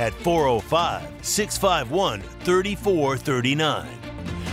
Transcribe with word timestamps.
at 0.00 0.14
405 0.14 1.02
651 1.22 2.22
3439 2.22 3.86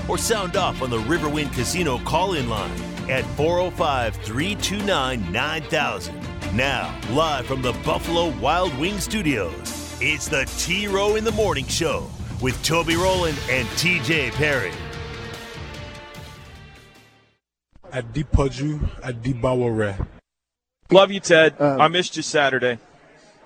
or 0.10 0.18
sound 0.18 0.58
off 0.58 0.82
on 0.82 0.90
the 0.90 0.98
Riverwind 0.98 1.54
Casino 1.54 2.00
call 2.00 2.34
in 2.34 2.50
line 2.50 2.78
at 3.10 3.24
405 3.38 4.18
329 4.18 5.32
9000. 5.32 6.22
Now, 6.54 6.94
live 7.12 7.46
from 7.46 7.62
the 7.62 7.72
Buffalo 7.86 8.38
Wild 8.40 8.78
Wing 8.78 9.00
Studios, 9.00 9.98
it's 10.02 10.28
the 10.28 10.44
T 10.58 10.86
Row 10.86 11.16
in 11.16 11.24
the 11.24 11.32
Morning 11.32 11.66
Show 11.66 12.10
with 12.41 12.62
Toby 12.62 12.98
Rowland 12.98 13.38
and 13.50 13.66
TJ 13.70 14.32
Perry. 14.32 14.74
Adipaju 17.94 18.80
Adibaware. 19.00 20.05
Love 20.91 21.10
you, 21.10 21.22
Ted. 21.22 21.55
Uh, 21.58 21.77
I 21.80 21.88
missed 21.88 22.18
you 22.18 22.22
Saturday. 22.22 22.80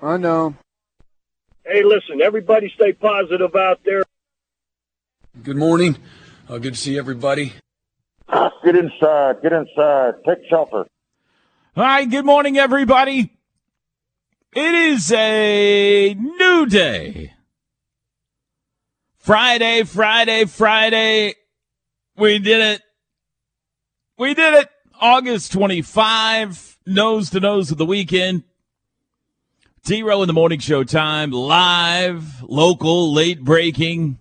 I 0.02 0.16
know. 0.16 0.56
Hey, 1.64 1.84
listen, 1.84 2.20
everybody 2.20 2.72
stay 2.74 2.92
positive 2.92 3.54
out 3.54 3.80
there. 3.84 4.02
Good 5.42 5.56
morning. 5.56 5.96
Uh, 6.48 6.58
good 6.58 6.74
to 6.74 6.78
see 6.78 6.98
everybody. 6.98 7.52
Get 8.64 8.76
inside. 8.76 9.42
Get 9.42 9.52
inside. 9.52 10.14
Take 10.26 10.38
shelter. 10.50 10.86
Hi, 11.76 12.04
good 12.04 12.24
morning, 12.24 12.58
everybody. 12.58 13.32
It 14.54 14.74
is 14.74 15.12
a 15.12 16.14
new 16.14 16.66
day. 16.66 17.32
Friday, 19.18 19.84
Friday, 19.84 20.44
Friday. 20.46 21.34
We 22.16 22.38
did 22.40 22.60
it. 22.60 22.82
We 24.18 24.34
did 24.34 24.54
it. 24.54 24.68
August 25.00 25.52
25, 25.52 26.78
nose 26.86 27.30
to 27.30 27.40
nose 27.40 27.70
of 27.70 27.78
the 27.78 27.86
weekend. 27.86 28.44
T 29.84 30.00
Row 30.04 30.22
in 30.22 30.28
the 30.28 30.32
morning 30.32 30.60
show 30.60 30.84
time, 30.84 31.32
live, 31.32 32.44
local, 32.44 33.12
late 33.12 33.42
breaking, 33.42 34.20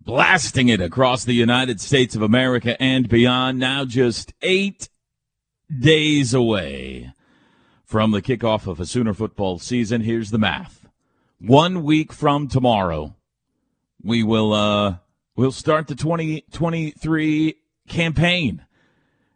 blasting 0.00 0.68
it 0.68 0.80
across 0.80 1.24
the 1.24 1.34
United 1.34 1.80
States 1.80 2.14
of 2.14 2.22
America 2.22 2.80
and 2.80 3.08
beyond. 3.08 3.58
Now 3.58 3.84
just 3.84 4.32
eight 4.42 4.90
days 5.76 6.32
away 6.32 7.12
from 7.84 8.12
the 8.12 8.22
kickoff 8.22 8.68
of 8.68 8.78
a 8.78 8.86
Sooner 8.86 9.12
football 9.12 9.58
season. 9.58 10.02
Here's 10.02 10.30
the 10.30 10.38
math. 10.38 10.86
One 11.40 11.82
week 11.82 12.12
from 12.12 12.46
tomorrow, 12.46 13.16
we 14.00 14.22
will 14.22 14.52
uh 14.52 14.98
we'll 15.34 15.50
start 15.50 15.88
the 15.88 15.96
2023 15.96 17.56
campaign 17.88 18.64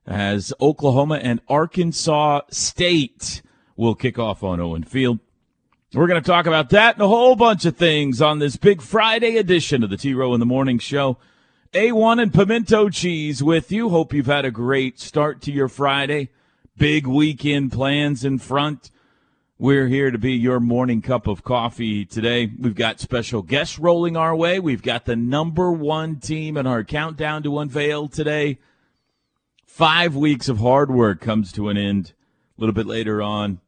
as 0.07 0.53
Oklahoma 0.61 1.17
and 1.17 1.41
Arkansas 1.49 2.43
State 2.51 3.43
will 3.81 3.95
kick 3.95 4.19
off 4.19 4.45
on 4.45 4.61
Owen 4.61 4.83
Field. 4.83 5.19
We're 5.95 6.07
going 6.07 6.23
to 6.23 6.27
talk 6.27 6.47
about 6.47 6.71
that 6.71 6.95
and 6.95 7.03
a 7.03 7.09
whole 7.09 7.35
bunch 7.35 7.65
of 7.65 7.77
things 7.77 8.21
on 8.21 8.39
this 8.39 8.57
big 8.57 8.83
Friday 8.83 9.39
edition 9.39 9.83
of 9.83 9.91
the 9.91 9.97
T 9.97 10.15
Row 10.15 10.35
in 10.35 10.41
the 10.41 10.47
Morning 10.47 10.79
Show. 10.79 11.17
A1 11.73 12.21
and 12.21 12.33
pimento 12.33 12.91
cheese 12.91 13.43
with 13.43 13.73
you. 13.73 13.89
Hope 13.89 14.13
you've 14.13 14.27
had 14.27 14.45
a 14.45 14.51
great 14.51 15.01
start 15.01 15.41
to 15.43 15.53
your 15.53 15.69
Friday. 15.69 16.29
Big 16.77 17.07
weekend 17.07 17.73
plans 17.73 18.25
in 18.25 18.39
front. 18.39 18.91
We're 19.59 19.89
here 19.89 20.11
to 20.11 20.19
be 20.19 20.33
your 20.33 20.61
morning 20.61 21.01
cup 21.01 21.27
of 21.27 21.43
coffee 21.43 22.05
today. 22.05 22.51
We've 22.59 22.75
got 22.75 23.01
special 23.01 23.43
guests 23.43 23.79
rolling 23.79 24.17
our 24.17 24.37
way. 24.37 24.61
We've 24.61 24.83
got 24.83 25.07
the 25.07 25.17
number 25.17 25.73
one 25.73 26.17
team 26.17 26.57
in 26.57 26.67
our 26.67 26.85
countdown 26.85 27.43
to 27.45 27.59
unveil 27.59 28.09
today. 28.09 28.59
Five 29.65 30.15
weeks 30.15 30.49
of 30.49 30.59
hard 30.59 30.91
work 30.91 31.21
comes 31.21 31.51
to 31.53 31.69
an 31.71 31.79
end 31.79 32.13
a 32.57 32.61
little 32.61 32.75
bit 32.75 32.87
later 32.87 33.23
on. 33.23 33.61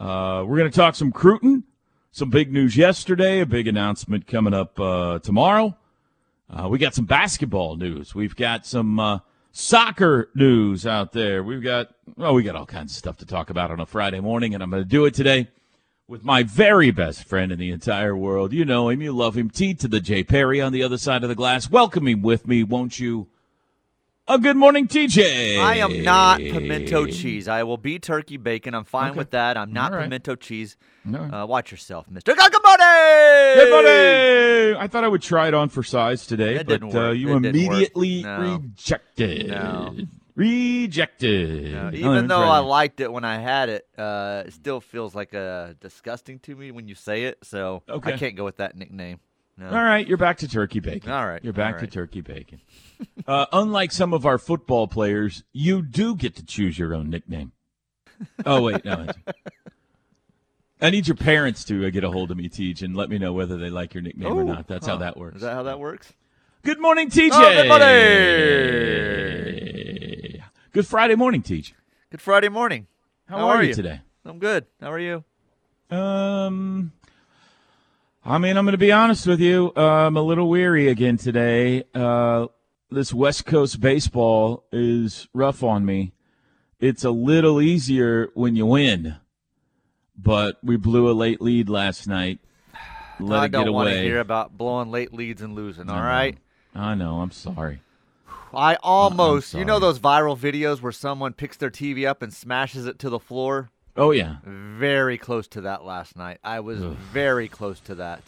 Uh, 0.00 0.42
we're 0.46 0.56
going 0.56 0.70
to 0.70 0.74
talk 0.74 0.94
some 0.94 1.12
Cruton, 1.12 1.62
some 2.10 2.30
big 2.30 2.50
news 2.50 2.74
yesterday, 2.74 3.40
a 3.40 3.46
big 3.46 3.68
announcement 3.68 4.26
coming 4.26 4.54
up 4.54 4.80
uh, 4.80 5.18
tomorrow. 5.18 5.76
Uh, 6.48 6.68
we 6.68 6.78
got 6.78 6.94
some 6.94 7.04
basketball 7.04 7.76
news. 7.76 8.14
We've 8.14 8.34
got 8.34 8.64
some 8.64 8.98
uh, 8.98 9.18
soccer 9.52 10.30
news 10.34 10.86
out 10.86 11.12
there. 11.12 11.42
We've 11.42 11.62
got, 11.62 11.94
well, 12.16 12.32
we 12.32 12.42
got 12.42 12.56
all 12.56 12.64
kinds 12.64 12.92
of 12.92 12.96
stuff 12.96 13.18
to 13.18 13.26
talk 13.26 13.50
about 13.50 13.70
on 13.70 13.78
a 13.78 13.84
Friday 13.84 14.20
morning, 14.20 14.54
and 14.54 14.62
I'm 14.62 14.70
going 14.70 14.82
to 14.82 14.88
do 14.88 15.04
it 15.04 15.12
today 15.12 15.48
with 16.08 16.24
my 16.24 16.44
very 16.44 16.90
best 16.90 17.24
friend 17.24 17.52
in 17.52 17.58
the 17.58 17.70
entire 17.70 18.16
world. 18.16 18.54
You 18.54 18.64
know 18.64 18.88
him, 18.88 19.02
you 19.02 19.12
love 19.12 19.36
him. 19.36 19.50
T 19.50 19.74
to 19.74 19.86
the 19.86 20.00
J. 20.00 20.24
Perry 20.24 20.62
on 20.62 20.72
the 20.72 20.82
other 20.82 20.96
side 20.96 21.24
of 21.24 21.28
the 21.28 21.34
glass. 21.34 21.70
Welcome 21.70 22.08
him 22.08 22.22
with 22.22 22.48
me, 22.48 22.64
won't 22.64 22.98
you? 22.98 23.28
A 24.30 24.38
good 24.38 24.56
morning, 24.56 24.86
TJ. 24.86 25.58
I 25.58 25.78
am 25.78 26.04
not 26.04 26.38
pimento 26.38 27.04
cheese. 27.06 27.48
I 27.48 27.64
will 27.64 27.76
be 27.76 27.98
turkey 27.98 28.36
bacon. 28.36 28.76
I'm 28.76 28.84
fine 28.84 29.10
Okay. 29.10 29.18
with 29.18 29.32
that. 29.32 29.56
I'm 29.56 29.72
not 29.72 29.90
right. 29.90 30.02
pimento 30.02 30.36
cheese. 30.36 30.76
Right. 31.04 31.20
Uh, 31.42 31.46
watch 31.48 31.72
yourself, 31.72 32.08
Mister. 32.08 32.32
Good 32.36 32.38
morning. 32.64 32.86
Good 33.56 33.70
morning. 33.72 34.76
I 34.80 34.86
thought 34.86 35.02
I 35.02 35.08
would 35.08 35.22
try 35.22 35.48
it 35.48 35.54
on 35.54 35.68
for 35.68 35.82
size 35.82 36.28
today, 36.28 36.58
It 36.58 36.68
but 36.68 36.80
uh, 36.94 37.10
you 37.10 37.30
It 37.30 37.44
immediately 37.44 38.22
No. 38.22 38.38
rejected. 38.60 39.48
No. 39.48 39.96
Rejected. 40.36 41.74
Oh, 41.74 41.90
even 41.92 42.28
though. 42.28 42.38
I 42.42 42.60
liked 42.60 43.00
it 43.00 43.12
when 43.12 43.24
I 43.24 43.38
had 43.38 43.68
it, 43.68 43.84
uh, 43.98 44.44
it 44.46 44.52
still 44.52 44.80
feels 44.80 45.12
like 45.12 45.34
uh, 45.34 45.72
disgusting 45.80 46.38
to 46.40 46.54
me 46.54 46.70
when 46.70 46.86
you 46.86 46.94
say 46.94 47.24
it. 47.24 47.38
So 47.42 47.82
Okay. 47.88 48.12
I 48.12 48.16
can't 48.16 48.36
go 48.36 48.44
with 48.44 48.58
that 48.58 48.76
nickname. 48.76 49.18
No. 49.60 49.68
All 49.68 49.84
right, 49.84 50.08
you're 50.08 50.16
back 50.16 50.38
to 50.38 50.48
turkey 50.48 50.80
bacon. 50.80 51.12
All 51.12 51.26
right, 51.26 51.44
You're 51.44 51.52
back 51.52 51.74
all 51.74 51.80
to 51.80 51.86
turkey 51.86 52.22
bacon. 52.22 52.62
uh, 53.26 53.44
unlike 53.52 53.92
some 53.92 54.14
of 54.14 54.24
our 54.24 54.38
football 54.38 54.88
players, 54.88 55.44
you 55.52 55.82
do 55.82 56.16
get 56.16 56.34
to 56.36 56.44
choose 56.46 56.78
your 56.78 56.94
own 56.94 57.10
nickname. 57.10 57.52
Oh, 58.46 58.62
wait, 58.62 58.82
no. 58.86 59.06
I 60.80 60.88
need 60.88 61.06
your 61.06 61.16
parents 61.16 61.62
to 61.64 61.86
uh, 61.86 61.90
get 61.90 62.04
a 62.04 62.10
hold 62.10 62.30
of 62.30 62.38
me, 62.38 62.48
Teach, 62.48 62.80
and 62.80 62.96
let 62.96 63.10
me 63.10 63.18
know 63.18 63.34
whether 63.34 63.58
they 63.58 63.68
like 63.68 63.92
your 63.92 64.02
nickname 64.02 64.32
or 64.32 64.44
not. 64.44 64.66
That's 64.66 64.86
how 64.86 64.96
that 64.96 65.18
works. 65.18 65.36
Is 65.36 65.42
that 65.42 65.52
how 65.52 65.64
that 65.64 65.78
works? 65.78 66.10
Good 66.62 66.80
morning, 66.80 67.10
TJ. 67.10 67.30
Oh, 67.32 67.52
good 67.52 67.68
morning. 67.68 67.90
Good 70.72 70.86
Friday 70.86 71.16
morning, 71.16 71.42
Teach. 71.42 71.74
Good 72.10 72.22
Friday 72.22 72.48
morning. 72.48 72.86
How, 73.26 73.36
How 73.38 73.48
are, 73.48 73.56
are 73.56 73.62
you? 73.62 73.74
today? 73.74 74.00
I'm 74.24 74.38
good. 74.38 74.64
How 74.80 74.90
are 74.90 74.98
you? 74.98 75.22
Um, 75.90 76.92
I 78.24 78.38
mean, 78.38 78.56
I'm 78.56 78.64
going 78.64 78.72
to 78.72 78.78
be 78.78 78.92
honest 78.92 79.26
with 79.26 79.40
you. 79.40 79.72
Uh, 79.76 79.80
I'm 79.80 80.16
a 80.16 80.22
little 80.22 80.48
weary 80.48 80.88
again 80.88 81.16
today. 81.16 81.84
Uh, 81.94 82.48
this 82.90 83.14
West 83.14 83.46
Coast 83.46 83.80
baseball 83.80 84.66
is 84.70 85.26
rough 85.32 85.62
on 85.62 85.86
me. 85.86 86.12
It's 86.80 87.02
a 87.04 87.10
little 87.10 87.62
easier 87.62 88.28
when 88.34 88.56
you 88.56 88.66
win, 88.66 89.16
but 90.16 90.58
we 90.62 90.76
blew 90.76 91.10
a 91.10 91.12
late 91.12 91.40
lead 91.40 91.70
last 91.70 92.06
night. 92.06 92.40
Let 93.20 93.40
I 93.40 93.44
it 93.46 93.52
get 93.52 93.64
don't 93.64 93.74
want 93.74 93.90
to 93.90 94.02
hear 94.02 94.20
about 94.20 94.56
blowing 94.56 94.90
late 94.90 95.14
leads 95.14 95.40
and 95.40 95.54
losing. 95.54 95.88
All 95.88 95.96
I 95.96 96.06
right. 96.06 96.38
I 96.74 96.94
know. 96.94 97.20
I'm 97.20 97.30
sorry. 97.30 97.80
I 98.54 98.76
almost, 98.82 99.54
you 99.54 99.64
know, 99.64 99.78
those 99.78 99.98
viral 99.98 100.36
videos 100.36 100.82
where 100.82 100.92
someone 100.92 101.32
picks 101.32 101.56
their 101.56 101.70
TV 101.70 102.06
up 102.06 102.20
and 102.20 102.34
smashes 102.34 102.86
it 102.86 102.98
to 102.98 103.08
the 103.08 103.18
floor. 103.20 103.70
Oh 103.96 104.10
yeah. 104.12 104.36
Very 104.44 105.18
close 105.18 105.46
to 105.48 105.60
that 105.62 105.84
last 105.84 106.16
night. 106.16 106.38
I 106.44 106.60
was 106.60 106.80
very 107.12 107.48
close 107.48 107.80
to 107.80 107.94
that. 107.96 108.22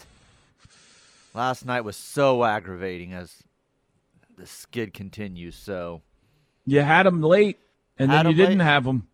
Last 1.34 1.64
night 1.64 1.80
was 1.82 1.96
so 1.96 2.44
aggravating 2.44 3.12
as 3.12 3.42
the 4.36 4.46
skid 4.46 4.92
continues. 4.92 5.54
So 5.56 6.02
You 6.66 6.80
had 6.80 7.04
them 7.06 7.22
late, 7.22 7.58
and 7.98 8.10
Had 8.10 8.26
then 8.26 8.32
you 8.32 8.36
didn't 8.36 8.58
late. 8.58 8.64
have 8.64 8.84
them. 8.84 9.06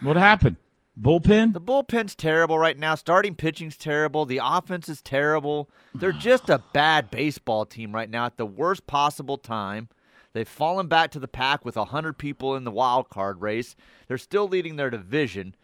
What 0.00 0.16
happened? 0.16 0.56
Bullpen? 1.00 1.54
the 1.54 1.60
bullpen's 1.60 2.14
terrible 2.14 2.58
right 2.58 2.78
now. 2.78 2.94
Starting 2.96 3.34
pitching's 3.34 3.78
terrible. 3.78 4.26
The 4.26 4.40
offense 4.42 4.90
is 4.90 5.00
terrible. 5.00 5.70
They're 5.94 6.12
just 6.12 6.50
a 6.50 6.62
bad 6.74 7.10
baseball 7.10 7.64
team 7.64 7.94
right 7.94 8.10
now 8.10 8.26
at 8.26 8.36
the 8.36 8.44
worst 8.44 8.86
possible 8.86 9.38
time. 9.38 9.88
They've 10.32 10.48
fallen 10.48 10.86
back 10.88 11.10
to 11.12 11.18
the 11.18 11.28
pack 11.28 11.64
with 11.64 11.76
100 11.76 12.16
people 12.16 12.56
in 12.56 12.64
the 12.64 12.70
wild 12.70 13.08
card 13.10 13.40
race. 13.42 13.76
They're 14.08 14.16
still 14.18 14.48
leading 14.48 14.76
their 14.76 14.88
division, 14.90 15.54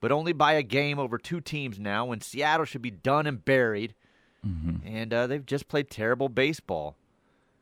but 0.00 0.12
only 0.12 0.32
by 0.32 0.52
a 0.52 0.62
game 0.62 0.98
over 0.98 1.16
two 1.16 1.40
teams 1.40 1.78
now 1.78 2.04
when 2.06 2.20
Seattle 2.20 2.66
should 2.66 2.82
be 2.82 2.90
done 2.90 3.26
and 3.26 3.44
buried. 3.44 3.94
And 4.42 5.12
uh, 5.12 5.26
they've 5.26 5.44
just 5.44 5.68
played 5.68 5.90
terrible 5.90 6.30
baseball. 6.30 6.96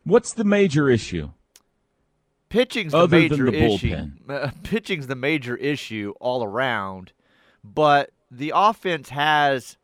What's 0.05 0.33
the 0.33 0.45
major 0.45 0.89
issue? 0.89 1.31
Pitching's 2.51 2.93
the 2.93 2.99
Other 2.99 3.19
major 3.19 3.51
the 3.51 3.57
issue. 3.57 3.97
Uh, 4.29 4.51
pitching's 4.63 5.07
the 5.09 5.17
major 5.17 5.57
issue 5.57 6.15
all 6.21 6.43
around, 6.45 7.13
but 7.65 8.11
the 8.31 8.53
offense 8.55 9.09
has 9.11 9.77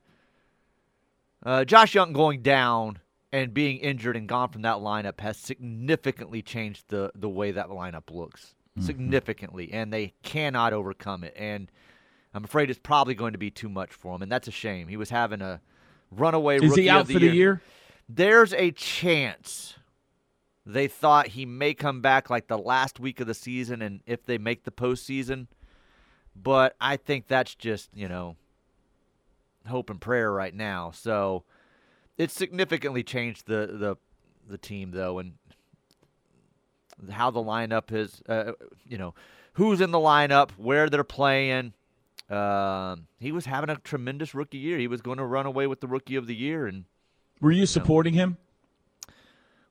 Uh, 1.45 1.65
Josh 1.65 1.95
Jung 1.95 2.13
going 2.13 2.43
down 2.43 3.01
and 3.35 3.53
being 3.53 3.79
injured 3.79 4.17
and 4.17 4.29
gone 4.29 4.49
from 4.49 4.63
that 4.63 4.77
lineup 4.77 5.21
has 5.21 5.37
significantly 5.37 6.41
changed 6.41 6.85
the 6.89 7.11
the 7.17 7.29
way 7.29 7.51
that 7.51 7.69
lineup 7.69 8.11
looks. 8.11 8.55
Mm-hmm. 8.79 8.87
Significantly, 8.87 9.73
and 9.73 9.93
they 9.93 10.15
cannot 10.23 10.73
overcome 10.73 11.23
it. 11.23 11.35
And 11.37 11.71
I'm 12.33 12.45
afraid 12.45 12.71
it's 12.71 12.79
probably 12.79 13.15
going 13.15 13.33
to 13.33 13.39
be 13.39 13.51
too 13.51 13.69
much 13.69 13.93
for 13.93 14.15
him, 14.15 14.23
and 14.23 14.31
that's 14.31 14.49
a 14.49 14.53
shame. 14.53 14.89
He 14.89 14.97
was 14.97 15.11
having 15.11 15.41
a 15.41 15.61
runaway. 16.11 16.57
Is 16.57 16.71
rookie 16.71 16.83
he 16.83 16.89
out 16.89 17.03
of 17.03 17.07
the 17.09 17.15
for 17.15 17.21
the 17.21 17.29
year? 17.29 17.61
There's 18.09 18.53
a 18.53 18.71
chance. 18.73 19.75
They 20.67 20.89
thought 20.89 21.29
he 21.29 21.45
may 21.45 21.75
come 21.75 22.01
back 22.01 22.31
like 22.31 22.49
the 22.49 22.59
last 22.59 22.99
week 22.99 23.21
of 23.21 23.27
the 23.27 23.35
season, 23.35 23.83
and 23.83 24.01
if 24.07 24.25
they 24.25 24.39
make 24.39 24.65
the 24.65 24.73
postseason, 24.73 25.47
but 26.35 26.75
I 26.81 26.97
think 26.97 27.29
that's 27.29 27.55
just 27.55 27.91
you 27.95 28.09
know 28.09 28.37
hope 29.67 29.91
and 29.91 30.01
prayer 30.01 30.33
right 30.33 30.55
now. 30.55 30.91
So 30.93 31.45
it's 32.19 32.35
significantly 32.35 33.03
changed 33.03 33.47
the 33.47 33.67
the 33.73 33.97
the 34.49 34.59
team 34.59 34.91
though, 34.93 35.19
and 35.19 35.33
how 37.11 37.31
the 37.31 37.41
lineup 37.41 37.93
is. 37.93 38.23
Uh, 38.29 38.53
you 38.87 38.99
know, 38.99 39.15
who's 39.55 39.81
in 39.81 39.91
the 39.91 39.99
lineup, 39.99 40.51
where 40.53 40.89
they're 40.89 41.05
playing. 41.05 41.73
Um, 42.31 43.07
he 43.21 43.33
was 43.33 43.45
having 43.47 43.69
a 43.69 43.77
tremendous 43.77 44.35
rookie 44.35 44.59
year. 44.59 44.79
He 44.79 44.87
was 44.89 45.03
going 45.03 45.19
to 45.19 45.25
run 45.25 45.45
away 45.47 45.67
with 45.67 45.81
the 45.81 45.87
rookie 45.87 46.17
of 46.17 46.27
the 46.27 46.35
year, 46.35 46.67
and 46.67 46.85
Were 47.41 47.51
you 47.53 47.67
supporting 47.67 48.15
him? 48.15 48.39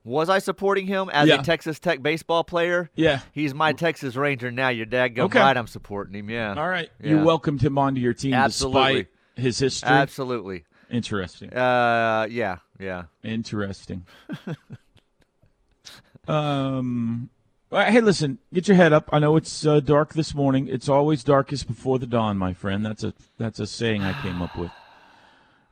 was 0.04 0.30
I 0.30 0.38
supporting 0.40 0.86
him 0.86 1.10
as 1.12 1.30
Yeah. 1.30 1.40
a 1.40 1.44
Texas 1.44 1.80
Tech 1.80 2.04
baseball 2.04 2.44
player? 2.44 2.92
Yeah. 2.94 3.22
He's 3.32 3.54
my 3.56 3.72
Texas 3.74 4.16
Ranger 4.16 4.52
now. 4.52 4.68
Your 4.70 4.86
dad 4.86 5.10
go 5.16 5.24
Okay. 5.26 5.40
right. 5.40 5.56
I'm 5.58 5.66
supporting 5.66 6.14
him. 6.14 6.30
Yeah. 6.30 6.54
All 6.56 6.68
right. 6.70 6.90
Yeah. 7.02 7.10
You 7.12 7.24
welcomed 7.24 7.62
him 7.62 7.78
onto 7.78 8.02
your 8.02 8.14
team 8.14 8.34
Absolutely. 8.34 8.82
despite 8.82 9.08
his 9.44 9.60
history. 9.60 9.90
Absolutely. 9.90 10.66
Interesting. 10.94 11.52
Uh, 11.52 12.28
yeah, 12.30 12.58
yeah. 12.80 13.06
Interesting. 13.24 14.06
um. 16.28 17.30
Hey, 17.72 18.02
listen. 18.02 18.38
Get 18.54 18.68
your 18.68 18.78
head 18.78 18.94
up. 18.94 19.10
I 19.12 19.18
know 19.18 19.36
it's 19.36 19.66
uh, 19.66 19.80
dark 19.80 20.14
this 20.14 20.36
morning. 20.36 20.68
It's 20.68 20.88
always 20.88 21.24
darkest 21.24 21.68
before 21.68 21.98
the 21.98 22.06
dawn, 22.06 22.38
my 22.38 22.54
friend. 22.54 22.86
That's 22.86 23.04
a 23.04 23.16
that's 23.40 23.60
a 23.60 23.66
saying 23.66 24.04
I 24.04 24.14
came 24.22 24.42
up 24.42 24.56
with. 24.56 24.72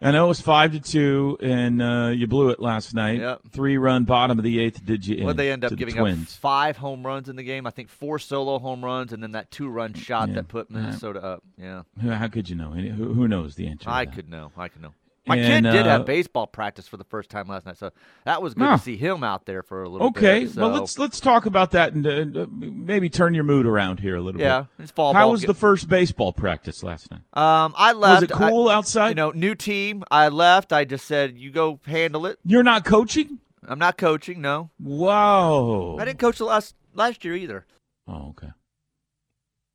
I 0.04 0.10
know 0.10 0.26
it 0.26 0.30
was 0.30 0.42
five 0.42 0.72
to 0.72 0.80
two, 0.80 1.38
and 1.44 1.80
uh, 1.80 2.08
you 2.08 2.26
blew 2.26 2.50
it 2.50 2.60
last 2.60 2.96
night. 2.96 3.20
Yep. 3.20 3.42
Three 3.52 3.78
run 3.78 4.06
bottom 4.06 4.40
of 4.40 4.44
the 4.44 4.60
eighth. 4.60 4.84
Did 4.84 5.06
you? 5.06 5.24
What 5.24 5.38
they 5.38 5.52
end 5.52 5.64
up 5.64 5.76
giving 5.76 5.94
up 5.96 6.02
Twins? 6.02 6.36
five 6.36 6.76
home 6.76 7.06
runs 7.06 7.30
in 7.30 7.36
the 7.36 7.44
game. 7.44 7.68
I 7.68 7.70
think 7.70 7.88
four 7.88 8.18
solo 8.18 8.58
home 8.58 8.84
runs, 8.84 9.14
and 9.14 9.22
then 9.22 9.34
that 9.34 9.52
two-run 9.52 9.94
shot 9.94 10.30
Yeah. 10.30 10.36
that 10.36 10.48
put 10.48 10.72
Minnesota 10.72 11.24
up. 11.24 11.44
Yeah, 11.56 11.84
How 12.02 12.28
could 12.30 12.50
you 12.50 12.56
know? 12.56 12.72
Who, 12.72 13.14
who 13.14 13.28
knows 13.28 13.54
the 13.54 13.68
answer? 13.68 13.92
I 13.92 14.08
could 14.08 14.28
know. 14.28 14.52
I 14.58 14.70
could 14.70 14.82
know. 14.82 14.96
My 15.28 15.36
And, 15.38 15.66
kid 15.66 15.72
did 15.72 15.86
uh, 15.86 15.90
have 15.90 16.06
baseball 16.08 16.48
practice 16.48 16.88
for 16.88 16.98
the 16.98 17.04
first 17.04 17.30
time 17.30 17.48
last 17.48 17.68
night, 17.68 17.78
so 17.78 17.92
that 18.26 18.42
was 18.42 18.56
good 18.56 18.64
Huh. 18.64 18.78
to 18.78 18.84
see 18.84 18.98
him 18.98 19.24
out 19.24 19.46
there 19.46 19.62
for 19.62 19.84
a 19.84 19.88
little 19.90 20.10
bit. 20.10 20.18
Okay, 20.18 20.46
bit. 20.46 20.56
well 20.56 20.70
let's 20.72 20.98
let's 20.98 21.20
talk 21.20 21.46
about 21.46 21.72
that 21.72 21.94
and 21.94 22.08
uh, 22.08 22.42
uh, 22.42 22.46
maybe 22.50 23.08
turn 23.08 23.36
your 23.36 23.44
mood 23.44 23.68
around 23.68 24.00
here 24.00 24.16
a 24.16 24.22
little 24.22 24.42
Yeah, 24.42 24.62
bit. 24.62 24.68
Yeah, 24.80 24.84
it's 24.84 24.92
fall 24.92 25.14
How 25.14 25.30
was 25.30 25.44
the 25.44 25.54
first 25.54 25.88
baseball 25.88 26.34
practice 26.34 26.82
last 26.82 27.12
night? 27.12 27.22
Um, 27.34 27.76
I 27.78 27.94
left. 27.94 28.22
Was 28.24 28.32
it 28.32 28.34
cool 28.34 28.70
I- 28.70 28.74
outside? 28.74 29.10
You 29.10 29.16
know, 29.16 29.30
new 29.30 29.54
team. 29.54 30.04
I 30.10 30.30
left. 30.30 30.74
I 30.74 30.86
just 30.86 31.06
said, 31.06 31.38
"You 31.38 31.52
go 31.52 31.80
handle 31.86 32.26
it." 32.26 32.40
You're 32.44 32.64
not 32.64 32.84
coaching? 32.84 33.38
I'm 33.68 33.78
not 33.78 33.98
coaching. 34.00 34.42
No, 34.42 34.72
Whoa! 34.80 35.98
I 36.00 36.06
didn't 36.06 36.18
coach 36.20 36.40
the 36.40 36.46
last 36.46 36.74
last 36.96 37.24
year 37.24 37.36
either. 37.36 37.68
Oh, 38.08 38.30
okay. 38.30 38.50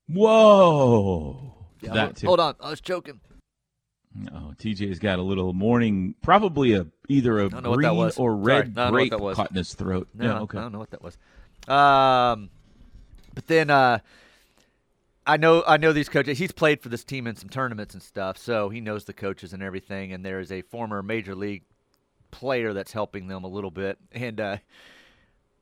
Whoa! 0.09 1.55
Yeah, 1.83 1.93
that 1.93 2.01
hold, 2.05 2.17
too. 2.17 2.27
hold 2.27 2.41
on, 2.41 2.55
I 2.61 2.71
was 2.71 2.81
choking. 2.81 3.21
Oh, 4.33 4.55
TJ's 4.59 4.99
got 4.99 5.19
a 5.19 5.23
little 5.23 5.53
morning, 5.53 6.15
probably 6.23 6.75
a 6.75 6.87
either 7.09 7.39
a 7.41 7.49
don't 7.49 7.63
know 7.63 7.71
what 7.71 7.83
that 7.83 7.89
green 7.89 7.97
was. 7.99 8.19
or 8.19 8.35
red 8.37 8.57
I 8.57 8.63
don't 8.63 8.75
know 8.77 8.83
what 8.85 8.93
grape 8.93 9.11
that 9.11 9.21
was. 9.21 9.37
caught 9.37 9.51
in 9.51 9.57
his 9.57 9.75
throat. 9.75 10.09
No, 10.15 10.25
yeah, 10.25 10.41
okay. 10.41 10.59
I 10.59 10.63
don't 10.63 10.73
know 10.73 10.79
what 10.79 10.91
that 10.91 11.03
was. 11.03 11.17
Um, 11.69 12.51
but 13.35 13.47
then 13.47 13.71
uh, 13.71 13.99
I 15.27 15.37
know 15.37 15.65
I 15.67 15.77
know 15.77 15.93
these 15.93 16.09
coaches. 16.09 16.39
He's 16.39 16.53
played 16.53 16.81
for 16.81 16.89
this 16.89 17.05
team 17.05 17.27
in 17.27 17.37
some 17.37 17.49
tournaments 17.49 17.95
and 17.95 18.03
stuff, 18.03 18.39
so 18.39 18.69
he 18.69 18.81
knows 18.81 19.05
the 19.05 19.13
coaches 19.13 19.53
and 19.53 19.63
everything. 19.63 20.13
And 20.13 20.25
there 20.25 20.41
is 20.41 20.53
a 20.53 20.63
former 20.63 21.03
major 21.03 21.35
league 21.35 21.65
player 22.31 22.73
that's 22.73 22.93
helping 22.93 23.27
them 23.29 23.45
a 23.45 23.49
little 23.49 23.71
bit. 23.71 23.99
And 24.13 24.41
uh, 24.41 24.57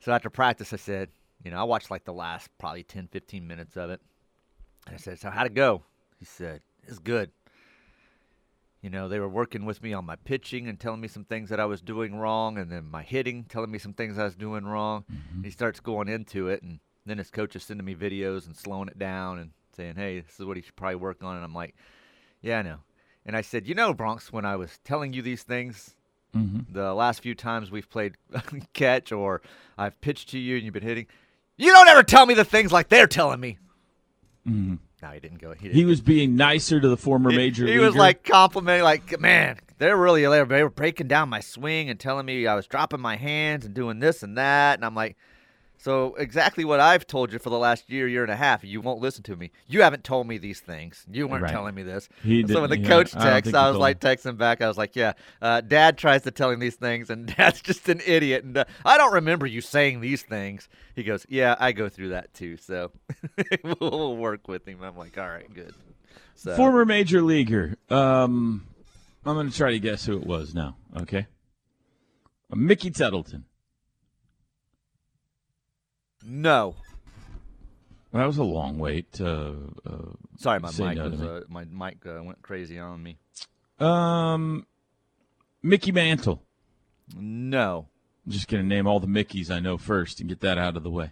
so 0.00 0.12
after 0.12 0.28
practice, 0.30 0.72
I 0.72 0.76
said, 0.76 1.08
you 1.42 1.50
know, 1.50 1.58
I 1.58 1.64
watched 1.64 1.90
like 1.90 2.04
the 2.04 2.12
last 2.12 2.48
probably 2.58 2.82
10, 2.82 3.08
15 3.08 3.46
minutes 3.46 3.76
of 3.76 3.90
it. 3.90 4.00
And 4.86 4.94
I 4.94 4.98
said, 4.98 5.18
so 5.18 5.30
how'd 5.30 5.46
it 5.46 5.54
go? 5.54 5.82
He 6.18 6.26
said, 6.26 6.60
it's 6.86 6.98
good. 6.98 7.30
You 8.84 8.90
know, 8.90 9.08
they 9.08 9.18
were 9.18 9.30
working 9.30 9.64
with 9.64 9.82
me 9.82 9.94
on 9.94 10.04
my 10.04 10.16
pitching 10.16 10.68
and 10.68 10.78
telling 10.78 11.00
me 11.00 11.08
some 11.08 11.24
things 11.24 11.48
that 11.48 11.58
I 11.58 11.64
was 11.64 11.80
doing 11.80 12.16
wrong, 12.16 12.58
and 12.58 12.70
then 12.70 12.84
my 12.90 13.02
hitting, 13.02 13.44
telling 13.44 13.70
me 13.70 13.78
some 13.78 13.94
things 13.94 14.18
I 14.18 14.24
was 14.24 14.36
doing 14.36 14.66
wrong. 14.66 15.04
Mm-hmm. 15.10 15.42
He 15.42 15.50
starts 15.50 15.80
going 15.80 16.06
into 16.06 16.48
it, 16.48 16.62
and 16.62 16.80
then 17.06 17.16
his 17.16 17.30
coach 17.30 17.56
is 17.56 17.62
sending 17.62 17.86
me 17.86 17.94
videos 17.94 18.44
and 18.44 18.54
slowing 18.54 18.88
it 18.88 18.98
down 18.98 19.38
and 19.38 19.52
saying, 19.74 19.94
"Hey, 19.96 20.20
this 20.20 20.38
is 20.38 20.44
what 20.44 20.58
he 20.58 20.62
should 20.62 20.76
probably 20.76 20.96
work 20.96 21.24
on." 21.24 21.34
And 21.34 21.42
I'm 21.42 21.54
like, 21.54 21.74
"Yeah, 22.42 22.58
I 22.58 22.62
know." 22.62 22.80
And 23.24 23.34
I 23.34 23.40
said, 23.40 23.66
"You 23.66 23.74
know, 23.74 23.94
Bronx, 23.94 24.30
when 24.30 24.44
I 24.44 24.56
was 24.56 24.78
telling 24.84 25.14
you 25.14 25.22
these 25.22 25.44
things, 25.44 25.96
mm-hmm. 26.36 26.70
the 26.70 26.92
last 26.92 27.22
few 27.22 27.34
times 27.34 27.70
we've 27.70 27.88
played 27.88 28.16
catch 28.74 29.12
or 29.12 29.40
I've 29.78 29.98
pitched 30.02 30.28
to 30.32 30.38
you 30.38 30.56
and 30.56 30.64
you've 30.66 30.74
been 30.74 30.82
hitting, 30.82 31.06
you 31.56 31.72
don't 31.72 31.88
ever 31.88 32.02
tell 32.02 32.26
me 32.26 32.34
the 32.34 32.44
things 32.44 32.70
like 32.70 32.90
they're 32.90 33.06
telling 33.06 33.40
me." 33.40 33.56
Mm-hmm. 34.46 34.74
No, 35.04 35.10
he 35.10 35.20
didn't 35.20 35.38
go. 35.38 35.52
He, 35.52 35.64
didn't 35.64 35.76
He 35.76 35.84
was 35.84 36.00
being 36.00 36.34
nicer 36.34 36.80
to 36.80 36.88
the 36.88 36.96
former 36.96 37.30
he, 37.30 37.36
major 37.36 37.66
he 37.66 37.72
leaguer. 37.72 37.84
was 37.84 37.94
like 37.94 38.24
complimenting, 38.24 38.84
like, 38.84 39.20
man, 39.20 39.58
they're 39.76 39.98
really 39.98 40.22
they 40.22 40.28
were, 40.28 40.46
they 40.46 40.62
were 40.62 40.70
breaking 40.70 41.08
down 41.08 41.28
my 41.28 41.40
swing 41.40 41.90
and 41.90 42.00
telling 42.00 42.24
me 42.24 42.46
I 42.46 42.54
was 42.54 42.66
dropping 42.66 43.00
my 43.02 43.16
hands 43.16 43.66
and 43.66 43.74
doing 43.74 43.98
this 43.98 44.22
and 44.22 44.38
that, 44.38 44.78
and 44.78 44.84
I'm 44.84 44.94
like, 44.94 45.18
so 45.84 46.14
exactly 46.14 46.64
what 46.64 46.80
I've 46.80 47.06
told 47.06 47.30
you 47.30 47.38
for 47.38 47.50
the 47.50 47.58
last 47.58 47.90
year, 47.90 48.08
year 48.08 48.22
and 48.22 48.32
a 48.32 48.36
half. 48.36 48.64
You 48.64 48.80
won't 48.80 49.02
listen 49.02 49.22
to 49.24 49.36
me. 49.36 49.50
You 49.68 49.82
haven't 49.82 50.02
told 50.02 50.26
me 50.26 50.38
these 50.38 50.60
things. 50.60 51.04
You 51.12 51.28
weren't 51.28 51.42
Right. 51.42 51.52
telling 51.52 51.74
me 51.74 51.82
this. 51.82 52.08
He 52.22 52.42
so 52.46 52.62
when 52.62 52.70
the 52.70 52.78
yeah, 52.78 52.88
coach 52.88 53.12
texts, 53.12 53.52
think 53.52 53.54
I 53.54 53.68
was 53.68 53.78
like 53.78 54.00
texting 54.00 54.38
back. 54.38 54.62
I 54.62 54.68
was 54.68 54.78
like, 54.78 54.96
yeah, 54.96 55.12
uh, 55.42 55.60
Dad 55.60 55.98
tries 55.98 56.22
to 56.22 56.30
tell 56.30 56.48
him 56.48 56.58
these 56.58 56.76
things, 56.76 57.10
and 57.10 57.26
Dad's 57.36 57.60
just 57.60 57.86
an 57.90 58.00
idiot. 58.06 58.44
And 58.44 58.56
uh, 58.56 58.64
I 58.82 58.96
don't 58.96 59.12
remember 59.12 59.46
you 59.46 59.60
saying 59.60 60.00
these 60.00 60.22
things. 60.22 60.70
He 60.96 61.02
goes, 61.02 61.26
yeah, 61.28 61.54
I 61.60 61.72
go 61.72 61.90
through 61.90 62.08
that 62.08 62.32
too. 62.32 62.56
So 62.56 62.90
we'll 63.78 64.16
work 64.16 64.48
with 64.48 64.66
him. 64.66 64.82
I'm 64.82 64.96
like, 64.96 65.18
all 65.18 65.28
right, 65.28 65.52
good. 65.52 65.74
So 66.34 66.56
former 66.56 66.86
major 66.86 67.20
leaguer. 67.20 67.76
Um, 67.90 68.66
I'm 69.26 69.34
going 69.34 69.50
to 69.50 69.54
try 69.54 69.72
to 69.72 69.78
guess 69.78 70.06
who 70.06 70.16
it 70.16 70.26
was 70.26 70.54
now. 70.54 70.76
Okay, 70.96 71.26
Mickey 72.54 72.90
Tettleton. 72.90 73.44
No. 76.24 76.74
Well, 78.12 78.20
that 78.22 78.26
was 78.26 78.38
a 78.38 78.44
long 78.44 78.78
wait. 78.78 79.20
Uh, 79.20 79.52
uh, 79.84 80.12
Sorry, 80.38 80.60
my 80.60 80.70
mic 80.78 80.96
no 80.96 81.08
was 81.08 81.20
uh, 81.22 81.40
my 81.48 81.64
mic 81.64 81.98
uh, 82.06 82.22
went 82.22 82.42
crazy 82.42 82.78
on 82.78 83.02
me. 83.02 83.18
um, 83.80 84.66
Mickey 85.62 85.90
Mantle. 85.92 86.40
No, 87.16 87.88
I'm 88.24 88.32
just 88.32 88.48
going 88.48 88.62
to 88.62 88.68
name 88.68 88.86
all 88.86 89.00
the 89.00 89.06
Mickeys 89.06 89.50
I 89.50 89.58
know 89.60 89.76
first 89.78 90.20
and 90.20 90.28
get 90.28 90.40
that 90.40 90.58
out 90.58 90.76
of 90.76 90.82
the 90.84 90.90
way. 90.90 91.10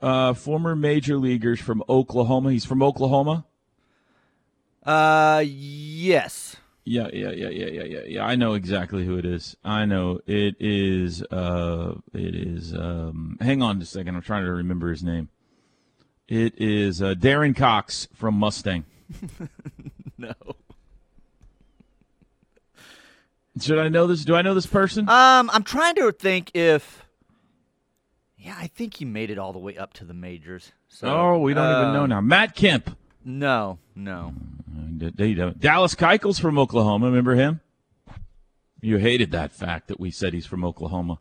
Uh, 0.00 0.32
former 0.32 0.74
major 0.76 1.18
leaguers 1.18 1.60
from 1.60 1.82
Oklahoma. 1.88 2.52
He's 2.52 2.64
from 2.64 2.82
Oklahoma. 2.82 3.44
uh, 4.84 5.42
yes, 5.44 6.56
Yeah, 6.84 7.08
yeah, 7.12 7.30
yeah, 7.30 7.48
yeah, 7.48 7.66
yeah, 7.66 7.84
yeah, 7.84 8.00
yeah. 8.06 8.24
I 8.24 8.36
know 8.36 8.54
exactly 8.54 9.04
who 9.04 9.16
it 9.18 9.24
is. 9.24 9.56
I 9.62 9.84
know 9.84 10.20
it 10.26 10.56
is. 10.58 11.22
Uh, 11.24 11.94
it 12.14 12.34
is. 12.34 12.74
Um, 12.74 13.36
hang 13.40 13.62
on 13.62 13.80
just 13.80 13.94
a 13.94 13.98
second. 13.98 14.16
I'm 14.16 14.22
trying 14.22 14.44
to 14.44 14.52
remember 14.52 14.90
his 14.90 15.02
name. 15.02 15.28
It 16.26 16.54
is 16.58 17.02
uh, 17.02 17.14
Darren 17.14 17.54
Cox 17.54 18.08
from 18.14 18.34
Mustang. 18.36 18.84
no. 20.18 20.32
Should 23.60 23.78
I 23.78 23.88
know 23.88 24.06
this? 24.06 24.24
Do 24.24 24.34
I 24.34 24.42
know 24.42 24.54
this 24.54 24.66
person? 24.66 25.08
Um, 25.08 25.50
I'm 25.52 25.64
trying 25.64 25.96
to 25.96 26.12
think 26.12 26.52
if. 26.54 27.04
Yeah, 28.38 28.54
I 28.58 28.68
think 28.68 28.94
he 28.94 29.04
made 29.04 29.30
it 29.30 29.38
all 29.38 29.52
the 29.52 29.58
way 29.58 29.76
up 29.76 29.92
to 29.94 30.04
the 30.04 30.14
majors. 30.14 30.72
So, 30.88 31.08
oh, 31.08 31.38
we 31.40 31.52
don't 31.52 31.70
even 31.70 31.84
uh, 31.88 31.92
know 31.92 32.06
now. 32.06 32.22
Matt 32.22 32.54
Kemp. 32.54 32.96
No, 33.24 33.78
no. 33.94 34.34
Uh, 35.04 35.10
they 35.14 35.34
don't- 35.34 35.58
Dallas 35.60 35.94
Keuchel's 35.94 36.38
from 36.38 36.58
Oklahoma. 36.58 37.06
Remember 37.06 37.34
him? 37.34 37.60
You 38.80 38.96
hated 38.96 39.30
that 39.32 39.52
fact 39.52 39.88
that 39.88 40.00
we 40.00 40.10
said 40.10 40.32
he's 40.32 40.46
from 40.46 40.64
Oklahoma. 40.64 41.18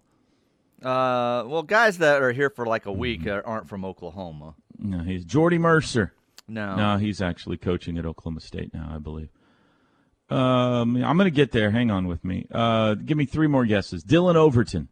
Uh, 0.82 1.44
well, 1.46 1.64
guys 1.64 1.98
that 1.98 2.22
are 2.22 2.32
here 2.32 2.50
for 2.50 2.66
like 2.66 2.86
a 2.86 2.92
week 2.92 3.28
uh, 3.28 3.42
aren't 3.44 3.68
from 3.68 3.84
Oklahoma. 3.84 4.56
No, 4.78 5.00
he's 5.00 5.26
Jordy 5.26 5.58
Mercer. 5.58 6.14
No. 6.48 6.76
No, 6.78 6.98
he's 6.98 7.22
actually 7.22 7.58
coaching 7.58 7.98
at 7.98 8.06
Oklahoma 8.06 8.40
State 8.40 8.74
now, 8.74 8.90
I 8.96 8.98
believe. 8.98 9.28
Um, 10.30 10.96
I'm 11.04 11.18
going 11.18 11.26
to 11.26 11.32
get 11.32 11.52
there. 11.52 11.72
Hang 11.72 11.92
on 11.92 12.08
with 12.08 12.24
me. 12.24 12.48
Uh, 12.50 12.94
give 12.96 13.18
me 13.18 13.26
three 13.26 13.48
more 13.48 13.66
guesses. 13.66 14.04
Dillon 14.04 14.38
Overton. 14.38 14.88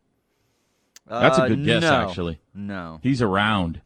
That's 1.08 1.38
a 1.38 1.44
Uh, 1.44 1.48
good 1.48 1.64
guess, 1.64 1.84
no. 1.84 1.94
actually. 1.94 2.40
No. 2.54 3.00
He's 3.02 3.22
around. 3.22 3.82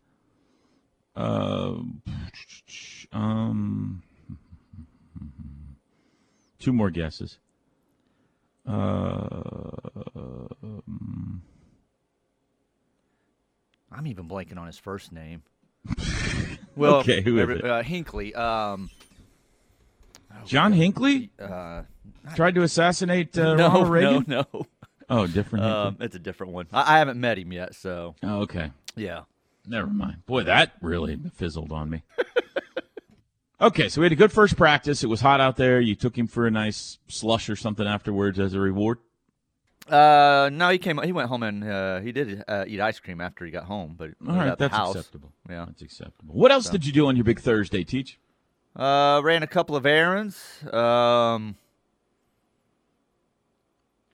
Uh, 1.16 1.76
um, 3.12 4.04
two 6.60 6.74
more 6.74 6.90
guesses. 6.90 7.38
Uh, 8.68 9.28
I'm 13.92 14.08
even 14.08 14.28
blanking 14.28 14.58
on 14.58 14.68
his 14.68 14.78
first 14.78 15.12
name. 15.12 15.44
well, 16.76 16.96
Okay, 16.98 17.22
who 17.22 17.38
is 17.38 17.42
every- 17.42 17.56
it? 17.60 17.66
Uh, 17.66 17.84
Hinkley. 17.84 18.36
Um, 18.38 18.90
John 20.46 20.72
Hinckley 20.72 21.30
uh, 21.40 21.84
tried 22.36 22.56
to 22.56 22.62
assassinate 22.64 23.38
uh, 23.38 23.56
no, 23.56 23.68
Ronald 23.68 23.90
Reagan. 23.90 24.26
no, 24.28 24.46
no. 24.54 24.66
Oh, 25.10 25.28
different. 25.28 25.66
Um, 25.66 25.98
it's 26.00 26.16
a 26.16 26.20
different 26.20 26.54
one. 26.54 26.68
I, 26.72 26.96
I 26.96 27.00
haven't 27.00 27.20
met 27.20 27.38
him 27.38 27.52
yet, 27.52 27.76
so 27.76 28.16
oh, 28.24 28.42
okay. 28.44 28.72
yeah. 28.96 29.24
Never 29.68 29.88
mind. 29.88 30.26
Boy, 30.26 30.44
that 30.44 30.72
really 30.82 31.20
fizzled 31.36 31.72
on 31.74 31.90
me. 31.90 32.04
okay, 33.62 33.90
so 33.90 34.02
we 34.02 34.06
had 34.06 34.12
a 34.12 34.16
good 34.16 34.32
first 34.32 34.58
practice. 34.58 35.04
It 35.04 35.08
was 35.08 35.22
hot 35.22 35.40
out 35.40 35.58
there. 35.58 35.80
You 35.80 35.96
took 35.96 36.18
him 36.18 36.28
for 36.28 36.48
a 36.48 36.52
nice 36.52 36.98
slush 37.08 37.50
or 37.50 37.56
something 37.56 37.88
afterwards 37.88 38.40
as 38.40 38.54
a 38.54 38.60
reward. 38.60 38.98
Uh, 39.88 40.50
no, 40.54 40.70
he 40.70 40.78
came. 40.78 41.02
He 41.04 41.12
went 41.12 41.28
home 41.30 41.44
and 41.44 41.64
uh, 41.64 42.00
he 42.00 42.12
did 42.12 42.44
uh, 42.48 42.66
eat 42.68 42.80
ice 42.80 43.00
cream 43.00 43.20
after 43.20 43.46
he 43.46 43.52
got 43.52 43.66
home, 43.66 43.96
but 43.98 44.12
All 44.28 44.36
right, 44.36 44.58
that's 44.58 44.76
acceptable. 44.76 45.34
Yeah. 45.50 45.66
That's 45.66 45.82
acceptable. 45.82 46.34
What 46.34 46.52
else 46.52 46.70
did 46.70 46.86
you 46.86 46.94
do 46.94 47.08
on 47.08 47.16
your 47.16 47.26
big 47.26 47.40
Thursday, 47.40 47.84
Teach? 47.84 48.20
Uh, 48.76 49.20
ran 49.24 49.44
a 49.44 49.48
couple 49.48 49.76
of 49.76 49.86
errands. 49.86 50.64
Um, 50.72 51.56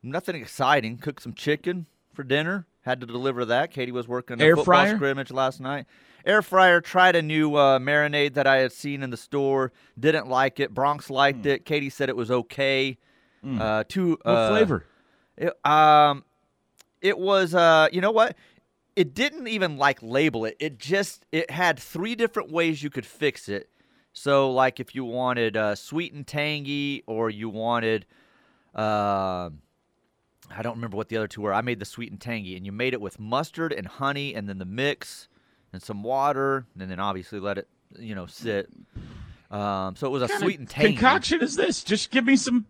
nothing 0.02 0.36
exciting. 0.36 0.98
Cooked 0.98 1.22
some 1.22 1.34
chicken 1.34 1.86
for 2.14 2.24
dinner. 2.24 2.66
Had 2.88 3.02
to 3.02 3.06
deliver 3.06 3.44
that. 3.44 3.72
Katie 3.72 3.92
was 3.92 4.08
working 4.08 4.40
a 4.40 4.46
Air 4.46 4.56
football 4.56 4.86
fryer? 4.86 4.96
scrimmage 4.96 5.30
last 5.30 5.60
night. 5.60 5.88
Air 6.26 6.42
fryer. 6.42 6.80
Tried 6.80 7.18
a 7.18 7.22
new 7.22 7.54
uh, 7.56 7.80
marinade 7.80 8.36
that 8.36 8.48
I 8.48 8.58
had 8.60 8.72
seen 8.72 9.04
in 9.04 9.10
the 9.10 9.18
store. 9.18 9.74
Didn't 10.00 10.30
like 10.30 10.62
it. 10.62 10.74
Bronx 10.74 11.10
liked 11.10 11.46
it. 11.46 11.66
Katie 11.66 11.90
said 11.90 12.08
it 12.08 12.16
was 12.16 12.32
okay. 12.32 12.98
Uh, 13.46 13.84
too. 13.90 14.18
What 14.22 14.32
uh, 14.32 14.50
flavor? 14.52 14.86
It, 15.36 15.54
um, 15.66 16.24
it 17.02 17.18
was. 17.18 17.54
Uh, 17.54 17.90
you 17.92 18.00
know 18.00 18.12
what? 18.12 18.38
It 18.96 19.14
didn't 19.14 19.50
even 19.50 19.76
like 19.76 20.00
label 20.02 20.46
it. 20.46 20.56
It 20.58 20.80
just 20.80 21.26
it 21.34 21.52
had 21.52 21.78
three 21.78 22.16
different 22.16 22.54
ways 22.54 22.82
you 22.82 22.90
could 22.90 23.06
fix 23.06 23.50
it. 23.50 23.70
So 24.14 24.50
like 24.50 24.80
if 24.80 24.96
you 24.96 25.04
wanted 25.04 25.58
uh, 25.58 25.76
sweet 25.76 26.14
and 26.14 26.26
tangy, 26.26 27.04
or 27.06 27.30
you 27.30 27.50
wanted, 27.50 28.06
uh, 28.74 29.50
I 30.56 30.62
don't 30.62 30.76
remember 30.76 30.98
what 30.98 31.10
the 31.10 31.18
other 31.18 31.28
two 31.28 31.42
were. 31.42 31.54
I 31.54 31.62
made 31.62 31.80
the 31.80 31.86
sweet 31.86 32.12
and 32.12 32.20
tangy, 32.20 32.56
and 32.56 32.66
you 32.66 32.72
made 32.72 32.94
it 32.94 33.02
with 33.02 33.20
mustard 33.20 33.72
and 33.74 33.86
honey, 33.88 34.34
and 34.34 34.48
then 34.50 34.58
the 34.58 34.66
mix 34.66 35.28
and 35.74 35.82
some 35.82 36.04
water, 36.04 36.66
and 36.80 36.90
then 36.90 37.00
obviously 37.00 37.40
let 37.40 37.58
it 37.58 37.68
you 38.00 38.16
know 38.16 38.26
sit. 38.26 38.70
Um, 39.52 39.96
so 39.96 40.08
it 40.08 40.10
was 40.10 40.22
a 40.24 40.28
Kind 40.28 40.42
of 40.44 40.46
sweet 40.46 40.60
and 40.60 40.70
tangy. 40.70 40.94
concoction 40.94 41.42
is 41.42 41.56
this? 41.56 41.84
Just 41.84 42.12
give 42.12 42.26
me 42.26 42.36
some. 42.36 42.66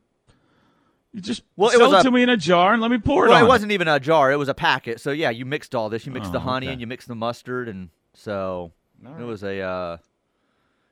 You 1.13 1.21
just 1.21 1.43
Well, 1.55 1.69
it 1.69 1.73
sell 1.77 1.89
was 1.89 1.93
it 1.93 1.99
a- 2.01 2.03
to 2.03 2.11
me 2.11 2.21
in 2.23 2.29
a 2.29 2.37
jar 2.37 2.73
and 2.73 2.81
let 2.81 2.91
me 2.91 2.97
pour 2.99 3.25
it 3.25 3.29
Well, 3.29 3.37
on. 3.37 3.43
it 3.45 3.47
wasn't 3.47 3.71
even 3.71 3.87
a 3.87 3.99
jar; 3.99 4.31
it 4.31 4.35
was 4.35 4.49
a 4.49 4.53
packet. 4.53 4.99
So 4.99 5.11
yeah, 5.11 5.29
you 5.29 5.45
mixed 5.45 5.73
all 5.73 5.89
this. 5.89 6.05
You 6.05 6.11
mixed 6.11 6.31
the 6.31 6.37
Oh, 6.39 6.41
honey 6.41 6.67
okay. 6.67 6.73
and 6.73 6.81
you 6.81 6.87
mixed 6.87 7.07
the 7.07 7.15
mustard, 7.15 7.67
and 7.69 7.89
so 8.13 8.73
All 9.05 9.15
it 9.19 9.23
was 9.23 9.43
a. 9.43 9.59
Uh, 9.61 9.97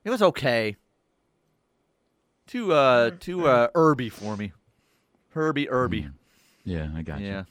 it 0.03 0.09
was 0.09 0.21
okay. 0.21 0.75
Too 2.47 2.71
uh 2.73 3.11
too 3.19 3.47
uh 3.47 3.69
herby 3.73 4.09
for 4.09 4.37
me. 4.37 4.53
Herby 5.31 5.65
herby. 5.65 6.09
Yeah, 6.65 6.89
I 6.95 7.01
got 7.03 7.19
Yeah. 7.21 7.43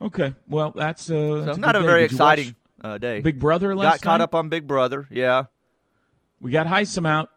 you. 0.00 0.06
Okay, 0.06 0.34
well 0.48 0.72
that's 0.72 1.08
uh. 1.08 1.14
So 1.14 1.40
that's 1.42 1.58
not 1.58 1.74
good 1.74 1.82
a 1.82 1.86
very 1.86 2.00
Did 2.02 2.10
exciting 2.12 2.54
uh, 2.82 2.98
day. 2.98 3.20
Big 3.20 3.38
Brother 3.38 3.74
Got 3.74 4.02
caught 4.02 4.18
night? 4.18 4.24
up 4.24 4.34
on 4.34 4.48
Big 4.50 4.66
Brother. 4.66 5.06
Yeah. 5.10 5.44
We 6.40 6.50
got 6.50 6.66
Hisam 6.66 7.06
out. 7.08 7.30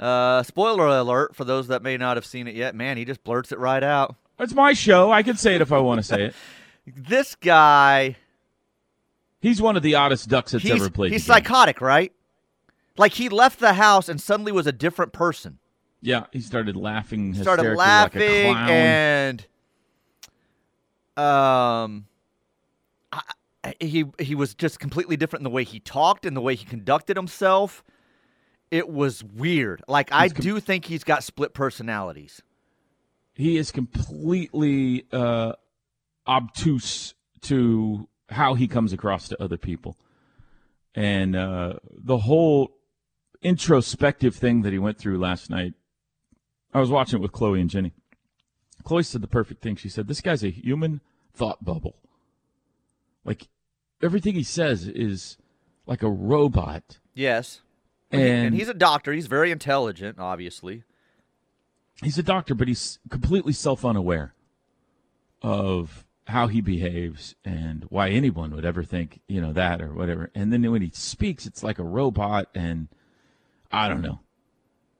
Uh, 0.00 0.42
spoiler 0.42 0.88
alert 0.88 1.36
for 1.36 1.44
those 1.44 1.68
that 1.68 1.82
may 1.82 1.96
not 1.96 2.16
have 2.16 2.26
seen 2.26 2.48
it 2.48 2.56
yet. 2.56 2.74
Man, 2.74 2.96
he 2.96 3.04
just 3.04 3.22
blurts 3.22 3.52
it 3.52 3.58
right 3.60 3.82
out. 3.84 4.16
It's 4.40 4.54
my 4.54 4.72
show. 4.72 5.12
I 5.12 5.22
can 5.22 5.36
say 5.36 5.54
it 5.54 5.60
if 5.60 5.70
I 5.70 5.78
want 5.78 6.00
to 6.00 6.02
say 6.02 6.24
it. 6.24 6.34
This 6.96 7.36
guy, 7.36 8.16
He's 9.40 9.62
one 9.62 9.76
of 9.76 9.84
the 9.84 9.94
oddest 9.94 10.28
ducks 10.28 10.50
that's 10.50 10.68
ever 10.68 10.90
played. 10.90 11.12
he's 11.12 11.24
psychotic, 11.24 11.80
right? 11.80 12.12
Like 12.96 13.12
he 13.12 13.28
left 13.28 13.60
the 13.60 13.74
house 13.74 14.08
and 14.08 14.20
suddenly 14.20 14.50
was 14.50 14.66
a 14.66 14.72
different 14.72 15.12
person. 15.12 15.58
Yeah, 16.00 16.24
he 16.32 16.40
started 16.40 16.74
laughing. 16.76 17.34
started 17.34 17.62
hysterically 17.62 17.76
laughing 17.76 18.20
like 18.20 18.30
a 18.30 18.42
clown. 18.52 18.68
and 18.70 19.46
um 21.16 22.06
I, 23.12 23.74
he 23.80 24.06
he 24.18 24.34
was 24.34 24.54
just 24.54 24.80
completely 24.80 25.16
different 25.16 25.40
in 25.40 25.44
the 25.44 25.50
way 25.50 25.64
he 25.64 25.78
talked 25.80 26.26
and 26.26 26.36
the 26.36 26.40
way 26.40 26.54
he 26.54 26.64
conducted 26.64 27.16
himself 27.16 27.84
it 28.70 28.88
was 28.88 29.22
weird 29.22 29.82
like 29.86 30.10
i 30.12 30.28
com- 30.28 30.42
do 30.42 30.60
think 30.60 30.86
he's 30.86 31.04
got 31.04 31.22
split 31.22 31.54
personalities 31.54 32.42
he 33.34 33.56
is 33.56 33.70
completely 33.72 35.06
uh, 35.12 35.52
obtuse 36.26 37.14
to 37.42 38.08
how 38.28 38.54
he 38.54 38.68
comes 38.68 38.92
across 38.92 39.28
to 39.28 39.42
other 39.42 39.56
people, 39.56 39.96
and 40.94 41.34
uh, 41.34 41.74
the 41.90 42.18
whole 42.18 42.76
introspective 43.40 44.36
thing 44.36 44.62
that 44.62 44.72
he 44.72 44.78
went 44.78 44.98
through 44.98 45.18
last 45.18 45.50
night. 45.50 45.74
I 46.74 46.80
was 46.80 46.90
watching 46.90 47.18
it 47.18 47.22
with 47.22 47.32
Chloe 47.32 47.60
and 47.60 47.68
Jenny. 47.68 47.92
Chloe 48.84 49.02
said 49.02 49.22
the 49.22 49.28
perfect 49.28 49.62
thing. 49.62 49.76
She 49.76 49.88
said, 49.88 50.08
"This 50.08 50.20
guy's 50.20 50.42
a 50.42 50.50
human 50.50 51.00
thought 51.32 51.64
bubble. 51.64 51.96
Like 53.24 53.48
everything 54.02 54.34
he 54.34 54.42
says 54.42 54.86
is 54.86 55.36
like 55.86 56.02
a 56.02 56.10
robot." 56.10 56.98
yes 57.14 57.60
And, 58.10 58.22
and 58.22 58.54
he's 58.54 58.68
a 58.68 58.74
doctor 58.74 59.12
he's 59.12 59.26
very 59.26 59.50
intelligent 59.50 60.18
obviously 60.18 60.84
he's 62.02 62.18
a 62.18 62.22
doctor, 62.22 62.54
but 62.54 62.68
he's 62.68 62.98
completely 63.08 63.52
self 63.52 63.84
unaware 63.84 64.34
of 65.40 66.04
how 66.28 66.46
he 66.46 66.60
behaves 66.60 67.34
and 67.44 67.84
why 67.88 68.08
anyone 68.08 68.54
would 68.54 68.64
ever 68.64 68.84
think, 68.84 69.20
you 69.26 69.40
know, 69.40 69.52
that 69.52 69.82
or 69.82 69.92
whatever. 69.92 70.30
And 70.34 70.52
then 70.52 70.70
when 70.70 70.82
he 70.82 70.90
speaks, 70.94 71.46
it's 71.46 71.62
like 71.62 71.78
a 71.78 71.84
robot, 71.84 72.48
and 72.54 72.88
I 73.70 73.88
don't 73.88 74.02
know. 74.02 74.20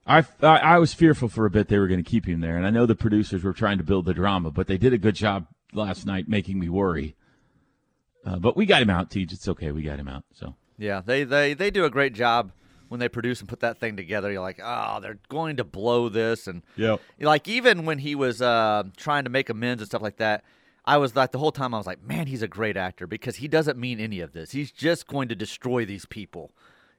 I, 0.07 0.25
I, 0.43 0.79
was 0.79 0.93
fearful 0.93 1.29
for 1.29 1.47
a 1.47 1.51
bit 1.51 1.69
they 1.69 1.79
were 1.79 1.87
going 1.87 2.03
to 2.03 2.11
keep 2.11 2.27
him 2.27 2.41
there, 2.41 2.57
and 2.57 2.67
I 2.67 2.71
know 2.71 2.87
the 2.87 2.97
producers 2.97 3.45
were 3.45 3.53
trying 3.53 3.79
to 3.79 3.85
build 3.85 4.05
the 4.05 4.15
drama, 4.15 4.51
but 4.51 4.67
they 4.67 4.77
did 4.77 4.93
a 4.93 4.99
good 4.99 5.15
job 5.15 5.47
last 5.73 6.07
night 6.07 6.29
making 6.29 6.59
me 6.59 6.69
worry. 6.69 7.15
Uh, 8.27 8.39
but 8.39 8.57
we 8.57 8.67
got 8.67 8.83
him 8.83 8.91
out, 8.91 9.11
Teach. 9.11 9.33
It's 9.33 9.47
okay. 9.47 9.71
We 9.71 9.83
got 9.83 9.99
him 9.99 10.09
out. 10.09 10.25
So 10.33 10.57
yeah 10.83 11.01
they 11.05 11.25
they 11.25 11.55
they 11.55 11.71
do 11.71 11.85
a 11.85 11.91
great 11.91 12.13
job 12.13 12.53
when 12.89 13.01
they 13.01 13.09
produce 13.09 13.41
and 13.41 13.49
put 13.49 13.61
that 13.61 13.79
thing 13.79 13.97
together 13.97 14.31
you're 14.31 14.41
like 14.41 14.61
oh 14.63 14.99
they're 15.01 15.19
going 15.29 15.57
to 15.57 15.65
blow 15.65 16.09
this 16.09 16.47
and 16.47 16.63
yeah, 16.77 16.97
like 17.21 17.49
even 17.49 17.85
when 17.87 17.99
he 17.99 18.15
was 18.15 18.43
uh, 18.43 18.83
trying 18.97 19.25
to 19.25 19.31
make 19.31 19.49
amends 19.49 19.81
and 19.81 19.89
stuff 19.89 20.03
like 20.03 20.17
that 20.17 20.45
i 20.85 20.97
was 20.97 21.15
like 21.15 21.31
the 21.33 21.39
whole 21.39 21.53
time 21.53 21.73
i 21.73 21.79
was 21.79 21.87
like 21.87 22.03
man 22.03 22.27
he's 22.27 22.43
a 22.43 22.49
great 22.49 22.77
actor 22.77 23.07
because 23.07 23.37
he 23.37 23.49
doesn't 23.49 23.79
mean 23.79 24.01
any 24.01 24.21
of 24.21 24.33
this 24.33 24.51
he's 24.51 24.71
just 24.71 25.07
going 25.07 25.29
to 25.29 25.35
destroy 25.35 25.85
these 25.85 26.05
people 26.07 26.53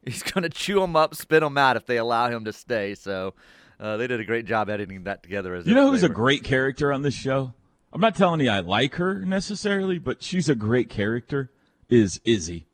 he's 0.06 0.24
going 0.24 0.44
to 0.44 0.50
chew 0.50 0.80
them 0.80 0.96
up 0.96 1.16
spit 1.16 1.42
them 1.42 1.58
out 1.58 1.78
if 1.78 1.86
they 1.86 1.98
allow 1.98 2.30
him 2.30 2.46
to 2.46 2.54
stay 2.54 2.96
so 2.96 3.34
uh, 3.80 3.98
they 3.98 4.08
did 4.08 4.20
a 4.20 4.24
great 4.26 4.46
job 4.46 4.70
editing 4.70 5.04
that 5.04 5.24
together 5.24 5.56
as 5.56 5.66
You 5.68 5.76
know 5.76 5.90
who's 5.92 6.04
a 6.04 6.10
great 6.10 6.44
character 6.44 6.94
on 6.94 7.02
this 7.02 7.16
show? 7.16 7.54
I'm 7.92 8.00
not 8.02 8.16
telling 8.16 8.40
you 8.40 8.50
I 8.50 8.60
like 8.62 8.96
her 8.96 9.20
necessarily, 9.26 10.00
but 10.00 10.24
she's 10.24 10.48
a 10.48 10.56
great 10.56 10.90
character. 10.90 11.52
Is 11.90 12.22
Izzy? 12.24 12.68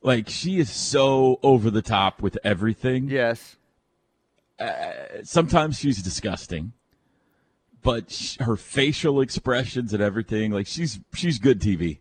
Like 0.00 0.28
she 0.28 0.58
is 0.58 0.70
so 0.70 1.38
over 1.42 1.70
the 1.70 1.82
top 1.82 2.22
with 2.22 2.38
everything. 2.44 3.08
yes 3.08 3.56
Sometimes 5.24 5.78
she's 5.78 6.02
disgusting, 6.02 6.72
but 7.82 8.10
sh- 8.10 8.36
her 8.40 8.56
facial 8.56 9.20
expressions 9.20 9.92
and 9.92 10.02
everything, 10.02 10.52
like 10.52 10.66
she's 10.66 11.00
she's 11.12 11.38
good 11.38 11.60
TV. 11.60 11.98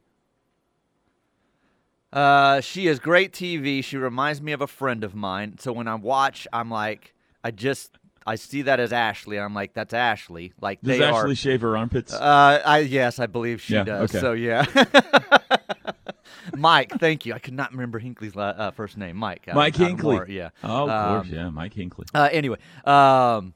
Uh, 2.14 2.62
she 2.62 2.88
is 2.88 3.00
great 3.00 3.34
TV. 3.34 3.84
She 3.84 3.98
reminds 3.98 4.42
me 4.42 4.52
of 4.52 4.62
a 4.62 4.68
friend 4.68 5.04
of 5.04 5.16
mine. 5.16 5.58
So 5.60 5.74
when 5.74 5.88
I 5.88 5.96
watch, 5.96 6.48
I'm 6.54 6.70
like, 6.70 7.14
I 7.44 7.52
just 7.52 7.98
I 8.26 8.36
see 8.36 8.62
that 8.62 8.80
as 8.80 8.94
Ashley. 8.94 9.40
I'm 9.40 9.54
like, 9.54 9.74
that's 9.74 9.94
Ashley. 9.94 10.54
Like 10.62 10.82
Does 10.82 11.00
they 11.00 11.04
Ashley 11.04 11.32
are. 11.32 11.36
shave 11.36 11.62
her 11.62 11.76
armpits? 11.76 12.14
Uh, 12.14 12.62
I 12.66 12.80
yes, 12.80 13.20
I 13.20 13.26
believe 13.26 13.62
she 13.62 13.74
Yeah, 13.74 13.84
does. 13.84 14.12
okay. 14.12 14.20
So 14.22 14.34
yeah. 14.34 14.66
Mike, 16.58 16.92
thank 17.00 17.26
you. 17.26 17.34
I 17.34 17.40
could 17.40 17.54
not 17.54 17.72
remember 17.72 18.00
Hinkley's 18.00 18.36
uh, 18.38 18.72
first 18.76 18.98
name. 18.98 19.16
Mike. 19.18 19.48
Mike 19.54 19.80
out 19.80 19.88
Hinckley. 19.88 20.36
Yeah. 20.36 20.50
Oh, 20.64 20.88
of 20.90 21.24
course, 21.24 21.28
Um, 21.28 21.34
yeah, 21.34 21.50
Mike 21.50 21.74
Hinkley. 21.74 22.06
Uh, 22.14 22.30
anyway, 22.32 22.58
um, 22.86 23.54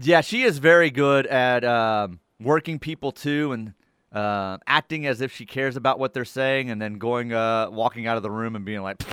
yeah, 0.00 0.22
she 0.22 0.42
is 0.42 0.58
very 0.58 0.90
good 0.90 1.26
at 1.26 1.62
um, 1.64 2.20
working 2.40 2.78
people 2.78 3.12
too, 3.12 3.52
and 3.52 3.74
uh, 4.12 4.58
acting 4.66 5.06
as 5.06 5.20
if 5.20 5.32
she 5.32 5.44
cares 5.46 5.76
about 5.76 5.98
what 5.98 6.14
they're 6.14 6.24
saying, 6.24 6.70
and 6.70 6.80
then 6.80 6.94
going, 6.98 7.32
uh, 7.32 7.68
walking 7.70 8.06
out 8.06 8.16
of 8.16 8.22
the 8.22 8.30
room 8.30 8.56
and 8.56 8.64
being 8.64 8.82
like, 8.82 8.98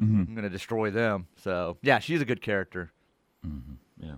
Mm-hmm. 0.00 0.24
"I'm 0.28 0.34
gonna 0.36 0.48
destroy 0.48 0.90
them." 0.90 1.26
So 1.42 1.76
yeah, 1.82 1.98
she's 1.98 2.20
a 2.20 2.24
good 2.24 2.40
character. 2.40 2.92
Yeah. 4.00 4.14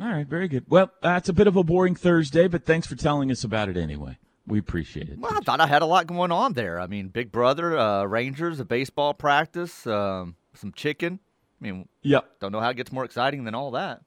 All 0.00 0.08
right, 0.08 0.26
very 0.26 0.46
good. 0.48 0.64
Well, 0.68 0.90
that's 1.02 1.28
a 1.28 1.32
bit 1.32 1.46
of 1.48 1.56
a 1.56 1.64
boring 1.64 1.94
Thursday, 1.96 2.46
but 2.48 2.64
thanks 2.64 2.86
for 2.86 2.94
telling 2.94 3.30
us 3.32 3.42
about 3.44 3.68
it 3.68 3.76
anyway. 3.76 4.18
We 4.46 4.58
appreciate 4.58 5.08
it. 5.08 5.18
Well, 5.18 5.32
I 5.34 5.40
thought 5.40 5.60
I 5.60 5.66
had 5.66 5.82
a 5.82 5.86
lot 5.86 6.06
going 6.06 6.30
on 6.30 6.52
there. 6.52 6.78
I 6.78 6.86
mean, 6.86 7.08
Big 7.08 7.32
Brother, 7.32 7.76
uh, 7.78 8.04
Rangers, 8.04 8.60
a 8.60 8.64
baseball 8.64 9.14
practice, 9.14 9.86
um, 9.86 10.36
some 10.52 10.70
chicken. 10.72 11.18
I 11.60 11.64
mean, 11.64 11.88
Yep. 12.02 12.40
don't 12.40 12.52
know 12.52 12.60
how 12.60 12.68
it 12.70 12.76
gets 12.76 12.92
more 12.92 13.04
exciting 13.04 13.44
than 13.44 13.54
all 13.54 13.70
that. 13.72 14.02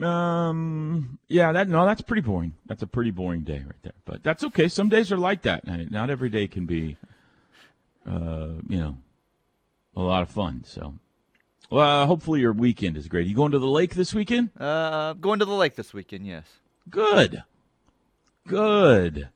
Um. 0.00 1.18
Yeah. 1.28 1.52
That 1.52 1.68
no. 1.68 1.86
That's 1.86 2.00
pretty 2.00 2.22
boring. 2.22 2.54
That's 2.66 2.82
a 2.82 2.86
pretty 2.86 3.12
boring 3.12 3.42
day 3.42 3.62
right 3.64 3.82
there. 3.82 3.92
But 4.04 4.24
that's 4.24 4.42
okay. 4.44 4.66
Some 4.68 4.88
days 4.88 5.12
are 5.12 5.16
like 5.16 5.42
that. 5.42 5.66
Not 5.90 6.10
every 6.10 6.28
day 6.28 6.48
can 6.48 6.66
be, 6.66 6.96
uh, 8.04 8.54
you 8.68 8.78
know, 8.78 8.96
a 9.94 10.02
lot 10.02 10.22
of 10.22 10.30
fun. 10.30 10.64
So, 10.66 10.94
well, 11.70 12.06
hopefully 12.06 12.40
your 12.40 12.52
weekend 12.52 12.96
is 12.96 13.06
great. 13.06 13.28
You 13.28 13.36
going 13.36 13.52
to 13.52 13.60
the 13.60 13.68
lake 13.68 13.94
this 13.94 14.12
weekend? 14.12 14.50
Uh, 14.58 15.12
going 15.12 15.38
to 15.38 15.44
the 15.44 15.54
lake 15.54 15.76
this 15.76 15.94
weekend. 15.94 16.26
Yes. 16.26 16.46
Good. 16.90 17.44
Good. 18.48 19.28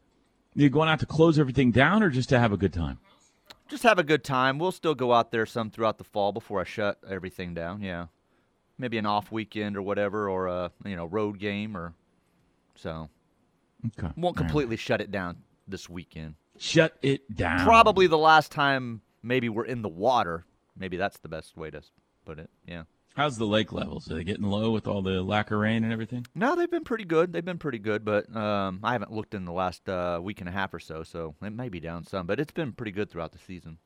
You 0.55 0.71
going 0.71 0.89
out 0.89 0.99
to 1.01 1.07
close 1.07 1.39
everything 1.39 1.71
down, 1.71 2.03
or 2.03 2.11
just 2.11 2.31
to 2.31 2.39
have 2.39 2.53
a 2.53 2.57
good 2.57 2.73
time? 2.73 2.99
Just 3.69 3.85
have 3.85 3.99
a 4.01 4.03
good 4.03 4.25
time. 4.25 4.59
We'll 4.59 4.73
still 4.73 4.97
go 4.97 5.13
out 5.13 5.31
there 5.31 5.47
some 5.47 5.71
throughout 5.71 5.99
the 5.99 6.05
fall 6.05 6.33
before 6.33 6.61
I 6.61 6.65
shut 6.65 6.99
everything 7.09 7.55
down. 7.55 7.81
Yeah 7.81 8.07
maybe 8.79 8.99
an 8.99 9.07
off 9.07 9.31
weekend 9.31 9.77
or 9.77 9.83
whatever, 9.83 10.29
or 10.29 10.47
a 10.47 10.71
you 10.85 10.97
know 10.97 11.07
road 11.07 11.39
game, 11.39 11.77
or 11.77 11.95
so. 12.75 13.09
Okay. 13.87 14.13
Won't 14.17 14.37
completely 14.37 14.75
right. 14.75 14.81
shut 14.81 15.01
it 15.01 15.11
down 15.11 15.39
this 15.67 15.89
weekend. 15.89 16.35
Shut 16.59 16.97
it 17.03 17.35
down. 17.35 17.65
Probably 17.65 18.07
the 18.07 18.19
last 18.19 18.51
time 18.51 19.03
maybe 19.23 19.49
we're 19.49 19.65
in 19.65 19.83
the 19.83 19.89
water. 19.89 20.45
Maybe 20.77 20.97
that's 20.97 21.19
the 21.19 21.29
best 21.29 21.57
way 21.57 21.71
to 21.71 21.83
put 22.25 22.39
it. 22.39 22.51
Yeah. 22.67 22.85
How's 23.15 23.37
the 23.37 23.47
lake 23.47 23.73
levels? 23.73 24.11
Are 24.11 24.15
they 24.15 24.23
getting 24.23 24.45
low 24.45 24.71
with 24.71 24.87
all 24.87 25.03
the 25.03 25.23
lack 25.23 25.51
of 25.51 25.59
rain 25.59 25.83
and 25.83 25.93
everything? 25.93 26.25
No, 26.37 26.55
they've 26.55 26.71
been 26.71 26.85
pretty 26.85 27.05
good. 27.05 27.33
They've 27.33 27.45
been 27.45 27.59
pretty 27.59 27.81
good, 27.81 28.05
but 28.05 28.35
um, 28.35 28.79
I 28.85 28.93
haven't 28.93 29.13
looked 29.13 29.35
in 29.35 29.45
the 29.45 29.53
last 29.53 29.89
uh, 29.89 30.21
week 30.23 30.39
and 30.41 30.49
a 30.49 30.53
half 30.53 30.73
or 30.73 30.79
so, 30.79 31.03
so 31.03 31.35
it 31.43 31.53
may 31.53 31.69
be 31.69 31.81
down 31.81 32.05
some. 32.05 32.29
But 32.29 32.39
it's 32.39 32.53
been 32.53 32.73
pretty 32.73 32.93
good 32.93 33.11
throughout 33.11 33.33
the 33.33 33.39
season. 33.39 33.79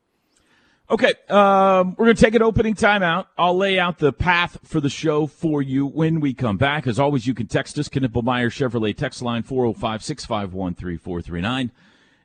Okay, 0.93 1.15
um, 1.27 1.95
we're 1.97 2.05
going 2.05 2.15
to 2.15 2.23
take 2.23 2.35
an 2.35 2.43
opening 2.43 2.75
timeout. 2.75 3.25
I'll 3.35 3.57
lay 3.57 3.79
out 3.79 3.97
the 3.97 4.13
path 4.13 4.59
for 4.63 4.79
the 4.79 4.91
show 4.91 5.25
for 5.25 5.59
you 5.59 5.87
when 5.87 6.19
we 6.19 6.35
come 6.35 6.57
back. 6.57 6.85
As 6.85 6.99
always, 6.99 7.25
you 7.25 7.33
can 7.33 7.47
text 7.47 7.79
us, 7.79 7.89
Knippelmier 7.89 8.51
Chevrolet 8.51 8.95
text 8.95 9.23
line 9.23 9.41
405 9.41 10.03
651 10.03 10.75
3439. 10.75 11.71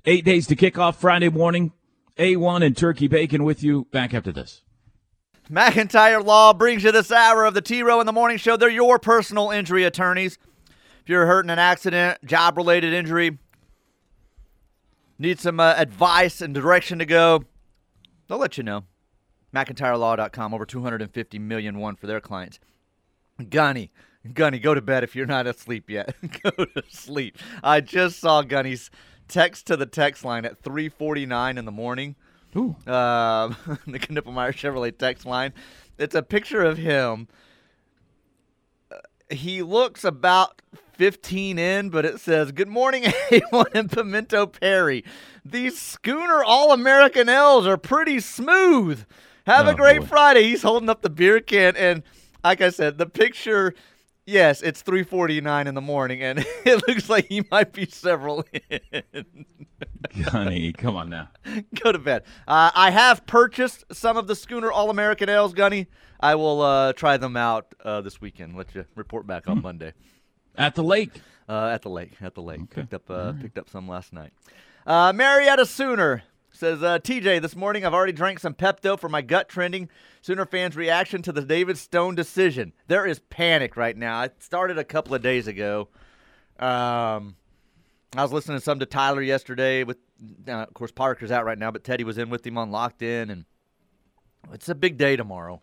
Eight 0.05 0.23
days 0.23 0.47
to 0.49 0.55
kick 0.55 0.77
off 0.77 1.01
Friday 1.01 1.31
morning. 1.31 1.73
A1 2.19 2.63
and 2.63 2.77
Turkey 2.77 3.09
Bacon 3.09 3.43
with 3.43 3.63
you. 3.63 3.87
Back 3.91 4.13
after 4.13 4.33
this. 4.33 4.61
McIntyre 5.51 6.23
Law 6.23 6.53
brings 6.53 6.85
you 6.85 6.93
this 6.93 7.11
hour 7.11 7.47
of 7.47 7.55
the 7.55 7.63
T 7.63 7.83
Row 7.83 8.01
in 8.01 8.07
the 8.07 8.13
Morning 8.13 8.37
Show. 8.37 8.59
They're 8.59 8.69
your 8.69 8.99
personal 8.99 9.51
injury 9.51 9.85
attorneys. 9.85 10.37
If 11.01 11.09
you're 11.09 11.25
hurt 11.25 11.47
in 11.47 11.49
an 11.49 11.59
accident, 11.59 12.23
job 12.23 12.59
related 12.59 12.93
injury, 12.93 13.39
need 15.19 15.41
some 15.41 15.59
uh, 15.59 15.73
advice 15.79 16.43
and 16.43 16.53
direction 16.53 16.99
to 16.99 17.07
go, 17.07 17.45
They'll 18.29 18.39
let 18.39 18.57
you 18.57 18.63
know. 18.63 18.85
McIntyreLaw.com, 19.55 20.55
over 20.55 20.67
250 20.67 21.39
million 21.39 21.79
one 21.79 21.97
for 21.97 22.07
their 22.07 22.21
clients. 22.21 22.59
Gunny, 23.49 23.91
Gunny, 24.35 24.59
go 24.59 24.75
to 24.75 24.83
bed 24.83 25.05
if 25.05 25.17
you're 25.17 25.27
not 25.27 25.47
asleep 25.47 25.89
yet. 25.89 26.15
go 26.43 26.51
to 26.51 26.83
sleep. 26.89 27.39
I 27.63 27.81
just 27.81 28.21
saw 28.21 28.43
Gunny's 28.43 28.91
text 29.27 29.67
to 29.69 29.77
the 29.77 29.87
text 29.87 30.25
line 30.25 30.45
at 30.45 30.63
3:49 30.63 31.57
in 31.59 31.65
the 31.65 31.73
morning. 31.73 32.17
Ooh. 32.57 32.77
Uh, 32.87 33.49
the 33.87 33.99
Knippelmier 33.99 34.53
Chevrolet 34.53 34.97
text 34.97 35.25
line. 35.25 35.53
It's 35.99 36.15
a 36.15 36.23
picture 36.23 36.63
of 36.63 36.79
him. 36.79 37.29
He 39.31 39.63
looks 39.63 40.05
about 40.05 40.63
15 40.95 41.59
in, 41.59 41.91
but 41.91 42.05
it 42.05 42.21
says, 42.21 42.53
Good 42.53 42.69
morning, 42.69 43.03
A1 43.31 43.67
and 43.75 43.91
Pimento 43.91 44.47
Perry. 44.47 45.05
These 45.45 45.79
Schooner 45.79 46.43
All 46.43 46.73
American 46.73 47.29
Ales 47.29 47.67
are 47.67 47.77
pretty 47.77 48.21
smooth. 48.21 49.05
Have 49.47 49.67
oh, 49.67 49.71
a 49.71 49.75
great 49.75 50.01
boy. 50.01 50.07
Friday. 50.07 50.43
He's 50.43 50.63
holding 50.63 50.89
up 50.89 51.03
the 51.03 51.11
beer 51.11 51.41
can, 51.41 51.77
and 51.77 52.03
like 52.45 52.61
I 52.61 52.71
said, 52.71 52.99
the 52.99 53.07
picture. 53.07 53.75
Yes, 54.29 54.61
it's 54.61 54.83
3:49 54.83 55.67
in 55.67 55.75
the 55.75 55.81
morning, 55.81 56.23
and 56.23 56.41
it 56.67 56.87
looks 56.87 57.09
like 57.09 57.29
he 57.29 57.43
might 57.51 57.73
be 57.73 57.87
several 57.87 58.45
in. 58.69 59.47
Gunny, 60.31 60.75
come 60.75 60.97
on 60.97 61.09
now. 61.09 61.31
Go 61.83 61.93
to 61.93 61.99
bed. 61.99 62.25
Uh, 62.47 62.71
I 62.75 62.91
have 62.91 63.27
purchased 63.27 63.87
some 63.91 64.19
of 64.19 64.27
the 64.27 64.37
Schooner 64.37 64.71
All 64.71 64.91
American 64.91 65.31
Ales, 65.31 65.55
Gunny. 65.55 65.87
I 66.21 66.35
will 66.35 66.61
uh, 66.61 66.93
try 66.93 67.17
them 67.17 67.39
out 67.39 67.75
uh, 67.83 68.03
this 68.03 68.21
weekend. 68.21 68.55
Let 68.55 68.75
you 68.75 68.85
report 68.97 69.27
back 69.27 69.49
on 69.49 69.57
hmm. 69.57 69.63
Monday. 69.63 69.95
At 70.57 70.75
the 70.75 70.85
lake. 70.85 71.23
Uh, 71.49 71.69
at 71.69 71.81
the 71.81 71.89
lake. 71.89 72.13
At 72.21 72.35
the 72.35 72.43
lake. 72.43 72.61
Okay. 72.61 72.83
Picked 72.83 72.93
up 72.93 73.09
uh, 73.09 73.33
right. 73.33 73.41
picked 73.41 73.57
up 73.57 73.71
some 73.71 73.89
last 73.89 74.13
night. 74.13 74.35
Uh, 74.87 75.11
Marietta 75.15 75.65
Sooner 75.65 76.23
says 76.59 76.83
uh, 76.83 76.99
TJ 76.99 77.41
this 77.41 77.55
morning 77.55 77.85
I've 77.85 77.95
already 77.95 78.13
drank 78.13 78.41
some 78.41 78.55
Pepto 78.55 78.99
for 78.99 79.09
my 79.09 79.23
gut 79.23 79.49
trending. 79.49 79.89
Sooner 80.21 80.45
fans' 80.45 80.77
reaction 80.77 81.23
to 81.23 81.33
the 81.33 81.43
David 81.43 81.79
Stone 81.79 82.17
decision. 82.17 82.73
There 82.89 83.07
is 83.07 83.21
panic 83.31 83.77
right 83.77 83.97
now. 83.97 84.23
It 84.23 84.43
started 84.43 84.77
a 84.77 84.85
couple 84.85 85.15
of 85.15 85.23
days 85.23 85.47
ago. 85.47 85.89
Um, 86.59 87.37
I 88.17 88.23
was 88.23 88.33
listening 88.33 88.59
to 88.59 88.65
some 88.65 88.81
to 88.81 88.87
Tyler 88.87 89.23
yesterday. 89.23 89.85
With 89.85 89.99
uh, 90.49 90.53
of 90.53 90.75
course 90.75 90.91
Parker's 90.91 91.31
out 91.31 91.45
right 91.45 91.59
now, 91.59 91.71
but 91.71 91.85
Teddy 91.85 92.05
was 92.05 92.19
in 92.19 92.31
with 92.31 92.45
him 92.45 92.59
on 92.59 92.73
Locked 92.73 93.03
In, 93.03 93.31
and 93.31 93.45
it's 94.53 94.69
a 94.69 94.75
big 94.75 94.99
day 94.99 95.15
tomorrow. 95.15 95.63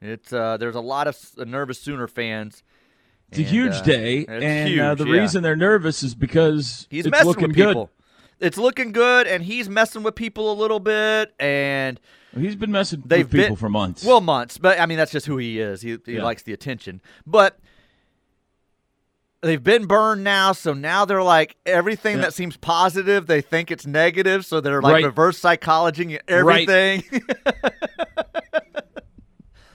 It's 0.00 0.32
uh, 0.32 0.56
there's 0.56 0.76
a 0.76 0.80
lot 0.80 1.06
of 1.06 1.16
nervous 1.46 1.78
Sooner 1.78 2.08
fans 2.08 2.62
it's 3.28 3.38
and, 3.38 3.46
a 3.46 3.50
huge 3.50 3.72
uh, 3.72 3.82
day, 3.82 4.26
and 4.26 4.68
huge, 4.68 4.80
uh, 4.80 4.94
the 4.94 5.06
yeah. 5.06 5.20
reason 5.20 5.42
they're 5.42 5.56
nervous 5.56 6.02
is 6.02 6.14
because 6.14 6.86
he's 6.90 7.06
it's 7.06 7.10
messing 7.10 7.26
looking 7.26 7.48
with 7.48 7.56
people. 7.56 7.86
Good. 7.86 8.03
It's 8.44 8.58
looking 8.58 8.92
good, 8.92 9.26
and 9.26 9.42
he's 9.42 9.70
messing 9.70 10.02
with 10.02 10.14
people 10.14 10.52
a 10.52 10.56
little 10.56 10.80
bit, 10.80 11.34
and 11.40 11.98
he's 12.36 12.56
been 12.56 12.70
messing 12.70 13.00
with 13.00 13.10
people 13.10 13.30
been, 13.30 13.56
for 13.56 13.70
months. 13.70 14.04
Well, 14.04 14.20
months, 14.20 14.58
but 14.58 14.78
I 14.78 14.86
mean 14.86 14.98
that's 14.98 15.12
just 15.12 15.24
who 15.24 15.38
he 15.38 15.58
is. 15.60 15.80
He, 15.80 15.96
he 16.04 16.16
yeah. 16.16 16.22
likes 16.22 16.42
the 16.42 16.52
attention, 16.52 17.00
but 17.26 17.58
they've 19.40 19.62
been 19.62 19.86
burned 19.86 20.24
now, 20.24 20.52
so 20.52 20.74
now 20.74 21.06
they're 21.06 21.22
like 21.22 21.56
everything 21.64 22.16
yeah. 22.16 22.22
that 22.22 22.34
seems 22.34 22.58
positive, 22.58 23.26
they 23.26 23.40
think 23.40 23.70
it's 23.70 23.86
negative, 23.86 24.44
so 24.44 24.60
they're 24.60 24.82
like 24.82 24.92
right. 24.92 25.04
reverse 25.04 25.38
psychology 25.38 26.18
everything. 26.28 27.02
Right. 27.10 27.72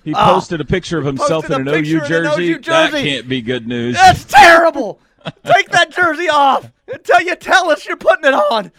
He 0.05 0.15
oh, 0.15 0.33
posted 0.33 0.61
a 0.61 0.65
picture 0.65 0.97
of 0.97 1.05
himself 1.05 1.45
in 1.51 1.67
an 1.67 1.67
OU 1.67 2.07
jersey. 2.07 2.53
OU 2.53 2.59
jersey. 2.59 2.91
That 2.91 2.91
can't 2.91 3.27
be 3.27 3.41
good 3.41 3.67
news. 3.67 3.95
That's 3.95 4.23
terrible. 4.23 4.99
Take 5.45 5.69
that 5.69 5.91
jersey 5.91 6.29
off 6.29 6.71
until 6.87 7.21
you 7.21 7.35
tell 7.35 7.69
us 7.69 7.85
you're 7.87 7.97
putting 7.97 8.25
it 8.25 8.33
on. 8.33 8.71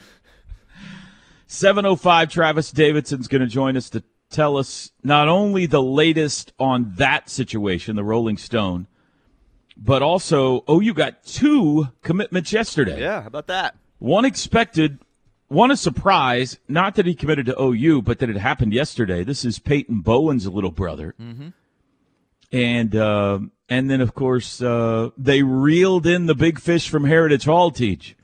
705 1.46 2.30
Travis 2.30 2.70
Davidson's 2.70 3.28
going 3.28 3.40
to 3.40 3.48
join 3.48 3.76
us 3.76 3.90
to 3.90 4.04
tell 4.30 4.56
us 4.56 4.92
not 5.02 5.28
only 5.28 5.66
the 5.66 5.82
latest 5.82 6.52
on 6.58 6.92
that 6.96 7.28
situation, 7.28 7.96
the 7.96 8.04
Rolling 8.04 8.36
Stone, 8.36 8.86
but 9.76 10.02
also 10.02 10.62
oh, 10.68 10.80
you 10.80 10.94
got 10.94 11.24
two 11.24 11.88
commitments 12.02 12.52
yesterday. 12.52 13.00
Yeah, 13.00 13.22
how 13.22 13.26
about 13.26 13.48
that? 13.48 13.76
One 13.98 14.24
expected, 14.24 14.98
one 15.48 15.70
a 15.70 15.76
surprise, 15.76 16.58
not 16.68 16.94
that 16.94 17.06
he 17.06 17.14
committed 17.14 17.46
to 17.46 17.60
OU, 17.60 18.02
but 18.02 18.20
that 18.20 18.30
it 18.30 18.36
happened 18.36 18.72
yesterday. 18.72 19.24
This 19.24 19.44
is 19.44 19.58
Peyton 19.58 20.00
Bowen's 20.00 20.46
little 20.46 20.70
brother. 20.70 21.14
Mm-hmm. 21.20 21.48
And 22.52 22.96
uh, 22.96 23.40
and 23.70 23.88
then, 23.88 24.00
of 24.00 24.14
course, 24.14 24.60
uh, 24.60 25.10
they 25.16 25.44
reeled 25.44 26.04
in 26.04 26.26
the 26.26 26.34
big 26.34 26.58
fish 26.58 26.88
from 26.88 27.04
Heritage 27.04 27.44
Hall, 27.44 27.70
Teach. 27.70 28.16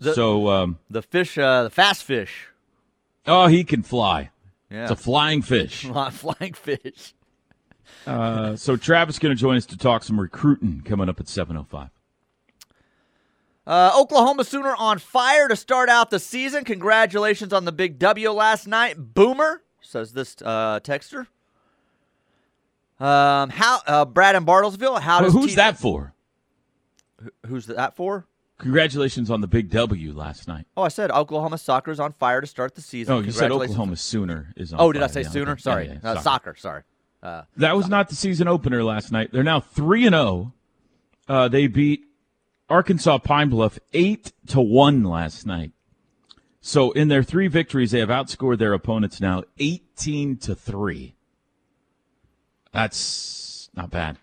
The, 0.00 0.12
so 0.12 0.48
um, 0.48 0.78
the 0.90 1.02
fish, 1.02 1.38
uh, 1.38 1.62
the 1.62 1.70
fast 1.70 2.02
fish. 2.02 2.48
Oh, 3.24 3.46
he 3.46 3.62
can 3.62 3.84
fly. 3.84 4.30
Yeah. 4.68 4.82
It's 4.82 4.90
a 4.90 4.96
flying 4.96 5.40
fish. 5.42 5.86
flying 6.10 6.54
fish. 6.54 7.14
uh, 8.06 8.56
so 8.56 8.76
Travis 8.76 9.20
going 9.20 9.34
to 9.34 9.40
join 9.40 9.56
us 9.56 9.66
to 9.66 9.78
talk 9.78 10.02
some 10.02 10.18
recruiting 10.18 10.82
coming 10.84 11.08
up 11.08 11.20
at 11.20 11.26
7.05. 11.26 11.90
Uh, 13.64 13.92
Oklahoma 13.96 14.42
Sooner 14.42 14.74
on 14.76 14.98
fire 14.98 15.46
to 15.46 15.54
start 15.54 15.88
out 15.88 16.10
the 16.10 16.18
season. 16.18 16.64
Congratulations 16.64 17.52
on 17.52 17.64
the 17.64 17.70
big 17.70 18.00
W 18.00 18.32
last 18.32 18.66
night. 18.66 18.96
Boomer, 19.14 19.62
says 19.80 20.14
this 20.14 20.34
uh, 20.42 20.80
texter. 20.80 21.28
Um, 23.02 23.50
how 23.50 23.80
uh, 23.84 24.04
Brad 24.04 24.36
in 24.36 24.46
Bartlesville? 24.46 25.00
How 25.00 25.16
well, 25.16 25.24
does 25.24 25.32
who's 25.32 25.50
T- 25.50 25.56
that 25.56 25.76
for? 25.76 26.14
Who's 27.46 27.66
that 27.66 27.96
for? 27.96 28.26
Congratulations 28.58 29.28
on 29.28 29.40
the 29.40 29.48
big 29.48 29.70
W 29.70 30.12
last 30.12 30.46
night. 30.46 30.66
Oh, 30.76 30.82
I 30.82 30.88
said 30.88 31.10
Oklahoma 31.10 31.58
soccer 31.58 31.90
is 31.90 31.98
on 31.98 32.12
fire 32.12 32.40
to 32.40 32.46
start 32.46 32.76
the 32.76 32.80
season. 32.80 33.12
Oh, 33.12 33.18
you 33.18 33.32
said 33.32 33.50
Oklahoma 33.50 33.96
Sooner 33.96 34.52
is 34.56 34.72
on. 34.72 34.78
Oh, 34.78 34.84
fire. 34.84 34.92
did 34.92 35.02
I 35.02 35.06
say 35.08 35.22
yeah, 35.22 35.28
Sooner? 35.30 35.56
Sorry, 35.56 35.86
yeah, 35.88 35.98
yeah, 36.02 36.10
uh, 36.10 36.14
soccer. 36.14 36.22
soccer. 36.22 36.56
Sorry. 36.56 36.82
Uh, 37.24 37.42
that 37.56 37.74
was 37.74 37.86
soccer. 37.86 37.90
not 37.90 38.08
the 38.08 38.14
season 38.14 38.46
opener 38.46 38.84
last 38.84 39.10
night. 39.10 39.30
They're 39.32 39.42
now 39.42 39.58
three 39.58 40.06
and 40.06 40.14
zero. 40.14 40.54
Oh. 41.28 41.34
Uh, 41.34 41.48
they 41.48 41.66
beat 41.66 42.04
Arkansas 42.68 43.18
Pine 43.18 43.48
Bluff 43.48 43.80
eight 43.92 44.32
to 44.46 44.60
one 44.60 45.02
last 45.02 45.44
night. 45.44 45.72
So 46.60 46.92
in 46.92 47.08
their 47.08 47.24
three 47.24 47.48
victories, 47.48 47.90
they 47.90 47.98
have 47.98 48.10
outscored 48.10 48.58
their 48.58 48.72
opponents 48.72 49.20
now 49.20 49.42
eighteen 49.58 50.36
to 50.38 50.54
three. 50.54 51.16
That's 52.72 53.70
not 53.74 53.90
bad, 53.90 54.18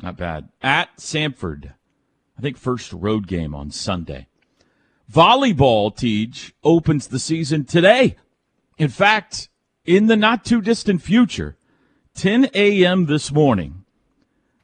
not 0.00 0.16
bad. 0.16 0.48
At 0.62 0.96
Samford, 0.96 1.74
I 2.38 2.40
think 2.40 2.56
first 2.56 2.92
road 2.92 3.26
game 3.26 3.54
on 3.54 3.70
Sunday. 3.70 4.26
Volleyball, 5.12 5.94
Teach, 5.94 6.54
opens 6.62 7.08
the 7.08 7.18
season 7.18 7.64
today. 7.64 8.16
In 8.78 8.88
fact, 8.88 9.48
in 9.84 10.06
the 10.06 10.16
not 10.16 10.44
too 10.44 10.60
distant 10.60 11.02
future, 11.02 11.56
10 12.14 12.48
a.m. 12.54 13.06
this 13.06 13.32
morning, 13.32 13.84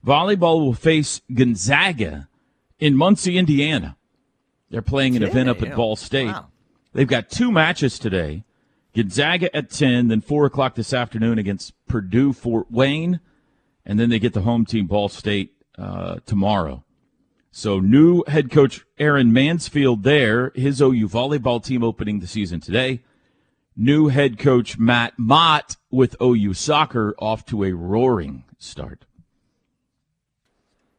Volleyball 0.05 0.61
will 0.61 0.75
face 0.75 1.21
Gonzaga 1.35 2.29
in 2.79 2.97
Muncie, 2.97 3.37
Indiana. 3.37 3.97
They're 4.71 4.83
playing 4.83 5.17
an 5.17 5.23
event 5.23 5.49
up 5.49 5.63
at 5.63 5.75
Ball 5.75 5.97
State. 5.97 6.27
Wow. 6.27 6.47
They've 6.93 7.07
got 7.07 7.29
two 7.29 7.53
matches 7.53 7.99
today. 7.99 8.45
Gonzaga 8.97 9.55
at 9.55 9.69
10, 9.69 10.09
then 10.09 10.23
4 10.23 10.47
o'clock 10.47 10.75
this 10.75 10.95
afternoon 10.95 11.39
against 11.39 11.75
Purdue 11.87 12.33
Fort 12.33 12.71
Wayne, 12.71 13.21
and 13.85 14.01
then 14.01 14.09
they 14.09 14.19
get 14.19 14.33
the 14.33 14.41
home 14.41 14.65
team 14.65 14.87
Ball 14.87 15.11
State 15.11 15.53
uh, 15.77 16.17
tomorrow. 16.25 16.83
So 17.51 17.79
new 17.79 18.25
head 18.27 18.51
coach 18.51 18.87
Aaron 18.99 19.35
Mansfield 19.35 20.03
there, 20.03 20.51
his 20.55 20.81
OU 20.81 21.09
volleyball 21.09 21.63
team 21.63 21.85
opening 21.85 22.21
the 22.21 22.27
season 22.27 22.59
today. 22.61 23.03
New 23.77 24.09
head 24.09 24.39
coach 24.39 24.79
Matt 24.79 25.13
Mott 25.19 25.77
with 25.91 26.17
OU 26.21 26.55
soccer 26.55 27.15
off 27.19 27.45
to 27.47 27.65
a 27.65 27.73
roaring 27.73 28.45
start. 28.59 29.05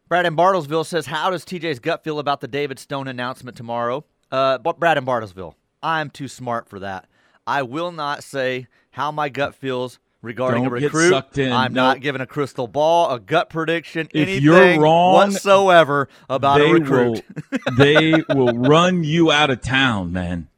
Brad 0.08 0.28
in 0.28 0.36
Bartlesville 0.36 0.86
says, 0.86 1.08
"How 1.08 1.32
does 1.32 1.44
TJ's 1.44 1.80
gut 1.80 2.04
feel 2.04 2.20
about 2.20 2.42
the 2.42 2.48
David 2.48 2.78
Stone 2.78 3.08
announcement 3.08 3.58
tomorrow?" 3.58 4.06
Uh, 4.32 4.60
Brad 4.60 4.98
in 4.98 5.06
Bartlesville, 5.06 5.56
I'm 5.82 6.10
too 6.12 6.28
smart 6.28 6.70
for 6.70 6.80
that. 6.80 7.08
I 7.48 7.64
will 7.64 7.92
not 7.92 8.24
say 8.24 8.68
how 8.92 9.12
my 9.12 9.30
gut 9.30 9.56
feels 9.56 10.00
regarding 10.22 10.64
Don't 10.64 10.72
a 10.74 10.76
recruit. 10.76 11.10
sucked 11.10 11.38
in. 11.38 11.54
I'm 11.54 11.74
not 11.74 12.02
giving 12.02 12.20
a 12.22 12.26
crystal 12.26 12.68
ball, 12.68 13.10
a 13.14 13.20
gut 13.20 13.50
prediction, 13.50 14.08
If 14.14 14.22
anything 14.28 14.44
you're 14.44 14.80
wrong, 14.80 15.14
whatsoever 15.14 16.10
about 16.30 16.60
a 16.60 16.72
recruit. 16.74 17.24
will 17.52 17.76
they 17.78 18.22
will 18.30 18.54
run 18.58 19.04
you 19.04 19.32
out 19.32 19.50
of 19.50 19.62
town, 19.62 20.12
man. 20.12 20.50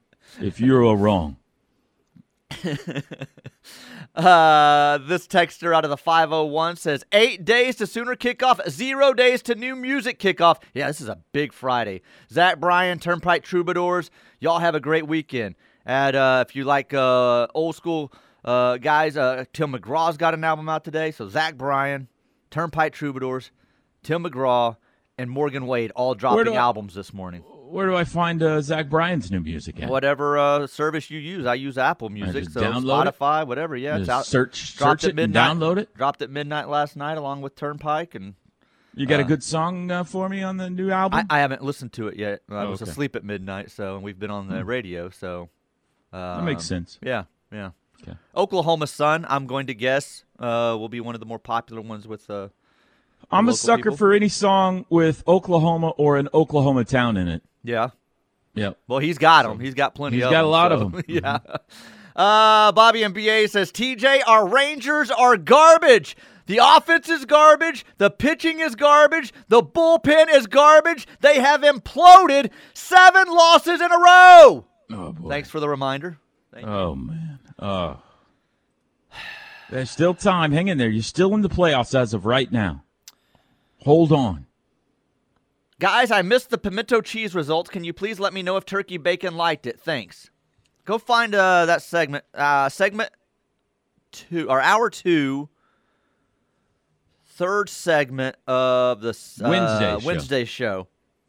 If 0.41 0.59
you're 0.59 0.95
wrong. 0.95 1.37
Uh, 4.15 4.97
this 4.97 5.27
texter 5.27 5.73
out 5.73 5.85
of 5.85 5.89
the 5.91 5.95
501 5.95 6.75
says 6.75 7.05
eight 7.13 7.45
days 7.45 7.75
to 7.77 7.87
Sooner 7.87 8.15
kickoff, 8.15 8.67
zero 8.69 9.13
days 9.13 9.41
to 9.43 9.55
new 9.55 9.75
music 9.75 10.19
kickoff. 10.19 10.61
Yeah, 10.73 10.87
this 10.87 10.99
is 10.99 11.07
a 11.07 11.19
big 11.31 11.53
Friday. 11.53 12.01
Zach 12.29 12.59
Bryan, 12.59 12.99
Turnpike 12.99 13.43
Troubadours, 13.43 14.09
y'all 14.39 14.59
have 14.59 14.75
a 14.75 14.79
great 14.79 15.07
weekend. 15.07 15.55
And 15.89 16.15
uh, 16.15 16.45
if 16.47 16.55
you 16.55 16.65
like 16.65 16.93
uh, 16.93 17.47
old 17.55 17.75
school 17.75 18.13
uh, 18.45 18.77
guys, 18.77 19.17
uh, 19.17 19.45
Tim 19.53 19.73
McGraw's 19.73 20.17
got 20.17 20.35
an 20.35 20.43
album 20.43 20.69
out 20.69 20.83
today. 20.83 21.09
So 21.09 21.27
Zach 21.29 21.57
Bryan, 21.57 22.07
Turnpike 22.51 22.93
Troubadours, 22.93 23.49
Tim 24.03 24.23
McGraw, 24.23 24.77
and 25.17 25.31
Morgan 25.31 25.65
Wade 25.65 25.89
all 25.95 26.13
dropping 26.13 26.53
I- 26.53 26.57
albums 26.59 26.93
this 26.93 27.11
morning. 27.11 27.41
Where 27.41 27.87
do 27.87 27.95
I 27.95 28.03
find 28.03 28.41
uh, 28.43 28.61
Zach 28.61 28.87
Bryan's 28.89 29.31
new 29.31 29.39
music 29.39 29.81
at? 29.81 29.89
Whatever 29.89 30.37
uh, 30.37 30.67
service 30.67 31.09
you 31.09 31.17
use, 31.19 31.45
I 31.47 31.53
use 31.55 31.77
Apple 31.77 32.09
Music, 32.09 32.49
so 32.49 32.61
download 32.61 33.05
it? 33.07 33.15
Spotify, 33.15 33.45
whatever. 33.47 33.75
Yeah, 33.75 33.97
it's 33.97 34.09
out. 34.09 34.25
search 34.27 34.75
dropped 34.75 35.01
search 35.01 35.03
at 35.05 35.17
it 35.17 35.19
and 35.21 35.33
midnight. 35.33 35.55
download 35.57 35.77
it. 35.77 35.95
Dropped 35.95 36.21
at 36.23 36.29
midnight 36.31 36.67
last 36.69 36.95
night, 36.97 37.17
along 37.17 37.41
with 37.41 37.55
Turnpike, 37.55 38.13
and 38.15 38.33
You 38.95 39.05
got 39.07 39.19
a 39.19 39.23
Uh, 39.23 39.27
good 39.27 39.43
song 39.43 39.89
uh, 39.91 40.03
for 40.03 40.29
me 40.29 40.41
on 40.43 40.57
the 40.57 40.69
new 40.69 40.89
album? 40.91 41.25
I, 41.29 41.37
I 41.37 41.39
haven't 41.41 41.63
listened 41.63 41.93
to 41.93 42.07
it 42.07 42.17
yet. 42.17 42.41
I 42.49 42.63
Oh, 42.63 42.69
was 42.71 42.81
okay. 42.81 42.89
asleep 42.91 43.15
at 43.15 43.23
midnight, 43.23 43.69
so 43.69 43.93
and 43.95 44.03
we've 44.03 44.17
been 44.19 44.31
on 44.31 44.47
the 44.47 44.65
radio, 44.65 45.09
so 45.11 45.49
that 46.11 46.43
makes 46.43 46.63
um, 46.63 46.77
sense. 46.77 46.99
Yeah, 47.01 47.23
yeah. 47.51 47.71
Okay. 48.01 48.17
Oklahoma 48.35 48.87
Sun, 48.87 49.25
I'm 49.27 49.45
going 49.45 49.67
to 49.67 49.73
guess, 49.73 50.23
uh, 50.39 50.75
will 50.79 50.89
be 50.89 51.01
one 51.01 51.15
of 51.15 51.19
the 51.19 51.25
more 51.25 51.39
popular 51.39 51.81
ones 51.81 52.07
with. 52.07 52.29
Uh, 52.29 52.49
I'm 53.31 53.49
a 53.49 53.53
sucker 53.53 53.83
people? 53.83 53.97
for 53.97 54.13
any 54.13 54.29
song 54.29 54.85
with 54.89 55.23
Oklahoma 55.27 55.89
or 55.89 56.17
an 56.17 56.29
Oklahoma 56.33 56.85
town 56.85 57.17
in 57.17 57.27
it. 57.27 57.43
yeah. 57.63 57.89
Yep. 58.55 58.77
Well, 58.87 58.99
he's 58.99 59.17
got 59.19 59.43
them. 59.43 59.59
He's 59.59 59.75
got 59.75 59.93
plenty 59.95 60.17
He's 60.17 60.23
got 60.25 60.33
a 60.33 60.37
them. 60.37 60.45
lot 60.47 60.71
of 60.71 60.79
them. 60.79 61.03
yeah. 61.07 61.37
Uh, 62.15 62.71
Bobby 62.71 63.01
MBA 63.01 63.49
says, 63.49 63.71
TJ, 63.71 64.21
our 64.27 64.47
Rangers 64.49 65.11
are 65.11 65.37
garbage. 65.37 66.17
The 66.47 66.59
offense 66.61 67.07
is 67.07 67.25
garbage. 67.25 67.85
The 67.99 68.09
pitching 68.09 68.59
is 68.59 68.75
garbage. 68.75 69.31
The 69.49 69.61
bullpen 69.61 70.33
is 70.33 70.47
garbage. 70.47 71.07
They 71.21 71.39
have 71.39 71.61
imploded 71.61 72.49
seven 72.73 73.27
losses 73.27 73.79
in 73.79 73.91
a 73.91 73.97
row. 73.97 74.65
Oh 74.91 75.11
boy. 75.11 75.29
Thanks 75.29 75.49
for 75.49 75.59
the 75.59 75.69
reminder. 75.69 76.17
Thank 76.53 76.65
you. 76.65 76.71
Oh 76.71 76.95
man. 76.95 77.39
Oh. 77.59 78.01
There's 79.69 79.91
still 79.91 80.15
time. 80.15 80.51
Hang 80.51 80.67
in 80.67 80.77
there. 80.77 80.89
You're 80.89 81.03
still 81.03 81.33
in 81.35 81.41
the 81.41 81.49
playoffs 81.49 81.93
as 81.93 82.13
of 82.13 82.25
right 82.25 82.51
now. 82.51 82.83
Hold 83.83 84.11
on. 84.11 84.47
Guys, 85.79 86.11
I 86.11 86.23
missed 86.23 86.49
the 86.49 86.57
pimento 86.57 87.01
cheese 87.01 87.33
results. 87.35 87.69
Can 87.69 87.83
you 87.83 87.93
please 87.93 88.19
let 88.19 88.33
me 88.33 88.41
know 88.41 88.57
if 88.57 88.65
turkey 88.65 88.97
bacon 88.97 89.37
liked 89.37 89.65
it? 89.65 89.79
Thanks. 89.79 90.29
Go 90.85 90.97
find 90.97 91.35
uh, 91.35 91.67
that 91.67 91.81
segment. 91.83 92.25
Uh, 92.33 92.67
segment 92.67 93.11
two 94.11 94.49
or 94.49 94.59
hour 94.59 94.89
two. 94.89 95.49
Third 97.25 97.69
segment 97.69 98.35
of 98.47 98.99
the 98.99 99.11
uh, 99.41 99.99
Wednesday 100.03 100.43
show. 100.43 100.87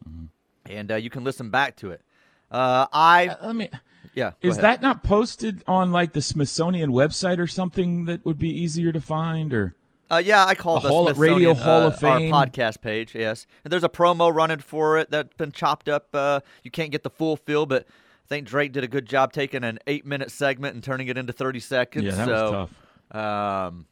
Mm-hmm. 0.09 0.25
Show, 0.66 0.75
and 0.75 0.90
uh, 0.90 0.96
you 0.96 1.11
can 1.11 1.23
listen 1.23 1.51
back 1.51 1.77
to 1.77 1.90
it. 1.90 2.03
Uh, 2.51 2.87
I 2.93 3.37
Let 3.43 3.55
me. 3.57 3.69
yeah. 4.15 4.33
Is 4.43 4.59
ahead. 4.59 4.65
that 4.65 4.83
not 4.83 5.03
posted 5.05 5.63
on 5.67 5.93
like 5.93 6.13
the 6.13 6.23
Smithsonian 6.23 6.91
website 6.93 7.39
or 7.39 7.47
something 7.47 8.07
that 8.07 8.25
would 8.25 8.39
be 8.39 8.49
easier 8.51 8.91
to 8.93 9.01
find? 9.01 9.53
Or 9.55 9.75
Uh, 10.11 10.21
yeah, 10.25 10.45
I 10.45 10.55
call 10.57 10.79
it 10.79 10.83
the 10.83 10.89
Hall 10.89 11.09
of- 11.09 11.19
Radio 11.19 11.55
Hall 11.55 11.83
uh, 11.83 11.87
of 11.89 11.99
Fame. 12.01 12.33
our 12.35 12.47
podcast 12.47 12.81
page. 12.81 13.15
Yes, 13.15 13.47
and 13.65 13.73
there's 13.73 13.85
a 13.85 13.89
promo 13.89 14.35
running 14.35 14.59
for 14.59 14.99
it 14.99 15.11
that's 15.11 15.35
been 15.37 15.53
chopped 15.53 15.89
up. 15.89 16.09
Uh, 16.15 16.41
you 16.65 16.71
can't 16.71 16.91
get 16.91 17.03
the 17.05 17.11
full 17.11 17.37
feel, 17.37 17.67
but 17.67 17.87
I 17.87 18.27
think 18.29 18.49
Drake 18.49 18.73
did 18.73 18.83
a 18.85 18.89
good 18.89 19.07
job 19.07 19.33
taking 19.33 19.63
an 19.65 19.79
eight-minute 19.87 20.31
segment 20.33 20.75
and 20.75 20.83
turning 20.83 21.07
it 21.09 21.17
into 21.17 21.33
30 21.33 21.61
seconds. 21.61 22.05
yeah, 22.05 22.11
that 22.17 22.27
so, 22.27 22.33
was 22.53 22.69
tough. 23.13 23.67
Um, 23.69 23.87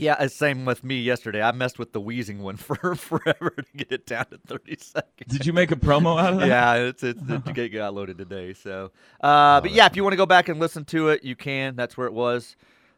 yeah, 0.00 0.26
same 0.28 0.64
with 0.64 0.82
me 0.82 1.00
yesterday. 1.00 1.42
I 1.42 1.52
messed 1.52 1.78
with 1.78 1.92
the 1.92 2.00
wheezing 2.00 2.42
one 2.42 2.56
for 2.56 2.94
forever 2.94 3.50
to 3.50 3.64
get 3.76 3.92
it 3.92 4.06
down 4.06 4.26
to 4.26 4.38
30 4.46 4.76
seconds. 4.80 5.32
Did 5.32 5.46
you 5.46 5.52
make 5.52 5.70
a 5.70 5.76
promo 5.76 6.20
out 6.20 6.34
of 6.34 6.40
that? 6.40 6.48
yeah, 6.48 6.74
it's 6.74 7.02
it's 7.02 7.20
it 7.28 7.44
get- 7.54 7.68
got 7.72 7.94
loaded 7.94 8.18
today. 8.18 8.52
So, 8.54 8.90
uh, 9.20 9.60
but 9.60 9.70
yeah, 9.72 9.86
if 9.86 9.96
you 9.96 10.02
want 10.02 10.12
to 10.12 10.16
go 10.18 10.26
back 10.26 10.48
and 10.48 10.58
listen 10.60 10.84
to 10.86 11.08
it, 11.10 11.22
you 11.24 11.36
can. 11.36 11.76
That's 11.76 11.96
where 11.96 12.06
it 12.06 12.12
was. 12.12 12.56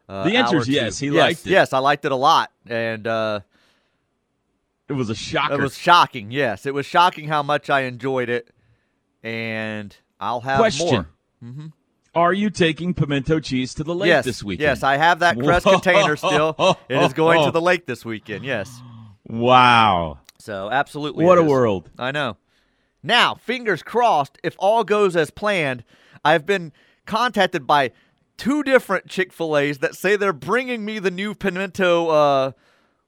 Uh, 0.09 0.23
The 0.25 0.35
answer 0.35 0.57
is 0.57 0.65
two. 0.65 0.71
yes, 0.73 0.99
he 0.99 1.07
yes, 1.07 1.15
liked 1.15 1.47
it. 1.47 1.49
Yes, 1.51 1.73
I 1.73 1.79
liked 1.79 2.03
it 2.05 2.11
a 2.11 2.15
lot, 2.15 2.51
and 2.67 3.07
uh, 3.07 3.39
It 4.89 4.93
was 4.93 5.09
a 5.09 5.15
shocker. 5.15 5.53
it 5.53 5.61
was 5.61 5.77
shocking. 5.77 6.29
Yes, 6.31 6.65
it 6.65 6.73
was 6.73 6.85
shocking 6.85 7.27
how 7.29 7.41
much 7.43 7.69
I 7.69 7.81
enjoyed 7.81 8.29
it, 8.29 8.49
and 9.23 9.95
I'll 10.19 10.41
have 10.41 10.59
Question. 10.59 11.05
more. 11.41 11.71
Are 12.15 12.33
you 12.33 12.49
taking 12.49 12.93
pimento 12.93 13.39
cheese 13.39 13.73
to 13.75 13.83
the 13.83 13.95
lake 13.95 14.07
yes, 14.07 14.25
this 14.25 14.43
weekend? 14.43 14.61
yes, 14.63 14.83
I 14.83 14.97
have 14.97 15.19
that 15.19 15.37
crest 15.39 15.65
Whoa. 15.65 15.73
container 15.79 16.15
still. 16.15 16.55
It 16.89 17.01
is 17.01 17.13
going 17.13 17.43
to 17.45 17.51
the 17.51 17.61
lake 17.69 17.85
this 17.87 18.05
weekend. 18.05 18.45
Yes, 18.45 18.81
Wow. 19.27 20.19
so 20.37 20.69
absolutely. 20.71 21.25
What 21.25 21.37
a 21.37 21.43
world. 21.43 21.89
I 21.97 22.11
know. 22.11 22.37
Now, 23.01 23.35
fingers 23.35 23.81
crossed, 23.83 24.37
if 24.43 24.55
all 24.59 24.83
goes 24.83 25.15
as 25.15 25.29
planned, 25.31 25.83
I've 26.23 26.45
been 26.45 26.71
contacted 27.05 27.65
by 27.67 27.91
two 28.37 28.63
different 28.63 29.07
Chick 29.07 29.33
fil 29.33 29.57
A's 29.57 29.79
that 29.79 29.95
say 29.95 30.15
they're 30.15 30.31
bringing 30.33 30.85
me 30.85 30.99
the 30.99 31.11
new 31.11 31.33
pimento, 31.35 32.07
uh, 32.09 32.51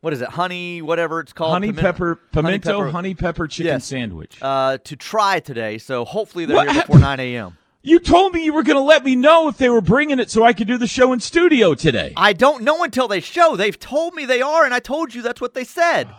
what 0.02 0.14
is 0.14 0.22
it, 0.22 0.30
honey, 0.30 0.82
whatever 0.82 1.20
it's 1.20 1.32
called? 1.32 1.54
honey 1.54 1.72
Pimen- 1.72 1.80
pepper, 1.82 2.16
pimento, 2.32 2.80
pepper, 2.80 2.92
honey 2.92 3.14
pepper 3.14 3.48
chicken 3.48 3.74
Yes. 3.74 3.86
sandwich. 3.86 4.38
Uh, 4.42 4.78
to 4.84 4.96
try 4.96 5.40
today. 5.40 5.78
So 5.78 6.04
hopefully 6.06 6.46
they're 6.46 6.58
What 6.58 6.72
here 6.72 6.82
before 6.82 7.00
9 7.00 7.20
a.m. 7.20 7.58
you 7.86 8.00
told 8.00 8.34
me 8.34 8.44
you 8.44 8.54
were 8.54 8.64
going 8.64 8.78
to 8.78 8.84
let 8.84 9.04
me 9.06 9.16
know 9.16 9.48
if 9.48 9.58
they 9.58 9.70
were 9.70 9.82
bringing 9.82 10.20
it 10.20 10.32
so 10.32 10.44
I 10.44 10.54
could 10.54 10.68
do 10.68 10.78
the 10.78 10.88
show 10.88 11.14
in 11.14 11.20
studio 11.20 11.76
today. 11.76 12.14
I 12.18 12.34
don't 12.34 12.64
know 12.64 12.84
until 12.84 13.08
they 13.08 13.20
show. 13.20 13.56
They've 13.56 13.80
told 13.80 14.16
me 14.16 14.26
they 14.26 14.42
are, 14.42 14.66
and 14.66 14.74
I 14.74 14.80
told 14.80 15.14
you 15.14 15.22
that's 15.22 15.40
what 15.40 15.54
they 15.54 15.64
said. 15.64 16.10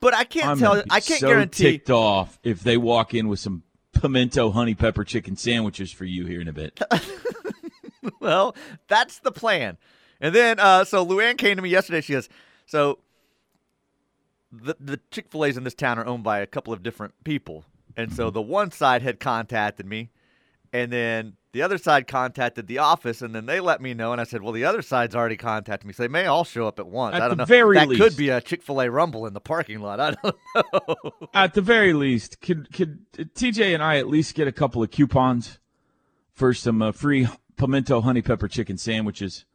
But 0.00 0.14
I 0.14 0.24
can't 0.24 0.46
I'm 0.46 0.58
tell. 0.58 0.82
I 0.90 1.00
can't 1.00 1.20
so 1.20 1.28
guarantee. 1.28 1.64
ticked 1.64 1.90
off 1.90 2.38
if 2.44 2.60
they 2.62 2.76
walk 2.76 3.12
in 3.12 3.28
with 3.28 3.40
some 3.40 3.64
pimento 3.92 4.50
honey 4.50 4.74
pepper 4.74 5.04
chicken 5.04 5.36
sandwiches 5.36 5.90
for 5.90 6.04
you 6.04 6.26
here 6.26 6.40
in 6.40 6.48
a 6.48 6.52
bit. 6.52 6.80
well, 8.20 8.54
that's 8.88 9.18
the 9.18 9.32
plan. 9.32 9.78
And 10.20 10.34
then, 10.34 10.60
uh, 10.60 10.84
so 10.84 11.04
Luann 11.04 11.36
came 11.38 11.56
to 11.56 11.62
me 11.62 11.70
yesterday. 11.70 12.00
She 12.00 12.12
goes, 12.12 12.28
so 12.66 12.98
the 14.52 14.76
the 14.78 15.00
Chick 15.10 15.28
Fil 15.28 15.44
A's 15.44 15.56
in 15.56 15.64
this 15.64 15.74
town 15.74 15.98
are 15.98 16.06
owned 16.06 16.22
by 16.22 16.38
a 16.38 16.46
couple 16.46 16.72
of 16.72 16.82
different 16.82 17.14
people, 17.24 17.64
and 17.96 18.12
so 18.12 18.30
the 18.30 18.42
one 18.42 18.70
side 18.70 19.02
had 19.02 19.18
contacted 19.18 19.86
me, 19.86 20.10
and 20.72 20.92
then 20.92 21.34
the 21.52 21.62
other 21.62 21.78
side 21.78 22.06
contacted 22.06 22.66
the 22.66 22.78
office, 22.78 23.22
and 23.22 23.34
then 23.34 23.46
they 23.46 23.60
let 23.60 23.80
me 23.80 23.94
know, 23.94 24.12
and 24.12 24.20
I 24.20 24.24
said, 24.24 24.42
well, 24.42 24.52
the 24.52 24.64
other 24.64 24.82
side's 24.82 25.14
already 25.14 25.36
contacted 25.38 25.86
me, 25.86 25.94
so 25.94 26.02
they 26.02 26.08
may 26.08 26.26
all 26.26 26.44
show 26.44 26.66
up 26.68 26.78
at 26.78 26.86
once. 26.86 27.16
At 27.16 27.22
I 27.22 27.28
don't 27.28 27.38
know. 27.38 27.44
very 27.46 27.76
that 27.76 27.88
could 27.88 28.16
be 28.16 28.28
a 28.28 28.40
Chick 28.40 28.62
Fil 28.62 28.82
A 28.82 28.90
rumble 28.90 29.26
in 29.26 29.32
the 29.32 29.40
parking 29.40 29.80
lot. 29.80 29.98
I 29.98 30.10
don't 30.10 30.36
know. 30.54 31.10
At 31.32 31.54
the 31.54 31.62
very 31.62 31.92
least, 31.92 32.40
could 32.40 32.72
could 32.72 33.10
TJ 33.12 33.72
and 33.72 33.82
I 33.82 33.96
at 33.96 34.08
least 34.08 34.34
get 34.34 34.46
a 34.46 34.52
couple 34.52 34.82
of 34.82 34.90
coupons 34.90 35.58
for 36.32 36.52
some 36.52 36.82
uh, 36.82 36.92
free 36.92 37.26
pimento 37.56 38.02
honey 38.02 38.22
pepper 38.22 38.48
chicken 38.48 38.76
sandwiches 38.76 39.46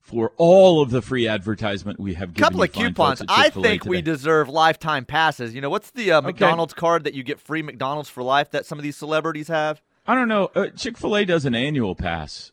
for 0.00 0.32
all 0.38 0.82
of 0.82 0.90
the 0.90 1.02
free 1.02 1.28
advertisement 1.28 2.00
we 2.00 2.14
have 2.14 2.32
given 2.32 2.48
couple 2.48 2.62
of 2.62 2.72
coupons. 2.72 3.22
I 3.28 3.50
think 3.50 3.84
we 3.84 4.02
deserve 4.02 4.48
lifetime 4.48 5.04
passes. 5.04 5.54
You 5.54 5.60
know, 5.60 5.70
what's 5.70 5.90
the 5.90 6.12
uh, 6.12 6.20
McDonald's 6.22 6.74
card 6.74 7.04
that 7.04 7.14
you 7.14 7.22
get 7.22 7.38
free 7.38 7.62
McDonald's 7.62 8.08
for 8.08 8.22
life 8.22 8.50
that 8.52 8.66
some 8.66 8.78
of 8.78 8.82
these 8.82 8.96
celebrities 8.96 9.48
have? 9.48 9.82
I 10.10 10.16
don't 10.16 10.26
know. 10.26 10.50
Uh, 10.56 10.66
Chick 10.70 10.98
Fil 10.98 11.16
A 11.16 11.24
does 11.24 11.44
an 11.44 11.54
annual 11.54 11.94
pass 11.94 12.50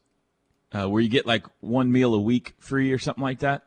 uh, 0.71 0.87
where 0.87 1.01
you 1.01 1.09
get 1.09 1.25
like 1.25 1.43
one 1.59 1.91
meal 1.91 2.13
a 2.13 2.21
week 2.21 2.53
free 2.59 2.91
or 2.91 2.99
something 2.99 3.23
like 3.23 3.39
that. 3.39 3.63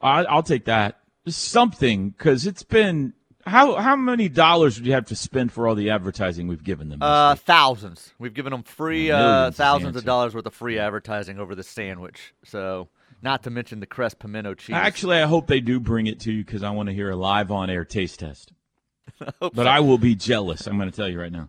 I, 0.00 0.24
I'll 0.24 0.42
take 0.42 0.64
that. 0.64 1.00
something 1.28 2.08
because 2.10 2.46
it's 2.46 2.62
been 2.62 3.12
how 3.46 3.76
how 3.76 3.94
many 3.94 4.30
dollars 4.30 4.78
would 4.78 4.86
you 4.86 4.94
have 4.94 5.04
to 5.08 5.16
spend 5.16 5.52
for 5.52 5.68
all 5.68 5.74
the 5.74 5.90
advertising 5.90 6.46
we've 6.46 6.64
given 6.64 6.88
them? 6.88 7.02
Uh, 7.02 7.34
thousands. 7.34 8.14
We've 8.18 8.32
given 8.32 8.52
them 8.52 8.62
free 8.62 9.10
uh, 9.10 9.50
thousands 9.50 9.96
of 9.96 10.04
dollars 10.06 10.34
worth 10.34 10.46
of 10.46 10.54
free 10.54 10.78
advertising 10.78 11.38
over 11.38 11.54
the 11.54 11.62
sandwich. 11.62 12.32
So, 12.42 12.88
not 13.20 13.42
to 13.42 13.50
mention 13.50 13.80
the 13.80 13.86
Crest 13.86 14.18
pimento 14.18 14.54
cheese. 14.54 14.76
Actually, 14.76 15.18
I 15.18 15.26
hope 15.26 15.46
they 15.46 15.60
do 15.60 15.78
bring 15.78 16.06
it 16.06 16.20
to 16.20 16.32
you 16.32 16.42
because 16.42 16.62
I 16.62 16.70
want 16.70 16.88
to 16.88 16.94
hear 16.94 17.10
a 17.10 17.16
live 17.16 17.50
on 17.50 17.68
air 17.68 17.84
taste 17.84 18.20
test. 18.20 18.54
hope 19.42 19.54
But 19.54 19.64
so. 19.64 19.66
I 19.66 19.80
will 19.80 19.98
be 19.98 20.14
jealous. 20.14 20.66
I'm 20.66 20.78
going 20.78 20.90
to 20.90 20.96
tell 20.96 21.06
you 21.06 21.20
right 21.20 21.30
now. 21.32 21.48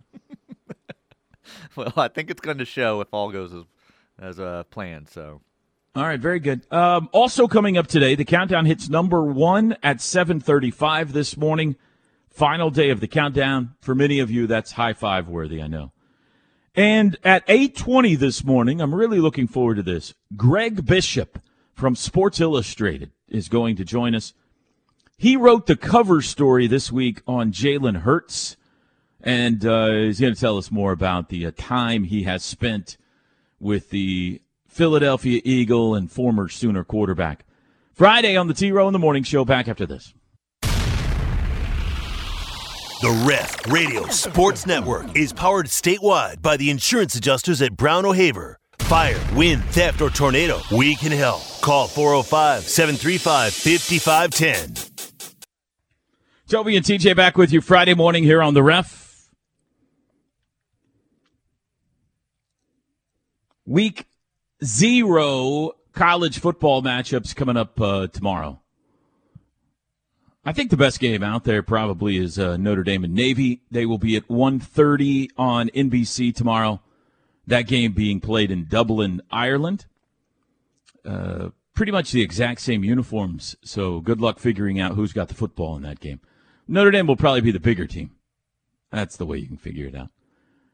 well, 1.75 1.93
I 1.97 2.07
think 2.07 2.29
it's 2.29 2.41
going 2.41 2.57
to 2.57 2.65
show 2.65 3.01
if 3.01 3.07
all 3.11 3.31
goes 3.31 3.53
as 3.53 3.63
as 4.19 4.39
uh, 4.39 4.63
planned. 4.69 5.09
So, 5.09 5.41
All 5.95 6.03
right, 6.03 6.19
very 6.19 6.39
good. 6.39 6.71
Um, 6.71 7.09
also 7.11 7.47
coming 7.47 7.77
up 7.77 7.87
today, 7.87 8.15
the 8.15 8.25
countdown 8.25 8.65
hits 8.65 8.89
number 8.89 9.23
one 9.23 9.75
at 9.81 9.97
7:35 9.97 11.13
this 11.13 11.37
morning. 11.37 11.75
Final 12.29 12.69
day 12.69 12.89
of 12.89 12.99
the 12.99 13.07
countdown. 13.07 13.75
For 13.81 13.93
many 13.93 14.19
of 14.19 14.31
you, 14.31 14.47
that's 14.47 14.73
high 14.73 14.93
five 14.93 15.27
worthy. 15.27 15.61
I 15.61 15.67
know. 15.67 15.91
And 16.75 17.17
at 17.23 17.45
8:20 17.47 18.17
this 18.17 18.45
morning, 18.45 18.79
I'm 18.79 18.95
really 18.95 19.19
looking 19.19 19.47
forward 19.47 19.75
to 19.75 19.83
this. 19.83 20.13
Greg 20.37 20.85
Bishop 20.85 21.41
from 21.73 21.95
Sports 21.95 22.39
Illustrated 22.39 23.11
is 23.27 23.49
going 23.49 23.75
to 23.75 23.83
join 23.83 24.15
us. 24.15 24.33
He 25.17 25.35
wrote 25.35 25.65
the 25.65 25.75
cover 25.75 26.21
story 26.21 26.67
this 26.67 26.91
week 26.91 27.21
on 27.27 27.51
Jalen 27.51 28.01
Hurts, 28.01 28.55
and 29.23 29.65
uh, 29.65 29.91
he's 29.91 30.19
going 30.19 30.33
to 30.33 30.39
tell 30.39 30.57
us 30.57 30.71
more 30.71 30.91
about 30.91 31.29
the 31.29 31.45
uh, 31.45 31.51
time 31.57 32.03
he 32.03 32.23
has 32.23 32.43
spent 32.43 32.97
with 33.59 33.89
the 33.89 34.41
Philadelphia 34.67 35.41
Eagle 35.43 35.95
and 35.95 36.11
former 36.11 36.49
Sooner 36.49 36.83
quarterback. 36.83 37.45
Friday 37.93 38.35
on 38.35 38.47
the 38.47 38.53
T 38.53 38.71
Row 38.71 38.87
in 38.87 38.93
the 38.93 38.99
Morning 38.99 39.23
Show. 39.23 39.45
Back 39.45 39.67
after 39.67 39.85
this. 39.85 40.13
The 43.01 43.25
Ref 43.27 43.67
Radio 43.67 44.05
Sports 44.09 44.67
Network 44.67 45.15
is 45.17 45.33
powered 45.33 45.65
statewide 45.65 46.41
by 46.41 46.55
the 46.55 46.69
insurance 46.69 47.15
adjusters 47.15 47.61
at 47.61 47.75
Brown 47.75 48.05
O'Haver. 48.05 48.59
Fire, 48.79 49.19
wind, 49.33 49.63
theft, 49.65 50.01
or 50.01 50.09
tornado, 50.09 50.59
we 50.71 50.95
can 50.95 51.11
help. 51.11 51.41
Call 51.61 51.87
405 51.87 52.63
735 52.63 53.53
5510. 53.53 54.91
Toby 56.47 56.75
and 56.75 56.85
TJ 56.85 57.15
back 57.15 57.37
with 57.37 57.51
you 57.51 57.61
Friday 57.61 57.93
morning 57.93 58.23
here 58.23 58.43
on 58.43 58.53
the 58.53 58.61
Ref. 58.61 59.00
Week 63.71 64.05
zero 64.61 65.71
college 65.93 66.39
football 66.39 66.81
matchups 66.81 67.33
coming 67.33 67.55
up 67.55 67.79
uh, 67.79 68.07
tomorrow. 68.07 68.59
I 70.43 70.51
think 70.51 70.71
the 70.71 70.75
best 70.75 70.99
game 70.99 71.23
out 71.23 71.45
there 71.45 71.63
probably 71.63 72.17
is 72.17 72.37
uh, 72.37 72.57
Notre 72.57 72.83
Dame 72.83 73.05
and 73.05 73.13
Navy. 73.13 73.61
They 73.71 73.85
will 73.85 73.97
be 73.97 74.17
at 74.17 74.27
1.30 74.27 75.29
on 75.37 75.69
NBC 75.69 76.35
tomorrow. 76.35 76.81
That 77.47 77.61
game 77.61 77.93
being 77.93 78.19
played 78.19 78.51
in 78.51 78.65
Dublin, 78.65 79.21
Ireland. 79.31 79.85
Uh, 81.05 81.51
pretty 81.73 81.93
much 81.93 82.11
the 82.11 82.21
exact 82.21 82.59
same 82.59 82.83
uniforms, 82.83 83.55
so 83.63 84.01
good 84.01 84.19
luck 84.19 84.39
figuring 84.39 84.81
out 84.81 84.95
who's 84.95 85.13
got 85.13 85.29
the 85.29 85.33
football 85.33 85.77
in 85.77 85.83
that 85.83 86.01
game. 86.01 86.19
Notre 86.67 86.91
Dame 86.91 87.07
will 87.07 87.15
probably 87.15 87.39
be 87.39 87.51
the 87.51 87.59
bigger 87.61 87.87
team. 87.87 88.11
That's 88.91 89.15
the 89.15 89.25
way 89.25 89.37
you 89.37 89.47
can 89.47 89.55
figure 89.55 89.87
it 89.87 89.95
out. 89.95 90.09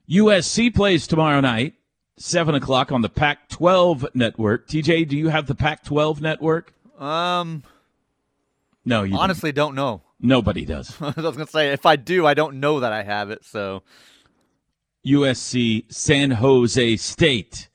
USC 0.10 0.74
plays 0.74 1.06
tomorrow 1.06 1.42
night, 1.42 1.76
7 2.18 2.56
o'clock 2.56 2.92
on 2.92 3.02
the 3.02 3.10
Pac 3.10 3.48
12 3.50 4.08
network. 4.14 4.68
TJ, 4.68 5.08
do 5.08 5.18
you 5.18 5.30
have 5.30 5.48
the 5.48 5.56
Pac 5.56 5.84
12 5.84 6.22
network? 6.22 6.74
um, 7.00 7.64
No, 8.86 9.04
you 9.04 9.12
don't. 9.12 9.20
honestly, 9.22 9.52
don't 9.52 9.76
know. 9.76 10.02
Nobody 10.20 10.66
does. 10.66 10.96
I 11.02 11.08
was 11.16 11.36
going 11.36 11.46
to 11.46 11.48
say 11.48 11.72
if 11.74 11.86
I 11.86 11.96
do, 11.96 12.26
I 12.26 12.34
don't 12.34 12.60
know 12.60 12.80
that 12.80 12.92
I 12.92 13.04
have 13.04 13.30
it. 13.30 13.46
So, 13.46 13.84
USC 15.06 15.92
San 15.94 16.32
Jose 16.32 16.98
State 16.98 17.70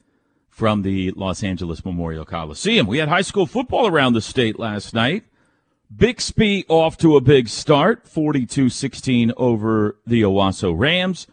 from 0.48 0.83
the 0.83 1.12
Los 1.12 1.42
Angeles 1.42 1.85
Memorial 1.85 2.24
Coliseum. 2.24 2.87
We 2.87 2.98
had 2.98 3.09
high 3.09 3.22
school 3.22 3.46
football 3.46 3.87
around 3.87 4.12
the 4.12 4.20
state 4.20 4.59
last 4.59 4.92
night. 4.92 5.24
Bixby 5.94 6.64
off 6.68 6.96
to 6.98 7.16
a 7.16 7.20
big 7.20 7.48
start, 7.48 8.05
42-16 8.07 9.33
over 9.37 9.98
the 10.07 10.22
Owasso 10.22 10.76
Rams. 10.76 11.26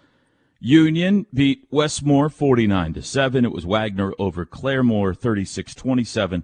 Union 0.59 1.25
beat 1.33 1.71
Westmoore 1.71 2.29
49 2.29 2.93
to 2.93 3.01
7. 3.01 3.45
It 3.45 3.51
was 3.53 3.65
Wagoner 3.65 4.13
over 4.19 4.45
Claremore 4.45 5.17
36-27. 5.17 6.43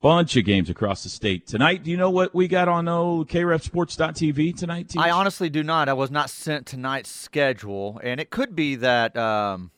Bunch 0.00 0.36
of 0.36 0.44
games 0.44 0.70
across 0.70 1.02
the 1.02 1.08
state 1.08 1.46
tonight. 1.46 1.82
Do 1.82 1.90
you 1.90 1.96
know 1.96 2.10
what 2.10 2.34
we 2.34 2.48
got 2.48 2.68
on 2.68 2.88
oh, 2.88 3.24
KREFSports.tv 3.28 4.56
tonight? 4.56 4.94
I 4.96 5.10
honestly 5.10 5.50
do 5.50 5.62
not. 5.62 5.88
I 5.88 5.92
was 5.92 6.10
not 6.10 6.30
sent 6.30 6.66
tonight's 6.66 7.10
schedule, 7.10 8.00
and 8.02 8.18
it 8.18 8.30
could 8.30 8.54
be 8.56 8.76
that 8.76 9.14
um, 9.18 9.72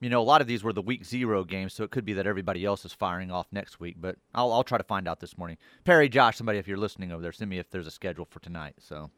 you 0.00 0.08
know 0.08 0.20
a 0.20 0.22
lot 0.22 0.40
of 0.40 0.46
these 0.46 0.62
were 0.62 0.72
the 0.72 0.82
week 0.82 1.04
zero 1.04 1.42
games, 1.42 1.72
so 1.72 1.82
it 1.82 1.90
could 1.90 2.04
be 2.04 2.12
that 2.12 2.28
everybody 2.28 2.64
else 2.64 2.84
is 2.84 2.92
firing 2.92 3.32
off 3.32 3.48
next 3.50 3.80
week. 3.80 3.96
But 3.98 4.18
I'll 4.32 4.52
I'll 4.52 4.62
try 4.62 4.78
to 4.78 4.84
find 4.84 5.08
out 5.08 5.18
this 5.18 5.36
morning. 5.36 5.56
Perry, 5.84 6.08
Josh, 6.08 6.36
somebody, 6.36 6.60
if 6.60 6.68
you're 6.68 6.78
listening 6.78 7.10
over 7.10 7.20
there, 7.20 7.32
send 7.32 7.50
me 7.50 7.58
if 7.58 7.70
there's 7.70 7.88
a 7.88 7.90
schedule 7.90 8.26
for 8.30 8.38
tonight. 8.38 8.74
So 8.78 9.10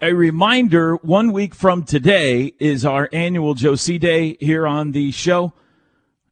A 0.00 0.12
reminder 0.12 0.94
one 0.94 1.32
week 1.32 1.56
from 1.56 1.82
today 1.82 2.52
is 2.60 2.84
our 2.84 3.08
annual 3.12 3.54
Joe 3.54 3.74
C 3.74 3.98
Day 3.98 4.36
here 4.38 4.64
on 4.64 4.92
the 4.92 5.10
show. 5.10 5.52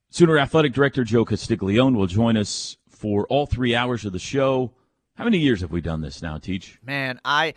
Sooner 0.08 0.38
Athletic 0.38 0.72
Director 0.72 1.02
Joe 1.02 1.24
Castiglione 1.24 1.96
will 1.96 2.06
join 2.06 2.36
us 2.36 2.76
for 2.88 3.26
all 3.26 3.44
three 3.44 3.74
hours 3.74 4.04
of 4.04 4.12
the 4.12 4.20
show. 4.20 4.70
How 5.16 5.24
many 5.24 5.38
years 5.38 5.62
have 5.62 5.72
we 5.72 5.80
done 5.80 6.00
this 6.00 6.22
now, 6.22 6.38
Teach? 6.38 6.78
man, 6.84 7.20
I. 7.24 7.54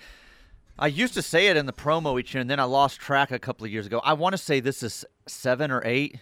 I 0.80 0.88
used 0.88 1.13
to 1.15 1.22
say 1.22 1.48
it 1.48 1.58
in 1.58 1.65
the 1.65 1.74
promo 1.74 2.17
each 2.19 2.34
year, 2.34 2.39
and 2.39 2.50
then 2.50 2.60
I 2.60 2.63
lost 2.63 3.02
track 3.02 3.32
a 3.32 3.38
couple 3.38 3.65
of 3.65 3.72
years 3.72 3.86
ago. 3.86 4.00
I 4.02 4.13
want 4.13 4.32
to 4.32 4.38
say 4.38 4.62
this 4.62 4.82
is 4.82 5.06
seven 5.28 5.72
or 5.72 5.82
eight, 5.86 6.19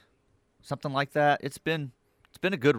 something 0.63 0.91
like 0.91 1.13
that. 1.13 1.41
It's 1.43 1.59
been, 1.59 1.91
it's 2.27 2.39
been 2.39 2.53
a 2.53 2.57
good. 2.57 2.75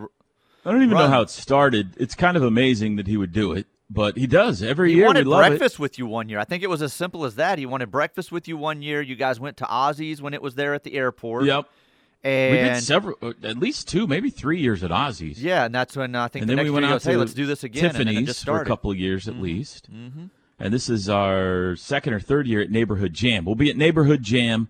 I 0.67 0.73
don't 0.73 0.83
even 0.83 0.99
know 0.99 1.07
how 1.07 1.23
it 1.23 1.31
started. 1.31 1.95
It's 1.97 2.17
kind 2.17 2.37
of 2.37 2.43
amazing 2.43 2.97
that 2.97 3.07
he 3.07 3.17
would 3.17 3.33
do 3.33 3.53
it, 3.53 3.67
but 3.91 4.17
he 4.17 4.27
does 4.27 4.63
every 4.63 4.91
He 4.91 4.97
year. 4.97 5.07
wanted 5.07 5.27
we 5.27 5.33
love 5.33 5.47
breakfast 5.49 5.79
with 5.79 5.99
you 5.99 6.07
one 6.07 6.29
year. 6.29 6.39
I 6.39 6.45
think 6.45 6.63
it 6.63 6.71
was 6.71 6.83
as 6.83 6.93
simple 6.93 7.25
as 7.25 7.37
that. 7.37 7.59
He 7.59 7.67
wanted 7.67 7.91
breakfast 7.91 8.31
with 8.31 8.47
you 8.49 8.57
one 8.57 8.83
year. 8.83 9.01
You 9.01 9.17
guys 9.17 9.41
went 9.41 9.57
to 9.59 9.65
Ozzy's 9.65 10.21
when 10.21 10.35
it 10.35 10.43
was 10.43 10.55
there 10.55 10.75
at 10.75 10.85
the 10.85 10.95
airport. 10.95 11.45
Yep. 11.45 11.69
And 12.25 12.53
we 12.53 12.75
did 12.75 12.83
several, 12.83 13.17
uh, 13.23 13.33
at 13.45 13.59
least 13.59 13.87
two, 13.87 14.07
maybe 14.09 14.29
three 14.29 14.61
years 14.61 14.83
at 14.83 14.91
Ozzy's. 14.91 15.43
yeah, 15.43 15.65
and 15.65 15.75
that's 15.75 15.97
when 15.97 16.15
uh, 16.17 16.25
I 16.25 16.29
think 16.29 16.43
and 16.43 16.49
the 16.49 16.57
then 16.57 16.57
next 16.57 16.65
we 16.65 16.71
went 16.73 16.87
out 16.87 16.93
goes, 16.95 17.03
to 17.05 17.11
"Hey, 17.11 17.17
let's 17.17 17.33
do 17.33 17.47
this 17.47 17.63
again." 17.63 17.85
and 17.85 17.95
Tiffany's 17.95 18.27
just 18.27 18.45
for 18.45 18.61
a 18.61 18.65
couple 18.65 18.91
of 18.91 18.99
years 18.99 19.29
at 19.29 19.37
least. 19.37 19.91
Mm-hmm. 19.93 20.27
And 20.59 20.75
this 20.75 20.91
is 20.91 21.09
our 21.09 21.77
second 21.77 22.15
or 22.15 22.21
third 22.21 22.49
year 22.49 22.61
at 22.61 22.71
Neighborhood 22.71 23.15
Jam. 23.15 23.45
We'll 23.45 23.55
be 23.55 23.71
at 23.71 23.77
Neighborhood 23.77 24.25
Jam 24.25 24.69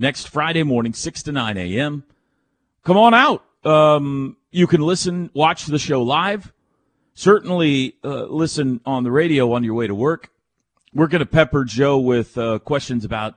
next 0.00 0.28
Friday 0.28 0.64
morning, 0.64 0.92
6 0.92 1.22
to 1.22 1.32
9 1.32 1.56
a.m. 1.56 2.02
Come 2.82 2.96
on 2.96 3.14
out. 3.14 3.44
Um, 3.64 4.36
you 4.50 4.66
can 4.66 4.80
listen, 4.80 5.30
watch 5.32 5.66
the 5.66 5.78
show 5.78 6.02
live. 6.02 6.52
Certainly 7.14 7.94
uh, 8.04 8.24
listen 8.24 8.80
on 8.84 9.04
the 9.04 9.12
radio 9.12 9.52
on 9.52 9.62
your 9.62 9.74
way 9.74 9.86
to 9.86 9.94
work. 9.94 10.30
We're 10.92 11.06
going 11.06 11.20
to 11.20 11.26
pepper 11.26 11.64
Joe 11.64 11.98
with 11.98 12.36
uh, 12.36 12.58
questions 12.58 13.04
about, 13.04 13.34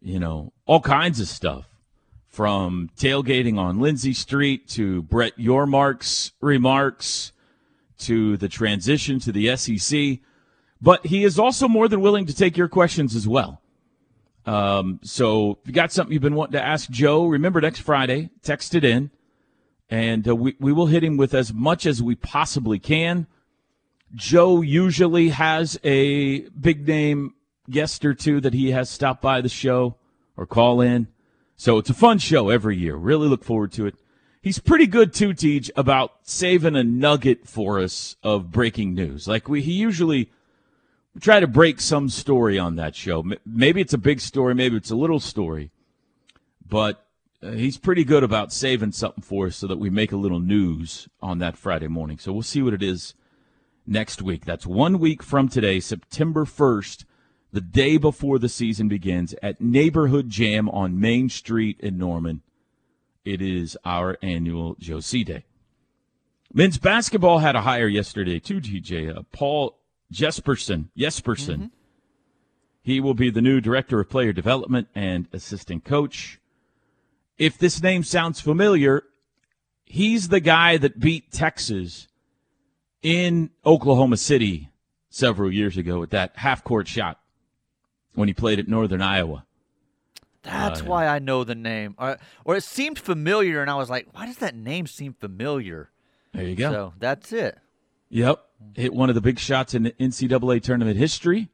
you 0.00 0.18
know, 0.18 0.52
all 0.66 0.80
kinds 0.80 1.20
of 1.20 1.28
stuff 1.28 1.68
from 2.26 2.90
tailgating 2.96 3.58
on 3.58 3.80
Lindsey 3.80 4.12
Street 4.12 4.66
to 4.68 5.02
Brett 5.02 5.38
Yormark's 5.38 6.32
remarks 6.40 7.32
to 7.98 8.36
the 8.38 8.48
transition 8.48 9.20
to 9.20 9.30
the 9.30 9.56
SEC. 9.56 10.18
But 10.80 11.06
he 11.06 11.22
is 11.24 11.38
also 11.38 11.68
more 11.68 11.88
than 11.88 12.00
willing 12.00 12.26
to 12.26 12.34
take 12.34 12.56
your 12.56 12.68
questions 12.68 13.14
as 13.14 13.28
well. 13.28 13.62
Um, 14.46 15.00
so 15.02 15.58
if 15.62 15.68
you 15.68 15.72
got 15.72 15.92
something 15.92 16.12
you've 16.12 16.22
been 16.22 16.34
wanting 16.34 16.52
to 16.52 16.62
ask 16.62 16.90
Joe, 16.90 17.26
remember 17.26 17.60
next 17.60 17.80
Friday, 17.80 18.30
text 18.42 18.74
it 18.74 18.84
in, 18.84 19.10
and 19.90 20.26
uh, 20.26 20.34
we, 20.34 20.56
we 20.58 20.72
will 20.72 20.86
hit 20.86 21.04
him 21.04 21.16
with 21.16 21.34
as 21.34 21.52
much 21.52 21.86
as 21.86 22.02
we 22.02 22.14
possibly 22.14 22.78
can. 22.78 23.26
Joe 24.14 24.62
usually 24.62 25.30
has 25.30 25.78
a 25.84 26.40
big 26.50 26.86
name 26.86 27.34
guest 27.68 28.04
or 28.04 28.14
two 28.14 28.40
that 28.40 28.54
he 28.54 28.70
has 28.70 28.88
stopped 28.90 29.22
by 29.22 29.40
the 29.40 29.48
show 29.48 29.96
or 30.36 30.46
call 30.46 30.80
in. 30.80 31.08
So 31.56 31.78
it's 31.78 31.90
a 31.90 31.94
fun 31.94 32.18
show 32.18 32.48
every 32.48 32.76
year. 32.76 32.96
Really 32.96 33.28
look 33.28 33.44
forward 33.44 33.72
to 33.72 33.86
it. 33.86 33.94
He's 34.42 34.58
pretty 34.58 34.86
good 34.86 35.14
too, 35.14 35.32
Teach, 35.32 35.70
about 35.74 36.12
saving 36.22 36.76
a 36.76 36.84
nugget 36.84 37.48
for 37.48 37.80
us 37.80 38.16
of 38.22 38.50
breaking 38.50 38.94
news. 38.94 39.26
Like 39.26 39.48
we, 39.48 39.62
he 39.62 39.72
usually 39.72 40.30
we 41.14 41.20
try 41.20 41.40
to 41.40 41.46
break 41.46 41.80
some 41.80 42.08
story 42.08 42.58
on 42.58 42.76
that 42.76 42.94
show. 42.94 43.24
Maybe 43.46 43.80
it's 43.80 43.94
a 43.94 43.98
big 43.98 44.20
story, 44.20 44.54
maybe 44.54 44.76
it's 44.76 44.90
a 44.90 44.96
little 44.96 45.20
story, 45.20 45.70
but 46.68 47.03
he's 47.52 47.76
pretty 47.76 48.04
good 48.04 48.22
about 48.22 48.52
saving 48.52 48.92
something 48.92 49.22
for 49.22 49.46
us 49.46 49.56
so 49.56 49.66
that 49.66 49.78
we 49.78 49.90
make 49.90 50.12
a 50.12 50.16
little 50.16 50.40
news 50.40 51.08
on 51.20 51.38
that 51.38 51.56
Friday 51.56 51.88
morning. 51.88 52.18
So 52.18 52.32
we'll 52.32 52.42
see 52.42 52.62
what 52.62 52.74
it 52.74 52.82
is 52.82 53.14
next 53.86 54.22
week. 54.22 54.44
That's 54.44 54.66
one 54.66 54.98
week 54.98 55.22
from 55.22 55.48
today, 55.48 55.80
September 55.80 56.44
1st, 56.44 57.04
the 57.52 57.60
day 57.60 57.96
before 57.96 58.38
the 58.38 58.48
season 58.48 58.88
begins 58.88 59.34
at 59.42 59.60
Neighborhood 59.60 60.28
Jam 60.28 60.68
on 60.68 60.98
Main 60.98 61.28
Street 61.28 61.78
in 61.80 61.98
Norman. 61.98 62.42
It 63.24 63.40
is 63.40 63.76
our 63.84 64.18
annual 64.22 64.76
C 65.00 65.24
Day. 65.24 65.44
Men's 66.52 66.78
basketball 66.78 67.38
had 67.38 67.56
a 67.56 67.62
hire 67.62 67.88
yesterday 67.88 68.38
too, 68.38 68.60
TJ. 68.60 69.16
Uh, 69.16 69.22
Paul 69.32 69.78
Jesperson. 70.12 70.88
Jesperson. 70.96 71.56
Mm-hmm. 71.56 71.66
He 72.82 73.00
will 73.00 73.14
be 73.14 73.30
the 73.30 73.40
new 73.40 73.60
director 73.60 73.98
of 74.00 74.10
player 74.10 74.32
development 74.32 74.88
and 74.94 75.26
assistant 75.32 75.84
coach. 75.84 76.38
If 77.38 77.58
this 77.58 77.82
name 77.82 78.04
sounds 78.04 78.40
familiar, 78.40 79.02
he's 79.84 80.28
the 80.28 80.40
guy 80.40 80.76
that 80.76 81.00
beat 81.00 81.32
Texas 81.32 82.08
in 83.02 83.50
Oklahoma 83.66 84.16
City 84.16 84.70
several 85.10 85.52
years 85.52 85.76
ago 85.76 86.00
with 86.00 86.10
that 86.10 86.32
half 86.36 86.64
court 86.64 86.88
shot 86.88 87.20
when 88.14 88.28
he 88.28 88.34
played 88.34 88.58
at 88.58 88.68
Northern 88.68 89.02
Iowa. 89.02 89.44
That's 90.42 90.82
uh, 90.82 90.84
why 90.84 91.06
I 91.06 91.18
know 91.18 91.44
the 91.44 91.54
name. 91.54 91.94
Or, 91.98 92.18
or, 92.44 92.56
it 92.56 92.64
seemed 92.64 92.98
familiar, 92.98 93.62
and 93.62 93.70
I 93.70 93.76
was 93.76 93.88
like, 93.88 94.08
why 94.12 94.26
does 94.26 94.38
that 94.38 94.54
name 94.54 94.86
seem 94.86 95.14
familiar? 95.14 95.90
There 96.32 96.44
you 96.44 96.54
go. 96.54 96.70
So 96.70 96.92
that's 96.98 97.32
it. 97.32 97.58
Yep. 98.10 98.44
Hit 98.74 98.94
one 98.94 99.08
of 99.08 99.14
the 99.14 99.20
big 99.20 99.38
shots 99.38 99.74
in 99.74 99.84
NCAA 99.98 100.62
tournament 100.62 100.96
history. 100.96 101.48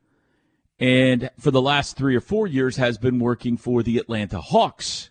And 0.78 1.30
for 1.38 1.50
the 1.50 1.60
last 1.60 1.96
three 1.96 2.16
or 2.16 2.20
four 2.20 2.46
years 2.46 2.76
has 2.76 2.98
been 2.98 3.18
working 3.18 3.56
for 3.56 3.82
the 3.82 3.98
Atlanta 3.98 4.40
Hawks. 4.40 5.09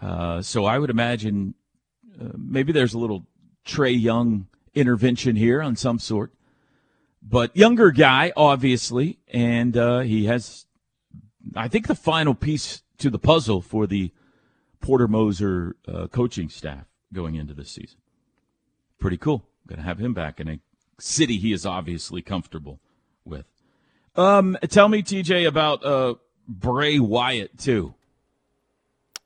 Uh, 0.00 0.40
so 0.42 0.64
I 0.64 0.78
would 0.78 0.90
imagine 0.90 1.54
uh, 2.20 2.30
maybe 2.36 2.72
there's 2.72 2.94
a 2.94 2.98
little 2.98 3.26
Trae 3.66 4.00
Young 4.00 4.46
intervention 4.74 5.36
here 5.36 5.62
on 5.62 5.76
some 5.76 5.98
sort. 5.98 6.32
But 7.22 7.54
younger 7.56 7.90
guy, 7.90 8.32
obviously, 8.36 9.18
and 9.28 9.76
uh, 9.76 10.00
he 10.00 10.24
has, 10.24 10.66
I 11.54 11.68
think, 11.68 11.86
the 11.86 11.94
final 11.94 12.34
piece 12.34 12.82
to 12.98 13.10
the 13.10 13.18
puzzle 13.18 13.60
for 13.60 13.86
the 13.86 14.10
Porter 14.80 15.06
Moser 15.06 15.76
uh, 15.86 16.06
coaching 16.06 16.48
staff 16.48 16.86
going 17.12 17.34
into 17.34 17.52
this 17.52 17.70
season. 17.70 17.98
Pretty 18.98 19.18
cool. 19.18 19.44
Going 19.66 19.78
to 19.78 19.84
have 19.84 19.98
him 19.98 20.14
back 20.14 20.40
in 20.40 20.48
a 20.48 20.60
city 20.98 21.38
he 21.38 21.52
is 21.52 21.66
obviously 21.66 22.22
comfortable 22.22 22.80
with. 23.24 23.46
Um, 24.16 24.56
tell 24.68 24.88
me, 24.88 25.02
TJ, 25.02 25.46
about 25.46 25.84
uh, 25.84 26.14
Bray 26.48 26.98
Wyatt 26.98 27.58
too. 27.58 27.94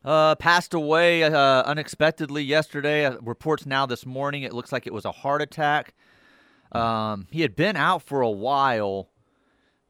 Uh, 0.04 0.34
passed 0.34 0.74
away 0.74 1.22
uh, 1.22 1.32
unexpectedly 1.62 2.42
yesterday. 2.42 3.06
Uh, 3.06 3.16
reports 3.22 3.64
now 3.64 3.86
this 3.86 4.04
morning. 4.04 4.42
It 4.42 4.52
looks 4.52 4.70
like 4.70 4.86
it 4.86 4.92
was 4.92 5.06
a 5.06 5.12
heart 5.12 5.40
attack. 5.40 5.94
Um, 6.72 7.26
he 7.30 7.40
had 7.40 7.56
been 7.56 7.76
out 7.76 8.02
for 8.02 8.20
a 8.20 8.30
while 8.30 9.08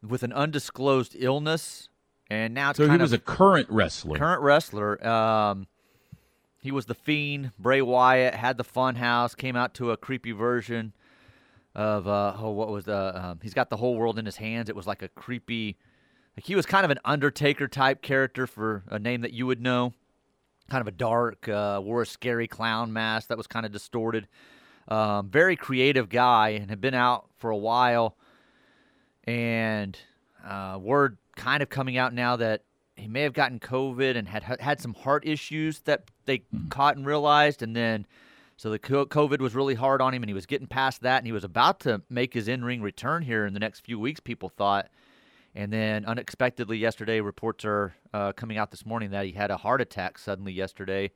with 0.07 0.22
an 0.22 0.33
undisclosed 0.33 1.16
illness, 1.18 1.88
and 2.31 2.55
now 2.55 2.70
it's 2.70 2.77
so 2.77 2.88
he 2.88 2.96
was 2.96 3.12
a 3.12 3.18
current 3.18 3.68
wrestler. 3.70 4.18
Current 4.18 4.42
wrestler. 4.42 5.05
Um, 5.05 5.66
he 6.61 6.70
was 6.70 6.87
the 6.87 6.94
Fiend. 6.94 7.50
Bray 7.59 7.83
Wyatt 7.83 8.35
had 8.35 8.57
the 8.57 8.64
Fun 8.64 8.94
House. 8.94 9.35
Came 9.35 9.57
out 9.57 9.74
to 9.74 9.90
a 9.90 9.96
creepy 9.96 10.33
version 10.33 10.92
of 11.74 12.07
uh, 12.07 12.37
oh, 12.38 12.50
what 12.50 12.68
was 12.68 12.85
the? 12.85 13.20
Um, 13.20 13.40
he's 13.42 13.55
got 13.55 13.68
the 13.68 13.79
whole 13.79 13.96
world 13.96 14.18
in 14.18 14.27
his 14.27 14.37
hands. 14.37 14.68
It 14.68 14.77
was 14.77 14.87
like 14.87 15.03
a 15.03 15.09
creepy. 15.09 15.77
Like 16.37 16.46
he 16.46 16.55
was 16.55 16.66
kind 16.66 16.85
of 16.85 16.90
an 16.92 16.98
Undertaker 17.05 17.66
type 17.66 18.00
character 18.00 18.46
for 18.46 18.85
a 18.88 18.98
name 18.98 19.22
that 19.22 19.33
you 19.33 19.46
would 19.46 19.61
know 19.61 19.92
kind 20.70 20.81
of 20.81 20.88
a 20.88 20.92
dark, 20.92 21.48
uh, 21.48 21.81
wore 21.83 22.03
a 22.03 22.07
scary 22.07 22.48
clown 22.48 22.92
mask 22.92 23.29
that 23.29 23.37
was 23.37 23.46
kind 23.46 23.66
of 23.66 23.72
distorted. 23.72 24.29
Um, 24.88 25.31
very 25.31 25.57
creative 25.57 26.09
guy 26.09 26.50
and 26.50 26.70
had 26.70 26.81
been 26.81 26.94
out 26.94 27.29
for 27.37 27.50
a 27.50 27.57
while. 27.57 28.16
And 29.24 29.98
uh, 30.46 30.79
word 30.81 31.18
kind 31.37 31.62
of 31.62 31.68
coming 31.70 31.96
out 31.96 32.12
now 32.12 32.37
that 32.37 32.62
he 32.96 33.09
may 33.09 33.22
have 33.22 33.33
gotten 33.33 33.59
COVID 33.59 34.16
and 34.16 34.29
had 34.29 34.42
had 34.42 34.81
some 34.81 34.94
heart 34.94 35.27
issues 35.27 35.81
that 35.81 36.11
they 36.27 36.38
mm-hmm. 36.38 36.68
caught 36.68 36.96
and 36.96 37.07
realized. 37.07 37.62
And 37.62 37.74
then, 37.74 38.07
so 38.57 38.70
the 38.70 38.79
COVID 38.79 39.40
was 39.40 39.55
really 39.55 39.74
hard 39.74 40.00
on 40.00 40.14
him, 40.14 40.22
and 40.22 40.31
he 40.31 40.35
was 40.35 40.46
getting 40.46 40.68
past 40.68 41.03
that, 41.03 41.18
and 41.18 41.27
he 41.27 41.33
was 41.33 41.44
about 41.44 41.81
to 41.81 42.03
make 42.09 42.35
his 42.35 42.46
in 42.46 42.64
ring 42.64 42.83
return 42.83 43.22
here 43.22 43.46
in 43.46 43.53
the 43.53 43.61
next 43.61 43.81
few 43.81 43.98
weeks. 43.98 44.20
People 44.20 44.48
thought, 44.48 44.88
and 45.55 45.73
then 45.73 46.05
unexpectedly 46.05 46.79
yesterday, 46.79 47.21
reports 47.21 47.64
are 47.64 47.95
uh, 48.12 48.33
coming 48.33 48.59
out 48.59 48.71
this 48.71 48.85
morning 48.85 49.11
that 49.11 49.25
he 49.25 49.33
had 49.33 49.51
a 49.51 49.57
heart 49.57 49.81
attack 49.81 50.19
suddenly 50.19 50.53
yesterday, 50.53 51.12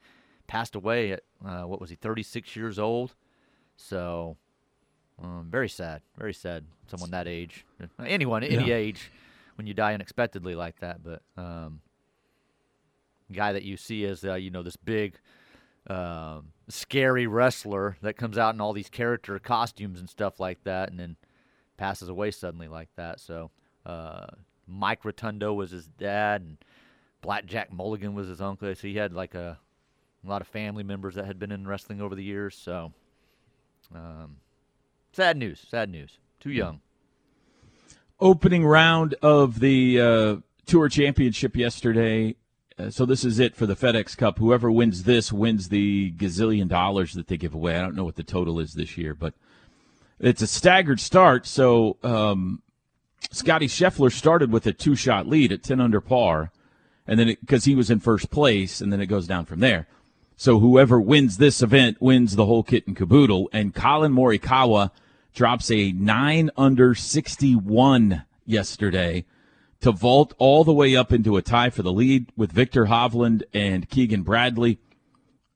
passed 0.46 0.76
away 0.76 1.12
at 1.12 1.22
uh, 1.44 1.62
what 1.62 1.80
was 1.80 1.90
he, 1.90 1.96
36 1.96 2.54
years 2.54 2.78
old. 2.78 3.14
So 3.76 4.36
um, 5.22 5.48
very 5.50 5.68
sad, 5.68 6.02
very 6.16 6.34
sad. 6.34 6.64
Someone 6.86 7.10
that 7.10 7.26
age, 7.26 7.66
anyone 8.04 8.44
any 8.44 8.68
yeah. 8.68 8.76
age, 8.76 9.10
when 9.56 9.66
you 9.66 9.74
die 9.74 9.94
unexpectedly 9.94 10.54
like 10.54 10.78
that. 10.80 11.02
But 11.02 11.22
um, 11.36 11.80
guy 13.32 13.52
that 13.52 13.64
you 13.64 13.76
see 13.76 14.04
as 14.04 14.24
uh, 14.24 14.34
you 14.34 14.50
know 14.50 14.62
this 14.62 14.76
big. 14.76 15.18
Um, 15.88 16.48
scary 16.68 17.26
wrestler 17.26 17.96
that 18.02 18.18
comes 18.18 18.36
out 18.36 18.54
in 18.54 18.60
all 18.60 18.74
these 18.74 18.90
character 18.90 19.38
costumes 19.38 20.00
and 20.00 20.10
stuff 20.10 20.38
like 20.38 20.62
that, 20.64 20.90
and 20.90 21.00
then 21.00 21.16
passes 21.78 22.10
away 22.10 22.30
suddenly 22.30 22.68
like 22.68 22.90
that. 22.96 23.20
So 23.20 23.50
uh, 23.88 24.26
Mike 24.66 25.04
Rotundo 25.04 25.52
was 25.54 25.70
his 25.70 25.86
dad, 25.86 26.42
and 26.42 26.58
Blackjack 27.22 27.72
Mulligan 27.72 28.14
was 28.14 28.28
his 28.28 28.40
uncle. 28.40 28.72
So 28.74 28.86
he 28.86 28.96
had 28.96 29.12
like 29.12 29.34
a, 29.34 29.58
a 30.24 30.28
lot 30.28 30.42
of 30.42 30.48
family 30.48 30.82
members 30.84 31.14
that 31.14 31.24
had 31.24 31.38
been 31.38 31.50
in 31.50 31.66
wrestling 31.66 32.00
over 32.00 32.14
the 32.14 32.22
years. 32.22 32.54
So, 32.54 32.92
um, 33.94 34.36
sad 35.12 35.36
news. 35.36 35.64
Sad 35.68 35.90
news. 35.90 36.18
Too 36.38 36.50
young. 36.50 36.80
Opening 38.20 38.64
round 38.66 39.14
of 39.22 39.60
the 39.60 40.00
uh, 40.00 40.36
Tour 40.66 40.88
Championship 40.88 41.56
yesterday. 41.56 42.36
Uh, 42.78 42.90
so 42.90 43.06
this 43.06 43.24
is 43.24 43.38
it 43.38 43.56
for 43.56 43.66
the 43.66 43.74
FedEx 43.74 44.16
Cup. 44.16 44.38
Whoever 44.38 44.70
wins 44.70 45.04
this 45.04 45.32
wins 45.32 45.68
the 45.68 46.12
gazillion 46.12 46.68
dollars 46.68 47.14
that 47.14 47.28
they 47.28 47.36
give 47.36 47.54
away. 47.54 47.76
I 47.76 47.80
don't 47.80 47.96
know 47.96 48.04
what 48.04 48.16
the 48.16 48.22
total 48.22 48.60
is 48.60 48.74
this 48.74 48.96
year, 48.96 49.14
but 49.14 49.34
it's 50.20 50.42
a 50.42 50.46
staggered 50.46 51.00
start. 51.00 51.46
So 51.46 51.96
um, 52.02 52.62
Scotty 53.30 53.66
Scheffler 53.66 54.12
started 54.12 54.52
with 54.52 54.66
a 54.66 54.72
two 54.72 54.94
shot 54.94 55.26
lead 55.26 55.52
at 55.52 55.62
10 55.62 55.80
under 55.80 56.00
par, 56.00 56.50
and 57.06 57.18
then 57.18 57.28
because 57.28 57.64
he 57.64 57.74
was 57.74 57.90
in 57.90 58.00
first 58.00 58.30
place, 58.30 58.80
and 58.80 58.92
then 58.92 59.00
it 59.00 59.06
goes 59.06 59.26
down 59.26 59.44
from 59.44 59.60
there. 59.60 59.86
So 60.36 60.60
whoever 60.60 61.00
wins 61.00 61.38
this 61.38 61.62
event 61.62 62.00
wins 62.00 62.36
the 62.36 62.46
whole 62.46 62.62
kit 62.62 62.86
and 62.86 62.96
caboodle. 62.96 63.50
And 63.52 63.74
Collin 63.74 64.12
Morikawa 64.12 64.92
drops 65.34 65.68
a 65.68 65.90
9 65.90 66.50
under 66.56 66.94
61 66.94 68.24
yesterday 68.46 69.24
to 69.80 69.90
vault 69.90 70.34
all 70.38 70.62
the 70.62 70.72
way 70.72 70.94
up 70.94 71.12
into 71.12 71.36
a 71.36 71.42
tie 71.42 71.70
for 71.70 71.82
the 71.82 71.92
lead 71.92 72.30
with 72.36 72.52
Viktor 72.52 72.86
Hovland 72.86 73.42
and 73.52 73.90
Keegan 73.90 74.22
Bradley. 74.22 74.78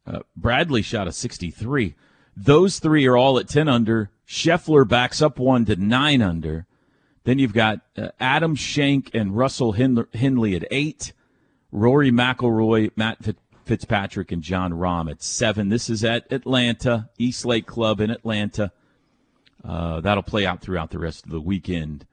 Uh, 0.04 0.20
Bradley 0.36 0.82
shot 0.82 1.06
a 1.06 1.12
63. 1.12 1.94
Those 2.36 2.80
three 2.80 3.06
are 3.06 3.16
all 3.16 3.38
at 3.38 3.48
10 3.48 3.68
under. 3.68 4.10
Scheffler 4.26 4.86
backs 4.86 5.22
up 5.22 5.38
one 5.38 5.64
to 5.66 5.76
9 5.76 6.22
under. 6.22 6.66
Then 7.24 7.38
you've 7.38 7.52
got 7.52 7.80
uh, 7.96 8.08
Adam 8.18 8.54
Schenk 8.54 9.14
and 9.14 9.36
Russell 9.36 9.72
Henley 9.72 10.56
at 10.56 10.66
eight, 10.70 11.12
Rory 11.70 12.10
McIlroy, 12.10 12.90
Matt 12.96 13.18
Fitzpatrick, 13.64 14.32
and 14.32 14.42
Jon 14.42 14.72
Rahm 14.72 15.10
at 15.10 15.22
seven. 15.22 15.68
This 15.68 15.88
is 15.88 16.04
at 16.04 16.30
Atlanta, 16.32 17.08
East 17.18 17.44
Lake 17.44 17.66
Club 17.66 18.00
in 18.00 18.10
Atlanta. 18.10 18.72
Uh, 19.64 20.00
that'll 20.00 20.24
play 20.24 20.44
out 20.44 20.60
throughout 20.60 20.90
the 20.90 20.98
rest 20.98 21.24
of 21.24 21.30
the 21.30 21.40
weekend 21.40 22.06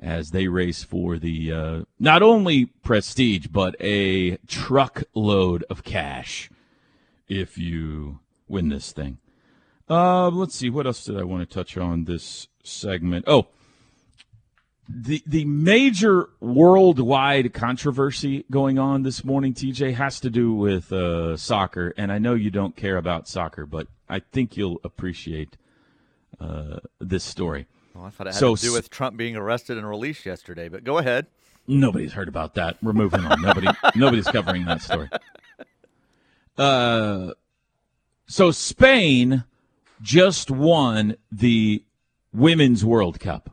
as 0.00 0.30
they 0.30 0.48
race 0.48 0.82
for 0.82 1.18
the 1.18 1.52
uh, 1.52 1.82
not 1.98 2.22
only 2.22 2.66
prestige 2.66 3.46
but 3.46 3.76
a 3.80 4.36
truckload 4.48 5.64
of 5.70 5.84
cash 5.84 6.50
if 7.28 7.56
you 7.56 8.18
win 8.48 8.68
this 8.68 8.92
thing. 8.92 9.18
Uh, 9.88 10.28
let's 10.28 10.56
see 10.56 10.70
what 10.70 10.86
else 10.86 11.04
did 11.04 11.18
I 11.18 11.22
want 11.22 11.48
to 11.48 11.54
touch 11.54 11.76
on 11.76 12.04
this 12.04 12.48
segment. 12.64 13.24
Oh 13.28 13.48
the 14.88 15.22
the 15.26 15.44
major 15.44 16.28
worldwide 16.40 17.52
controversy 17.52 18.44
going 18.50 18.78
on 18.78 19.02
this 19.02 19.24
morning, 19.24 19.54
TJ, 19.54 19.94
has 19.94 20.20
to 20.20 20.30
do 20.30 20.52
with 20.52 20.92
uh, 20.92 21.36
soccer, 21.36 21.94
and 21.96 22.10
I 22.10 22.18
know 22.18 22.34
you 22.34 22.50
don't 22.50 22.74
care 22.74 22.96
about 22.96 23.28
soccer, 23.28 23.64
but 23.64 23.86
I 24.08 24.20
think 24.20 24.56
you'll 24.56 24.80
appreciate 24.82 25.56
uh, 26.40 26.78
this 27.00 27.22
story. 27.22 27.66
Well, 27.94 28.04
I 28.04 28.10
thought 28.10 28.26
it 28.26 28.30
had 28.30 28.40
so, 28.40 28.56
to 28.56 28.62
do 28.62 28.72
with 28.72 28.90
Trump 28.90 29.16
being 29.16 29.36
arrested 29.36 29.78
and 29.78 29.88
released 29.88 30.26
yesterday, 30.26 30.68
but 30.68 30.82
go 30.82 30.98
ahead. 30.98 31.26
Nobody's 31.68 32.12
heard 32.12 32.28
about 32.28 32.54
that. 32.54 32.76
We're 32.82 32.92
moving 32.92 33.24
on. 33.24 33.40
Nobody, 33.40 33.68
nobody's 33.94 34.26
covering 34.26 34.64
that 34.64 34.82
story. 34.82 35.08
Uh, 36.58 37.32
so 38.26 38.50
Spain 38.50 39.44
just 40.00 40.50
won 40.50 41.16
the 41.30 41.84
Women's 42.32 42.84
World 42.84 43.20
Cup. 43.20 43.50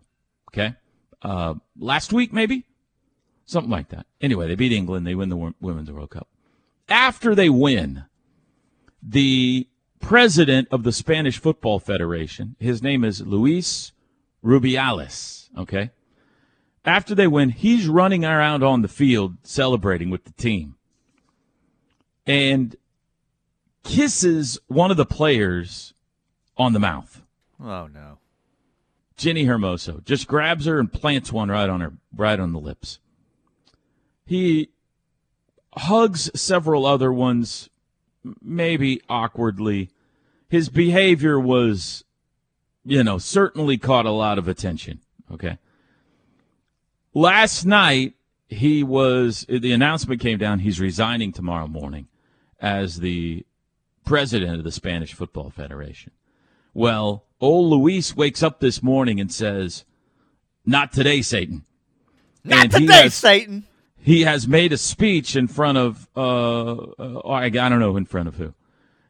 Okay 0.51 0.73
uh, 1.21 1.55
last 1.77 2.13
week, 2.13 2.31
maybe 2.33 2.65
something 3.45 3.71
like 3.71 3.89
that. 3.89 4.05
Anyway, 4.21 4.47
they 4.47 4.55
beat 4.55 4.71
England. 4.71 5.05
They 5.05 5.15
win 5.15 5.29
the 5.29 5.53
Women's 5.59 5.91
World 5.91 6.11
Cup. 6.11 6.27
After 6.87 7.35
they 7.35 7.49
win, 7.49 8.05
the 9.01 9.67
president 9.99 10.67
of 10.71 10.83
the 10.83 10.91
Spanish 10.91 11.39
Football 11.39 11.79
Federation, 11.79 12.55
his 12.59 12.81
name 12.81 13.03
is 13.03 13.21
Luis 13.21 13.91
Rubiales. 14.43 15.49
Okay. 15.57 15.91
After 16.85 17.13
they 17.13 17.27
win, 17.27 17.49
he's 17.49 17.87
running 17.87 18.23
around 18.23 18.63
on 18.63 18.81
the 18.81 18.87
field 18.87 19.37
celebrating 19.43 20.09
with 20.09 20.23
the 20.23 20.31
team 20.31 20.75
and 22.25 22.75
kisses 23.83 24.59
one 24.67 24.91
of 24.91 24.97
the 24.97 25.05
players 25.05 25.93
on 26.57 26.73
the 26.73 26.79
mouth. 26.79 27.21
Oh 27.61 27.87
no. 27.87 28.19
Jenni 29.19 29.45
Hermoso 29.45 30.03
just 30.05 30.27
grabs 30.27 30.65
her 30.65 30.79
and 30.79 30.91
plants 30.91 31.31
one 31.31 31.49
right 31.49 31.69
on 31.69 31.81
her, 31.81 31.93
right 32.15 32.39
on 32.39 32.53
the 32.53 32.59
lips. 32.59 32.99
He 34.25 34.69
hugs 35.75 36.31
several 36.39 36.85
other 36.85 37.11
ones, 37.11 37.69
maybe 38.41 39.01
awkwardly. 39.09 39.89
His 40.47 40.69
behavior 40.69 41.39
was, 41.39 42.05
you 42.85 43.03
know, 43.03 43.17
certainly 43.17 43.77
caught 43.77 44.05
a 44.05 44.11
lot 44.11 44.37
of 44.37 44.47
attention. 44.47 45.01
Okay. 45.31 45.57
Last 47.13 47.65
night, 47.65 48.13
he 48.47 48.83
was, 48.83 49.45
the 49.49 49.73
announcement 49.73 50.21
came 50.21 50.37
down, 50.37 50.59
he's 50.59 50.79
resigning 50.79 51.33
tomorrow 51.33 51.67
morning 51.67 52.07
as 52.61 52.99
the 52.99 53.45
president 54.05 54.57
of 54.57 54.63
the 54.63 54.71
Spanish 54.71 55.13
Football 55.13 55.49
Federation. 55.49 56.13
Well, 56.73 57.25
old 57.41 57.69
Luis 57.71 58.15
wakes 58.15 58.43
up 58.43 58.59
this 58.59 58.81
morning 58.83 59.19
and 59.19 59.31
says, 59.31 59.85
Not 60.65 60.91
today, 60.91 61.21
Satan. 61.21 61.65
Not 62.43 62.63
And 62.65 62.73
he 62.73 62.79
today, 62.81 63.03
has- 63.03 63.13
Satan. 63.15 63.67
he 63.97 64.21
has 64.21 64.47
made 64.47 64.73
a 64.73 64.77
speech 64.77 65.35
in 65.35 65.47
front 65.47 65.77
of 65.77 66.07
uh, 66.15 66.73
uh 66.75 67.27
I, 67.27 67.49
don't 67.49 67.79
know 67.79 67.97
in 67.97 68.05
front 68.05 68.27
of 68.29 68.35
who 68.35 68.53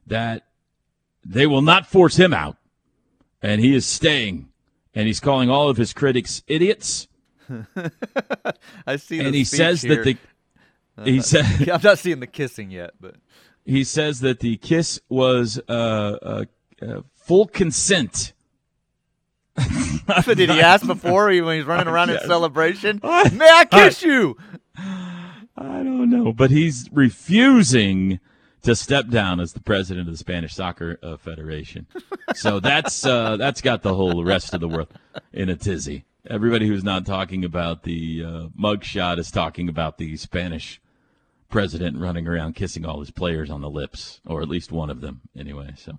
that 0.06 0.46
they 1.24 1.46
will 1.46 1.62
not 1.62 1.86
force 1.86 2.16
him 2.16 2.34
out 2.34 2.56
and 3.42 3.60
he 3.60 3.74
is 3.74 3.86
staying 3.86 4.48
and 4.94 5.06
he's 5.06 5.20
calling 5.20 5.48
all 5.48 5.68
of 5.68 5.76
his 5.76 5.92
critics 5.92 6.42
idiots 6.48 7.06
I 8.86 8.96
see. 8.96 9.18
That. 9.18 9.26
And 9.26 9.34
he 9.34 9.44
says 9.44 9.82
here. 9.82 9.96
that 9.96 10.04
the 10.04 11.04
he 11.04 11.20
said 11.20 11.68
I'm 11.68 11.80
not 11.82 11.98
seeing 11.98 12.20
the 12.20 12.26
kissing 12.26 12.70
yet, 12.70 12.92
but 13.00 13.16
he 13.64 13.84
says 13.84 14.20
that 14.20 14.40
the 14.40 14.56
kiss 14.56 15.00
was 15.08 15.60
uh, 15.68 15.72
uh, 15.72 16.44
uh 16.82 17.02
full 17.14 17.46
consent 17.46 18.32
did 20.26 20.50
he 20.50 20.60
ask 20.60 20.86
before 20.86 21.30
he- 21.30 21.40
when 21.40 21.58
he's 21.58 21.66
running 21.66 21.88
around 21.88 22.10
in 22.10 22.18
celebration? 22.20 23.00
May 23.02 23.50
I 23.50 23.66
kiss 23.70 24.02
you? 24.02 24.36
I 24.76 25.82
don't 25.82 26.08
know, 26.08 26.32
but 26.32 26.50
he's 26.50 26.88
refusing 26.92 28.20
to 28.62 28.74
step 28.74 29.08
down 29.08 29.40
as 29.40 29.52
the 29.52 29.60
president 29.60 30.08
of 30.08 30.14
the 30.14 30.18
Spanish 30.18 30.54
Soccer 30.54 30.98
uh, 31.02 31.16
Federation. 31.16 31.86
So 32.34 32.60
that's 32.60 33.04
uh, 33.04 33.36
that's 33.36 33.60
got 33.60 33.82
the 33.82 33.94
whole 33.94 34.24
rest 34.24 34.54
of 34.54 34.60
the 34.60 34.68
world 34.68 34.88
in 35.32 35.48
a 35.48 35.56
tizzy. 35.56 36.04
Everybody 36.28 36.66
who's 36.66 36.84
not 36.84 37.06
talking 37.06 37.44
about 37.44 37.82
the 37.82 38.24
uh, 38.24 38.48
mugshot 38.58 39.18
is 39.18 39.30
talking 39.30 39.68
about 39.68 39.98
the 39.98 40.16
Spanish 40.16 40.80
president 41.48 41.98
running 41.98 42.28
around 42.28 42.54
kissing 42.54 42.84
all 42.84 43.00
his 43.00 43.10
players 43.10 43.50
on 43.50 43.60
the 43.60 43.70
lips, 43.70 44.20
or 44.26 44.42
at 44.42 44.48
least 44.48 44.70
one 44.70 44.90
of 44.90 45.00
them, 45.00 45.22
anyway. 45.36 45.72
So 45.76 45.98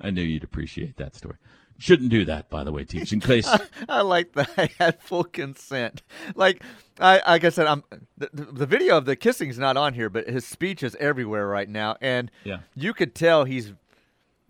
I 0.00 0.10
knew 0.10 0.22
you'd 0.22 0.44
appreciate 0.44 0.96
that 0.96 1.14
story. 1.16 1.36
Shouldn't 1.80 2.10
do 2.10 2.24
that, 2.24 2.50
by 2.50 2.64
the 2.64 2.72
way, 2.72 2.84
teach. 2.84 3.12
In 3.12 3.20
case 3.20 3.48
I 3.88 4.00
like 4.02 4.32
that. 4.32 4.50
I 4.58 4.68
had 4.80 5.00
full 5.00 5.22
consent. 5.24 6.02
Like 6.34 6.62
I, 6.98 7.22
like 7.26 7.44
I 7.44 7.50
said, 7.50 7.66
I'm 7.68 7.84
the, 8.16 8.28
the 8.32 8.66
video 8.66 8.96
of 8.96 9.04
the 9.04 9.14
kissing's 9.14 9.58
not 9.58 9.76
on 9.76 9.94
here, 9.94 10.10
but 10.10 10.28
his 10.28 10.44
speech 10.44 10.82
is 10.82 10.96
everywhere 10.98 11.46
right 11.46 11.68
now, 11.68 11.96
and 12.00 12.30
Yeah. 12.44 12.58
you 12.74 12.92
could 12.94 13.14
tell 13.14 13.44
he's 13.44 13.72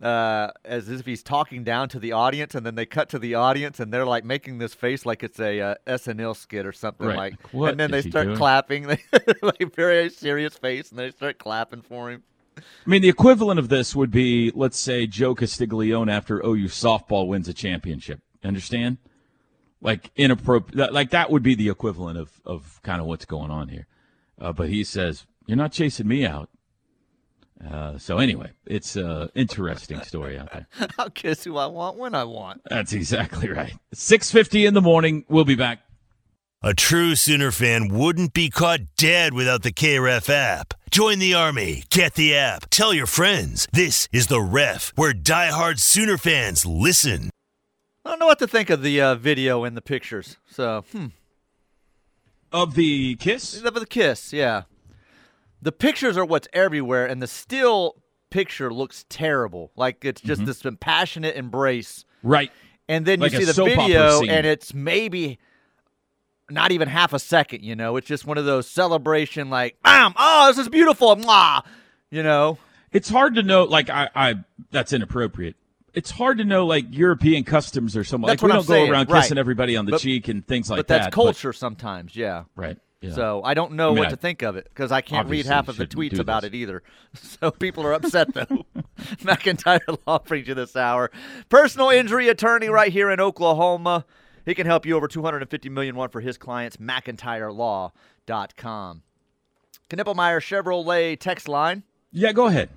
uh, 0.00 0.52
as 0.64 0.88
if 0.88 1.04
he's 1.04 1.22
talking 1.24 1.64
down 1.64 1.88
to 1.90 1.98
the 1.98 2.12
audience, 2.12 2.54
and 2.54 2.64
then 2.64 2.76
they 2.76 2.86
cut 2.86 3.08
to 3.10 3.18
the 3.18 3.34
audience, 3.34 3.80
and 3.80 3.92
they're 3.92 4.06
like 4.06 4.24
making 4.24 4.58
this 4.58 4.72
face 4.72 5.04
like 5.04 5.22
it's 5.24 5.40
a 5.40 5.60
uh, 5.60 5.74
SNL 5.88 6.36
skit 6.36 6.64
or 6.64 6.72
something 6.72 7.06
Right. 7.08 7.16
like, 7.16 7.52
What 7.52 7.72
and 7.72 7.80
then 7.80 7.90
they 7.90 8.02
start 8.02 8.26
doing? 8.26 8.36
clapping, 8.38 8.86
like 9.42 9.74
very 9.74 10.08
serious 10.08 10.56
face, 10.56 10.90
and 10.90 10.98
they 10.98 11.10
start 11.10 11.38
clapping 11.38 11.82
for 11.82 12.10
him. 12.10 12.22
I 12.58 12.90
mean, 12.90 13.02
the 13.02 13.08
equivalent 13.08 13.58
of 13.58 13.68
this 13.68 13.94
would 13.94 14.10
be, 14.10 14.52
let's 14.54 14.78
say, 14.78 15.06
Joe 15.06 15.34
Castiglione 15.34 16.10
after 16.10 16.44
OU 16.44 16.66
softball 16.68 17.26
wins 17.26 17.48
a 17.48 17.54
championship. 17.54 18.20
Understand? 18.44 18.98
Like 19.80 20.10
inappropriate. 20.16 20.76
That, 20.76 20.92
like 20.92 21.10
that 21.10 21.30
would 21.30 21.42
be 21.42 21.54
the 21.54 21.68
equivalent 21.68 22.18
of 22.18 22.40
of 22.44 22.80
kind 22.82 23.00
of 23.00 23.06
what's 23.06 23.24
going 23.24 23.50
on 23.50 23.68
here. 23.68 23.86
Uh, 24.40 24.52
but 24.52 24.68
he 24.68 24.84
says, 24.84 25.26
"You're 25.46 25.56
not 25.56 25.72
chasing 25.72 26.08
me 26.08 26.26
out." 26.26 26.48
Uh, 27.64 27.98
so 27.98 28.18
anyway, 28.18 28.52
it's 28.66 28.96
an 28.96 29.30
interesting 29.34 30.00
story 30.02 30.38
out 30.38 30.52
there. 30.52 30.66
I'll 30.98 31.10
kiss 31.10 31.44
who 31.44 31.56
I 31.56 31.66
want 31.66 31.96
when 31.96 32.14
I 32.14 32.24
want. 32.24 32.62
That's 32.68 32.92
exactly 32.92 33.48
right. 33.48 33.74
Six 33.92 34.30
fifty 34.30 34.66
in 34.66 34.74
the 34.74 34.82
morning. 34.82 35.24
We'll 35.28 35.44
be 35.44 35.56
back. 35.56 35.80
A 36.60 36.74
true 36.74 37.14
Sooner 37.14 37.52
fan 37.52 37.86
wouldn't 37.86 38.32
be 38.34 38.50
caught 38.50 38.80
dead 38.96 39.32
without 39.32 39.62
the 39.62 39.70
KREF 39.70 40.28
app. 40.28 40.74
Join 40.90 41.20
the 41.20 41.32
army. 41.32 41.84
Get 41.88 42.14
the 42.14 42.34
app. 42.34 42.68
Tell 42.68 42.92
your 42.92 43.06
friends. 43.06 43.68
This 43.72 44.08
is 44.12 44.26
the 44.26 44.40
Ref, 44.40 44.92
where 44.96 45.12
diehard 45.12 45.78
Sooner 45.78 46.18
fans 46.18 46.66
listen. 46.66 47.30
I 48.04 48.10
don't 48.10 48.18
know 48.18 48.26
what 48.26 48.40
to 48.40 48.48
think 48.48 48.70
of 48.70 48.82
the 48.82 49.00
uh, 49.00 49.14
video 49.14 49.62
and 49.62 49.76
the 49.76 49.80
pictures. 49.80 50.36
So, 50.50 50.84
hmm. 50.90 51.06
Of 52.50 52.74
the 52.74 53.14
kiss, 53.14 53.62
Of 53.62 53.74
the 53.74 53.86
kiss, 53.86 54.32
yeah. 54.32 54.62
The 55.62 55.70
pictures 55.70 56.16
are 56.16 56.24
what's 56.24 56.48
everywhere, 56.52 57.06
and 57.06 57.22
the 57.22 57.28
still 57.28 58.02
picture 58.30 58.74
looks 58.74 59.04
terrible. 59.08 59.70
Like 59.76 60.04
it's 60.04 60.20
just 60.20 60.44
this 60.44 60.64
passionate 60.80 61.36
embrace. 61.36 62.04
right? 62.24 62.50
And 62.88 63.06
then 63.06 63.20
Like 63.20 63.30
you 63.30 63.38
see 63.38 63.44
the 63.44 63.64
video, 63.64 64.22
and 64.22 64.44
it's 64.44 64.74
maybe 64.74 65.38
not 66.50 66.72
even 66.72 66.88
half 66.88 67.12
a 67.12 67.18
second, 67.18 67.62
you 67.64 67.76
know? 67.76 67.96
It's 67.96 68.06
just 68.06 68.24
one 68.26 68.38
of 68.38 68.44
those 68.44 68.66
celebration, 68.68 69.50
like, 69.50 69.76
bam, 69.82 70.14
oh, 70.16 70.48
this 70.48 70.58
is 70.58 70.68
beautiful, 70.68 71.14
mwah, 71.16 71.64
you 72.10 72.22
know? 72.22 72.58
it's 72.90 73.10
hard 73.10 73.34
to 73.34 73.42
know 73.42 73.64
like 73.64 73.90
I, 73.90 74.08
I 74.14 74.34
that's 74.70 74.94
inappropriate 74.94 75.56
it's 75.92 76.10
hard 76.10 76.38
to 76.38 76.44
know 76.44 76.64
like 76.64 76.86
european 76.88 77.44
customs 77.44 77.94
or 77.94 78.02
something 78.02 78.26
That's 78.28 78.42
like 78.42 78.46
we 78.48 78.50
what 78.50 78.54
don't 78.54 78.62
I'm 78.64 78.66
go 78.66 78.72
saying, 78.72 78.90
around 78.90 79.10
right. 79.10 79.22
kissing 79.22 79.36
everybody 79.36 79.76
on 79.76 79.84
the 79.84 79.90
But- 79.92 80.00
cheek 80.00 80.28
and 80.28 80.46
things 80.46 80.70
like 80.70 80.78
that. 80.78 80.86
but 80.86 80.88
that's 80.88 81.06
that 81.08 81.12
culture 81.12 81.52
sometimes, 81.52 82.16
yeah. 82.16 82.44
right 82.56 82.78
yeah. 83.02 83.12
So 83.12 83.42
I 83.44 83.52
don't 83.54 83.72
know 83.72 83.88
I 83.88 83.90
mean, 83.90 83.98
what 83.98 84.06
I 84.08 84.10
to 84.12 84.16
think 84.16 84.40
of 84.42 84.56
it 84.56 84.64
because 84.70 84.90
I 84.90 85.02
can't 85.02 85.28
read 85.28 85.44
half 85.46 85.68
of 85.68 85.76
the 85.76 85.86
tweets 85.86 86.18
about 86.18 86.44
it 86.44 86.54
either. 86.54 86.82
So 87.14 87.50
people 87.50 87.84
are 87.86 87.92
upset 87.92 88.32
though. 88.32 88.64
McIntyre 89.22 89.98
Law 90.06 90.18
brings 90.20 90.48
you 90.48 90.54
this 90.54 90.74
hour. 90.74 91.10
Personal 91.50 91.90
injury 91.90 92.28
attorney 92.28 92.68
right 92.70 92.90
here 92.92 93.10
in 93.10 93.20
Oklahoma. 93.20 94.04
He 94.48 94.54
can 94.54 94.66
help 94.66 94.86
you 94.86 94.96
over 94.96 95.06
250 95.06 95.68
million 95.68 95.94
one 95.94 96.08
for 96.08 96.22
his 96.22 96.38
clients. 96.38 96.78
McIntyreLaw.com. 96.78 99.02
Knippelmier 99.90 100.40
Chevrolet 100.40 101.20
text 101.20 101.48
line. 101.48 101.82
yeah 102.12 102.32
go 102.32 102.46
ahead 102.46 102.70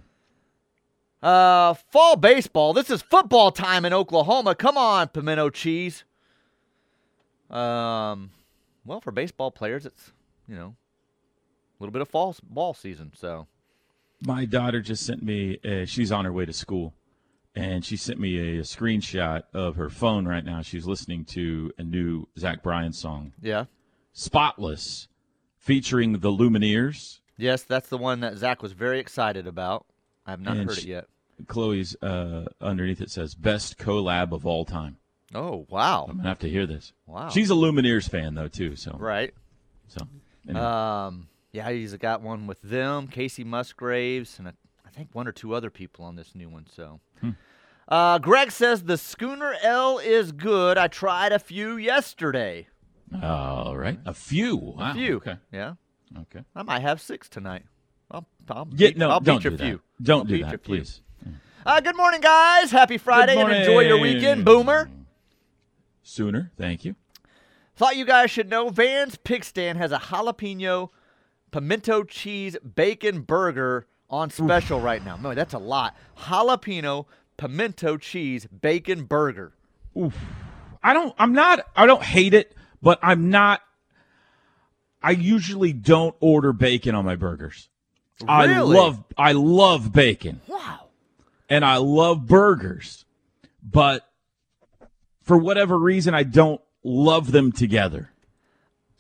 Uh, 1.24 1.74
fall 1.74 2.18
baseball. 2.18 2.74
This 2.74 2.90
is 2.90 3.02
football 3.02 3.54
time 3.54 3.86
in 3.86 3.94
Oklahoma. 3.94 4.54
Come 4.54 4.78
on, 4.78 5.08
pimento 5.08 5.50
cheese. 5.50 6.04
Um, 7.50 8.32
well, 8.86 9.00
for 9.00 9.12
baseball 9.12 9.52
players, 9.52 9.86
it's 9.86 10.12
you 10.50 10.56
know 10.56 10.76
a 10.76 11.80
little 11.80 11.94
bit 11.94 12.02
of 12.02 12.10
fall 12.10 12.36
ball 12.50 12.74
season. 12.74 13.14
So 13.16 13.48
my 14.22 14.44
daughter 14.44 14.82
just 14.82 15.06
sent 15.06 15.24
me 15.24 15.58
uh, 15.64 15.86
she's 15.86 16.12
on 16.12 16.26
her 16.26 16.34
way 16.34 16.46
to 16.46 16.54
school 16.54 16.94
and 17.56 17.84
she 17.84 17.98
sent 17.98 18.20
me 18.20 18.38
a, 18.58 18.60
a 18.60 18.64
screenshot 18.64 19.44
of 19.54 19.76
her 19.76 19.90
phone 19.90 20.28
right 20.28 20.46
now 20.46 20.62
she's 20.62 20.86
listening 20.86 21.26
to 21.26 21.72
a 21.78 21.84
new 21.84 22.28
zach 22.40 22.64
bryan 22.64 22.94
song 22.94 23.34
yeah, 23.42 23.66
spotless 24.14 25.08
featuring 25.58 26.14
the 26.20 26.32
lumineers 26.32 27.20
yes, 27.38 27.64
that's 27.64 27.90
the 27.90 27.98
one 27.98 28.20
that 28.20 28.38
Zach 28.38 28.62
was 28.62 28.72
very 28.74 29.00
excited 29.00 29.48
about. 29.48 29.86
I 30.28 30.32
have 30.32 30.40
not 30.42 30.58
And 30.58 30.70
heard 30.70 30.78
sh- 30.78 30.84
it 30.84 30.88
yet. 30.88 31.08
chloe's 31.48 31.96
uh, 32.04 32.46
underneath 32.62 33.02
it 33.02 33.10
says 33.12 33.34
best 33.36 33.78
collab 33.78 34.32
of 34.32 34.46
all 34.46 34.66
time 34.66 34.98
Oh 35.34 35.66
wow, 35.70 36.06
i'm 36.10 36.18
gonna 36.18 36.28
have 36.30 36.40
to 36.40 36.50
hear 36.50 36.66
this 36.66 36.94
Wow. 37.08 37.30
she's 37.30 37.50
a 37.50 37.54
lumineers 37.56 38.10
fan 38.10 38.36
though 38.36 38.48
too 38.50 38.76
so 38.76 38.96
right. 39.00 39.34
So, 39.88 40.08
anyway. 40.48 40.64
Um, 40.64 41.28
yeah, 41.52 41.70
he's 41.70 41.94
got 41.98 42.22
one 42.22 42.48
with 42.48 42.62
them, 42.62 43.10
Kacey 43.10 43.44
Musgraves, 43.46 44.40
and 44.40 44.48
I 44.48 44.52
I 44.94 44.98
think 44.98 45.10
one 45.14 45.28
or 45.28 45.32
two 45.32 45.54
other 45.54 45.70
people 45.70 46.04
on 46.06 46.16
this 46.16 46.36
new 46.36 46.50
one. 46.50 46.66
So, 46.70 47.00
Hmm. 47.22 47.30
uh, 47.88 48.18
Greg 48.20 48.52
says 48.52 48.84
the 48.84 48.98
Schooner 48.98 49.56
L 49.62 50.00
is 50.00 50.32
good. 50.32 50.78
I 50.78 50.88
tried 50.88 51.32
a 51.32 51.40
few 51.40 51.78
yesterday. 51.78 52.68
all 53.22 53.78
right, 53.78 54.00
a 54.06 54.14
few. 54.14 54.56
Wow. 54.58 54.92
A 54.92 54.94
few. 54.94 55.18
Okay. 55.18 55.36
Yeah, 55.52 55.74
Okay. 56.22 56.44
I 56.56 56.64
might 56.64 56.82
have 56.82 57.00
six 57.02 57.28
tonight. 57.30 57.64
I'll, 58.10 58.28
I'll 58.50 58.68
Yeah, 58.72 58.88
beat, 58.90 58.98
no, 58.98 59.10
I'll 59.10 59.20
don't 59.22 59.38
beat 59.38 59.44
you 59.46 59.50
do 59.52 59.64
a 59.64 59.68
few. 59.68 59.76
that. 59.78 60.04
Don't 60.04 60.20
I'll 60.20 60.26
do 60.26 60.36
you 60.38 60.46
that, 60.46 60.64
please. 60.64 61.02
Uh, 61.66 61.80
good 61.80 61.96
morning, 61.96 62.22
guys. 62.22 62.72
Happy 62.72 62.98
Friday 62.98 63.38
and 63.38 63.52
enjoy 63.52 63.82
your 63.82 64.00
weekend. 64.00 64.44
Boomer. 64.44 64.90
Sooner, 66.04 66.52
thank 66.58 66.84
you. 66.84 66.96
Thought 67.76 67.96
you 67.96 68.06
guys 68.06 68.32
should 68.32 68.50
know 68.50 68.70
Van's 68.70 69.16
Pig 69.18 69.44
Stand 69.44 69.78
has 69.78 69.92
a 69.92 69.98
jalapeno 70.00 70.90
pimento 71.52 72.04
cheese 72.04 72.58
bacon 72.76 73.22
burger 73.22 73.88
on 74.12 74.30
special 74.30 74.80
right 74.80 75.04
now. 75.04 75.16
No, 75.16 75.34
that's 75.34 75.54
a 75.54 75.58
lot. 75.60 75.96
Jalapeno 76.20 77.06
pimento 77.38 77.98
cheese 77.98 78.46
bacon 78.48 79.06
burger. 79.06 79.54
Oof. 79.98 80.16
I 80.84 80.94
don't. 80.94 81.16
I'm 81.18 81.34
not. 81.34 81.66
I 81.76 81.86
don't 81.86 82.04
hate 82.04 82.34
it, 82.34 82.56
but 82.82 83.00
I'm 83.02 83.30
not. 83.30 83.62
I 85.02 85.12
usually 85.12 85.74
don't 85.74 86.16
order 86.20 86.54
bacon 86.54 86.94
on 86.94 87.06
my 87.06 87.16
burgers. 87.16 87.70
Really? 88.22 88.54
I 88.54 88.60
love. 88.62 89.04
I 89.18 89.32
love 89.32 89.92
bacon, 89.92 90.42
Wow. 90.48 90.90
and 91.50 91.66
I 91.66 91.78
love 91.78 92.28
burgers, 92.28 93.06
but 93.64 94.08
for 95.24 95.38
whatever 95.38 95.78
reason, 95.78 96.14
I 96.14 96.22
don't 96.24 96.62
love 96.84 97.32
them 97.32 97.52
together. 97.52 98.11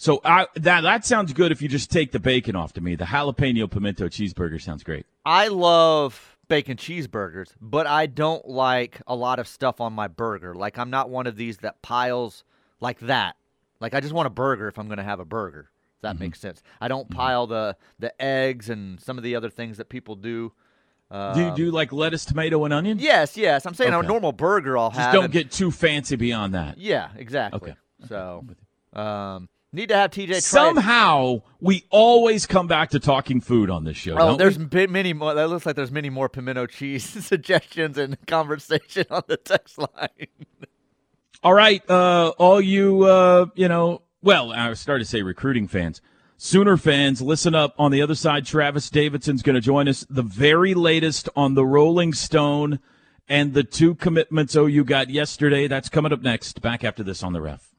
So 0.01 0.19
I, 0.25 0.47
that 0.55 0.81
that 0.81 1.05
sounds 1.05 1.31
good 1.31 1.51
if 1.51 1.61
you 1.61 1.67
just 1.67 1.91
take 1.91 2.11
the 2.11 2.19
bacon 2.19 2.55
off 2.55 2.73
to 2.73 2.81
me. 2.81 2.95
The 2.95 3.05
jalapeno 3.05 3.69
pimento 3.69 4.07
cheeseburger 4.07 4.59
sounds 4.59 4.81
great. 4.81 5.05
I 5.27 5.49
love 5.49 6.39
bacon 6.47 6.75
cheeseburgers, 6.75 7.49
but 7.61 7.85
I 7.85 8.07
don't 8.07 8.47
like 8.47 8.99
a 9.05 9.15
lot 9.15 9.37
of 9.37 9.47
stuff 9.47 9.79
on 9.79 9.93
my 9.93 10.07
burger. 10.07 10.55
Like 10.55 10.79
I'm 10.79 10.89
not 10.89 11.11
one 11.11 11.27
of 11.27 11.35
these 11.35 11.57
that 11.57 11.83
piles 11.83 12.43
like 12.79 12.97
that. 13.01 13.35
Like 13.79 13.93
I 13.93 13.99
just 13.99 14.11
want 14.11 14.25
a 14.25 14.31
burger 14.31 14.67
if 14.67 14.79
I'm 14.79 14.87
going 14.87 14.97
to 14.97 15.03
have 15.03 15.19
a 15.19 15.25
burger. 15.25 15.69
If 15.97 16.01
that 16.01 16.15
mm-hmm. 16.15 16.23
makes 16.23 16.39
sense. 16.39 16.63
I 16.81 16.87
don't 16.87 17.07
mm-hmm. 17.07 17.19
pile 17.19 17.45
the 17.45 17.77
the 17.99 18.19
eggs 18.19 18.71
and 18.71 18.99
some 18.99 19.19
of 19.19 19.23
the 19.23 19.35
other 19.35 19.51
things 19.51 19.77
that 19.77 19.89
people 19.89 20.15
do. 20.15 20.51
Um, 21.11 21.35
do 21.35 21.41
you 21.41 21.55
do 21.55 21.69
like 21.69 21.93
lettuce, 21.93 22.25
tomato, 22.25 22.65
and 22.65 22.73
onion? 22.73 22.97
Yes, 22.99 23.37
yes. 23.37 23.67
I'm 23.67 23.75
saying 23.75 23.93
okay. 23.93 24.03
a 24.03 24.09
normal 24.09 24.31
burger 24.31 24.79
I'll 24.79 24.89
just 24.89 24.99
have. 24.99 25.13
Just 25.13 25.21
don't 25.21 25.31
get 25.31 25.51
too 25.51 25.69
fancy 25.69 26.15
beyond 26.15 26.55
that. 26.55 26.79
Yeah, 26.79 27.09
exactly. 27.15 27.69
Okay. 27.69 27.75
So, 28.07 28.47
um, 28.93 29.47
Need 29.73 29.87
to 29.89 29.95
have 29.95 30.11
TJ. 30.11 30.41
Somehow 30.41 31.43
we 31.61 31.85
always 31.89 32.45
come 32.45 32.67
back 32.67 32.89
to 32.89 32.99
talking 32.99 33.39
food 33.39 33.69
on 33.69 33.85
this 33.85 33.95
show. 33.95 34.17
Oh, 34.19 34.35
there's 34.35 34.59
we? 34.59 34.87
many 34.87 35.13
more. 35.13 35.33
That 35.33 35.47
looks 35.47 35.65
like 35.65 35.77
there's 35.77 35.91
many 35.91 36.09
more 36.09 36.27
pimento 36.27 36.65
cheese 36.65 37.05
suggestions 37.25 37.97
and 37.97 38.17
conversation 38.27 39.05
on 39.09 39.23
the 39.27 39.37
text 39.37 39.77
line. 39.77 40.27
all 41.43 41.53
right, 41.53 41.89
uh, 41.89 42.33
all 42.37 42.59
you, 42.59 43.03
uh, 43.03 43.45
you 43.55 43.69
know, 43.69 44.01
well, 44.21 44.51
I 44.51 44.73
started 44.73 45.05
to 45.05 45.09
say 45.09 45.21
recruiting 45.21 45.69
fans. 45.69 46.01
Sooner 46.35 46.75
fans, 46.75 47.21
listen 47.21 47.55
up. 47.55 47.73
On 47.77 47.91
the 47.91 48.01
other 48.01 48.15
side, 48.15 48.45
Travis 48.45 48.89
Davidson's 48.89 49.41
going 49.41 49.55
to 49.55 49.61
join 49.61 49.87
us. 49.87 50.05
The 50.09 50.23
very 50.23 50.73
latest 50.73 51.29
on 51.35 51.53
the 51.53 51.65
Rolling 51.65 52.13
Stone 52.13 52.79
and 53.29 53.53
the 53.53 53.63
two 53.63 53.95
commitments 53.95 54.55
OU 54.55 54.83
got 54.83 55.09
yesterday. 55.09 55.67
That's 55.67 55.87
coming 55.87 56.11
up 56.11 56.21
next. 56.21 56.61
Back 56.61 56.83
after 56.83 57.03
this 57.03 57.23
on 57.23 57.31
the 57.31 57.41
ref. 57.41 57.70